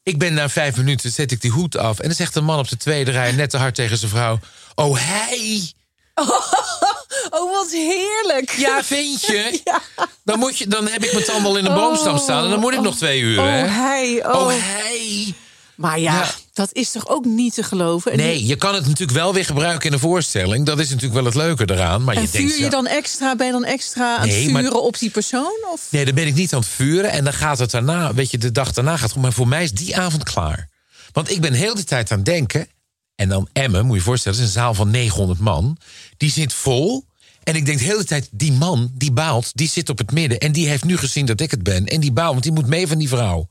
ik 0.08 0.18
ben 0.18 0.34
na 0.34 0.48
vijf 0.48 0.76
minuten, 0.76 1.10
zet 1.12 1.32
ik 1.32 1.40
die 1.40 1.50
hoed 1.50 1.76
af. 1.76 1.98
En 1.98 2.06
dan 2.06 2.16
zegt 2.16 2.34
een 2.34 2.44
man 2.44 2.58
op 2.58 2.68
de 2.68 2.76
tweede 2.76 3.10
rij 3.10 3.32
net 3.32 3.50
te 3.50 3.56
hard 3.56 3.74
tegen 3.74 3.98
zijn 3.98 4.10
vrouw. 4.10 4.38
Oh, 4.74 4.96
hij. 5.00 5.72
oh 7.38 7.52
wat 7.52 7.70
heerlijk. 7.70 8.50
Ja, 8.50 8.84
vind 8.84 9.26
je? 9.26 9.60
Dan, 10.24 10.38
moet 10.38 10.58
je, 10.58 10.66
dan 10.66 10.88
heb 10.88 11.04
ik 11.04 11.12
mijn 11.12 11.24
tand 11.24 11.44
al 11.44 11.56
in 11.56 11.64
de 11.64 11.72
boomstam 11.72 12.18
staan. 12.18 12.44
En 12.44 12.50
dan 12.50 12.60
moet 12.60 12.74
ik 12.74 12.80
nog 12.80 12.96
twee 12.96 13.20
uur, 13.20 13.38
Oh 13.38 13.44
hè? 13.44 13.50
hij, 13.50 14.26
oh. 14.26 14.34
Oh, 14.34 14.48
hij. 14.48 15.34
Maar 15.78 15.98
ja, 16.00 16.14
Ja. 16.14 16.30
dat 16.52 16.68
is 16.72 16.90
toch 16.90 17.08
ook 17.08 17.24
niet 17.24 17.54
te 17.54 17.62
geloven. 17.62 18.12
En 18.12 18.18
Nee, 18.18 18.46
je 18.46 18.56
kan 18.56 18.74
het 18.74 18.86
natuurlijk 18.86 19.18
wel 19.18 19.34
weer 19.34 19.44
gebruiken 19.44 19.86
in 19.86 19.92
een 19.92 19.98
voorstelling. 19.98 20.66
Dat 20.66 20.78
is 20.78 20.86
natuurlijk 20.88 21.14
wel 21.14 21.24
het 21.24 21.34
leuke 21.34 21.70
eraan. 21.74 22.04
Maar 22.04 22.14
En 22.16 22.22
je 22.22 22.28
denkt, 22.30 22.48
vuur 22.48 22.58
je 22.58 22.64
ja, 22.64 22.70
dan 22.70 22.86
extra, 22.86 23.36
ben 23.36 23.46
je 23.46 23.52
dan 23.52 23.64
extra 23.64 24.16
aan 24.16 24.26
Nee, 24.28 24.42
het 24.42 24.52
maar- 24.52 24.62
vuren 24.62 24.82
op 24.82 24.98
die 24.98 25.10
persoon? 25.10 25.52
Of? 25.72 25.86
Nee, 25.90 26.04
dan 26.04 26.14
ben 26.14 26.26
ik 26.26 26.34
niet 26.34 26.52
aan 26.54 26.60
het 26.60 26.68
vuren. 26.68 27.10
En 27.10 27.24
dan 27.24 27.32
gaat 27.32 27.58
het 27.58 27.70
daarna, 27.70 28.14
weet 28.14 28.30
je, 28.30 28.38
de 28.38 28.52
dag 28.52 28.72
daarna 28.72 28.92
gaat 28.92 29.02
het 29.02 29.12
goed. 29.12 29.22
Maar 29.22 29.32
voor 29.32 29.48
mij 29.48 29.62
is 29.62 29.72
die 29.72 29.96
avond 29.96 30.22
klaar. 30.22 30.68
Want 31.12 31.30
ik 31.30 31.40
ben 31.40 31.52
heel 31.52 31.74
de 31.74 31.84
tijd 31.84 32.10
aan 32.10 32.16
het 32.16 32.26
denken. 32.26 32.68
En 33.14 33.28
dan 33.28 33.48
Emmen, 33.52 33.82
moet 33.84 33.92
je 33.92 33.98
je 33.98 34.04
voorstellen, 34.06 34.38
is 34.38 34.44
een 34.44 34.50
zaal 34.50 34.74
van 34.74 34.90
900 34.90 35.40
man. 35.40 35.76
Die 36.16 36.30
zit 36.30 36.52
vol. 36.52 37.04
En 37.42 37.54
ik 37.56 37.66
denk 37.66 37.78
de 37.78 37.84
hele 37.84 38.04
tijd, 38.04 38.28
die 38.32 38.52
man, 38.52 38.90
die 38.94 39.12
baalt, 39.12 39.50
die 39.54 39.68
zit 39.68 39.88
op 39.88 39.98
het 39.98 40.12
midden. 40.12 40.38
En 40.38 40.52
die 40.52 40.68
heeft 40.68 40.84
nu 40.84 40.96
gezien 40.96 41.26
dat 41.26 41.40
ik 41.40 41.50
het 41.50 41.62
ben. 41.62 41.86
En 41.86 42.00
die 42.00 42.12
baalt, 42.12 42.30
want 42.32 42.42
die 42.42 42.52
moet 42.52 42.66
mee 42.66 42.86
van 42.86 42.98
die 42.98 43.08
vrouw. 43.08 43.48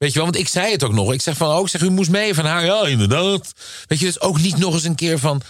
Weet 0.00 0.12
je 0.12 0.18
wel, 0.18 0.24
want 0.24 0.38
ik 0.38 0.48
zei 0.48 0.72
het 0.72 0.84
ook 0.84 0.92
nog. 0.92 1.12
Ik 1.12 1.20
zeg 1.20 1.36
van, 1.36 1.56
oh, 1.56 1.60
ik 1.60 1.68
zeg, 1.68 1.80
u 1.80 1.90
moest 1.90 2.10
mee 2.10 2.34
van 2.34 2.44
haar. 2.44 2.64
Ja, 2.64 2.86
inderdaad. 2.86 3.52
Weet 3.86 3.98
je, 3.98 4.04
dus 4.04 4.20
ook 4.20 4.40
niet 4.40 4.56
nog 4.56 4.74
eens 4.74 4.84
een 4.84 4.94
keer 4.94 5.18
van... 5.18 5.42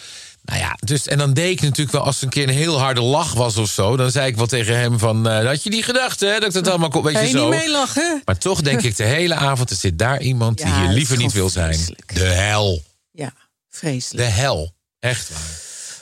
Nou 0.43 0.61
ja, 0.61 0.77
dus, 0.85 1.07
en 1.07 1.19
dan 1.19 1.33
deed 1.33 1.51
ik 1.51 1.61
natuurlijk 1.61 1.93
wel 1.93 2.03
als 2.03 2.15
het 2.15 2.25
een 2.25 2.31
keer 2.31 2.43
een 2.43 2.55
heel 2.55 2.79
harde 2.79 3.01
lach 3.01 3.33
was 3.33 3.57
of 3.57 3.71
zo. 3.71 3.97
Dan 3.97 4.11
zei 4.11 4.27
ik 4.27 4.37
wel 4.37 4.47
tegen 4.47 4.79
hem 4.79 4.99
van, 4.99 5.29
eh, 5.29 5.47
had 5.47 5.63
je 5.63 5.71
die 5.71 5.83
gedacht, 5.83 6.21
hè? 6.21 6.39
Dat 6.39 6.49
ik 6.49 6.53
dat 6.53 6.69
allemaal 6.69 6.89
kon, 6.89 7.03
weet 7.03 7.15
je 7.15 7.21
je 7.21 7.29
zo. 7.29 7.51
niet 7.51 7.59
meelachen? 7.59 8.23
Maar 8.25 8.39
toch 8.39 8.61
denk 8.61 8.83
ik 8.83 8.97
de 8.97 9.05
hele 9.05 9.35
avond, 9.35 9.71
er 9.71 9.77
zit 9.77 9.99
daar 9.99 10.21
iemand 10.21 10.59
die 10.59 10.75
hier 10.75 10.89
liever 10.89 11.17
niet 11.17 11.33
wil 11.33 11.49
zijn. 11.49 11.75
vreselijk. 11.75 12.15
De 12.15 12.25
hel. 12.25 12.83
Ja, 13.11 13.33
vreselijk. 13.71 14.29
De 14.29 14.35
hel. 14.35 14.75
Echt 14.99 15.29
waar. 15.31 15.59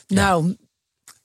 Nou, 0.07 0.57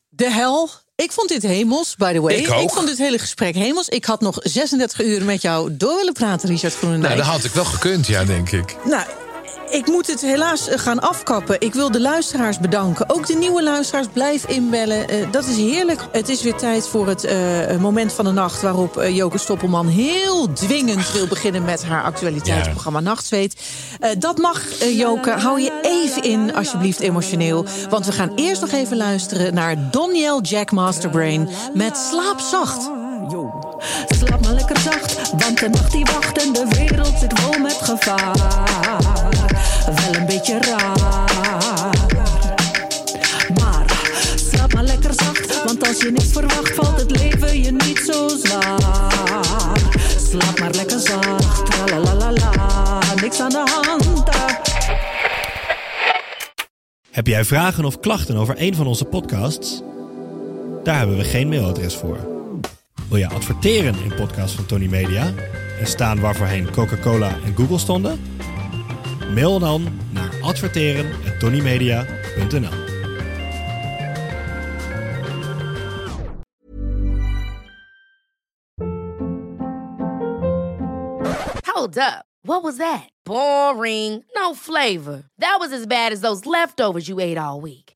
de 0.09 0.31
hel. 0.31 0.69
Ik 1.03 1.11
vond 1.11 1.29
dit 1.29 1.41
hemels, 1.41 1.95
by 1.95 2.13
the 2.13 2.21
way. 2.21 2.35
Ik 2.35 2.51
ook. 2.51 2.71
vond 2.71 2.87
dit 2.87 2.97
hele 2.97 3.19
gesprek 3.19 3.55
hemels. 3.55 3.89
Ik 3.89 4.05
had 4.05 4.21
nog 4.21 4.37
36 4.39 5.01
uur 5.01 5.23
met 5.23 5.41
jou 5.41 5.77
door 5.77 5.95
willen 5.95 6.13
praten, 6.13 6.49
Richard 6.49 6.75
Groenendijk. 6.75 7.13
Nou, 7.13 7.25
dat 7.25 7.35
had 7.35 7.43
ik 7.43 7.51
wel 7.51 7.65
gekund, 7.65 8.07
ja, 8.07 8.23
denk 8.23 8.51
ik. 8.51 8.75
Nou, 8.85 9.05
ik 9.69 9.87
moet 9.87 10.07
het 10.07 10.21
helaas 10.21 10.67
eh, 10.67 10.79
gaan 10.79 10.99
afkappen. 10.99 11.61
Ik 11.61 11.73
wil 11.73 11.91
de 11.91 12.01
luisteraars 12.01 12.59
bedanken. 12.59 13.09
Ook 13.09 13.27
de 13.27 13.35
nieuwe 13.35 13.63
luisteraars, 13.63 14.07
blijf 14.13 14.47
inbellen. 14.47 15.07
Eh, 15.07 15.31
dat 15.31 15.45
is 15.45 15.57
heerlijk. 15.57 16.01
Het 16.11 16.29
is 16.29 16.43
weer 16.43 16.55
tijd 16.55 16.87
voor 16.87 17.07
het 17.07 17.23
eh, 17.23 17.77
moment 17.77 18.13
van 18.13 18.25
de 18.25 18.31
nacht... 18.31 18.61
waarop 18.61 18.97
eh, 18.97 19.15
Joke 19.15 19.37
Stoppelman 19.37 19.87
heel 19.87 20.53
dwingend 20.53 21.11
wil 21.11 21.27
beginnen... 21.27 21.65
met 21.65 21.85
haar 21.85 22.03
actualiteitsprogramma 22.03 22.99
Nachtzweet. 22.99 23.61
Eh, 23.99 24.09
dat 24.19 24.37
mag, 24.37 24.61
Joke. 24.79 25.31
Hou 25.31 25.61
je 25.61 25.79
even 25.81 26.23
in, 26.23 26.55
alsjeblieft, 26.55 26.99
emotioneel. 26.99 27.65
Want 27.89 28.05
we 28.05 28.11
gaan 28.11 28.31
eerst 28.35 28.61
nog 28.61 28.71
even 28.71 28.97
luisteren 28.97 29.53
naar 29.53 29.89
Doniel 29.91 30.41
Jack 30.41 30.71
Masterbrain... 30.71 31.49
met 31.73 31.97
Slaap 31.97 32.39
Zacht. 32.39 32.89
Slaap 34.07 34.41
maar 34.41 34.53
lekker 34.53 34.77
zacht, 34.77 35.31
want 35.37 35.59
de 35.59 35.69
nacht 35.69 35.91
die 35.91 36.05
wacht 36.05 36.45
en 36.45 36.53
de 36.53 36.65
wereld 36.69 37.19
zit 37.19 37.39
vol 37.39 37.59
met 37.59 37.79
gevaar. 37.81 39.32
Wel 39.85 40.15
een 40.15 40.25
beetje 40.25 40.59
raar. 40.59 41.93
Maar 43.59 43.85
slaap 44.35 44.73
maar 44.73 44.83
lekker 44.83 45.13
zacht, 45.13 45.63
want 45.63 45.87
als 45.87 46.01
je 46.01 46.11
niks 46.11 46.31
verwacht, 46.31 46.75
valt 46.75 46.99
het 46.99 47.11
leven 47.11 47.61
je 47.61 47.71
niet 47.71 47.99
zo 48.11 48.27
zwaar. 48.27 49.77
Slaap 50.29 50.59
maar 50.59 50.71
lekker 50.71 50.99
zacht, 50.99 51.89
la 51.89 51.99
la 51.99 52.15
la 52.15 52.31
la, 52.31 52.99
niks 53.21 53.39
aan 53.39 53.49
de 53.49 53.63
hand. 53.71 54.23
Heb 57.11 57.27
jij 57.27 57.45
vragen 57.45 57.85
of 57.85 57.99
klachten 57.99 58.35
over 58.35 58.55
een 58.57 58.75
van 58.75 58.87
onze 58.87 59.05
podcasts? 59.05 59.81
Daar 60.83 60.97
hebben 60.97 61.17
we 61.17 61.23
geen 61.23 61.49
mailadres 61.49 61.95
voor. 61.95 62.17
Wil 63.09 63.17
je 63.17 63.29
adverteren 63.29 63.95
in 64.03 64.15
podcasts 64.15 64.55
van 64.55 64.65
Tony 64.65 64.87
Media 64.87 65.33
en 65.79 65.87
staan 65.87 66.19
waarvoorheen 66.19 66.71
Coca-Cola 66.71 67.37
en 67.45 67.55
Google 67.55 67.77
stonden? 67.77 68.19
Mail 69.33 69.59
dan 69.59 69.99
naar 70.11 70.29
adverteren@tonymedia.nl. 70.41 72.81
Hold 81.65 81.97
up. 81.97 82.25
What 82.45 82.63
was 82.63 82.77
that? 82.77 83.09
Boring. 83.25 84.23
No 84.35 84.53
flavor. 84.53 85.23
That 85.37 85.57
was 85.59 85.71
as 85.71 85.87
bad 85.87 86.11
as 86.11 86.21
those 86.21 86.45
leftovers 86.45 87.07
you 87.07 87.19
ate 87.19 87.37
all 87.37 87.61
week. 87.61 87.92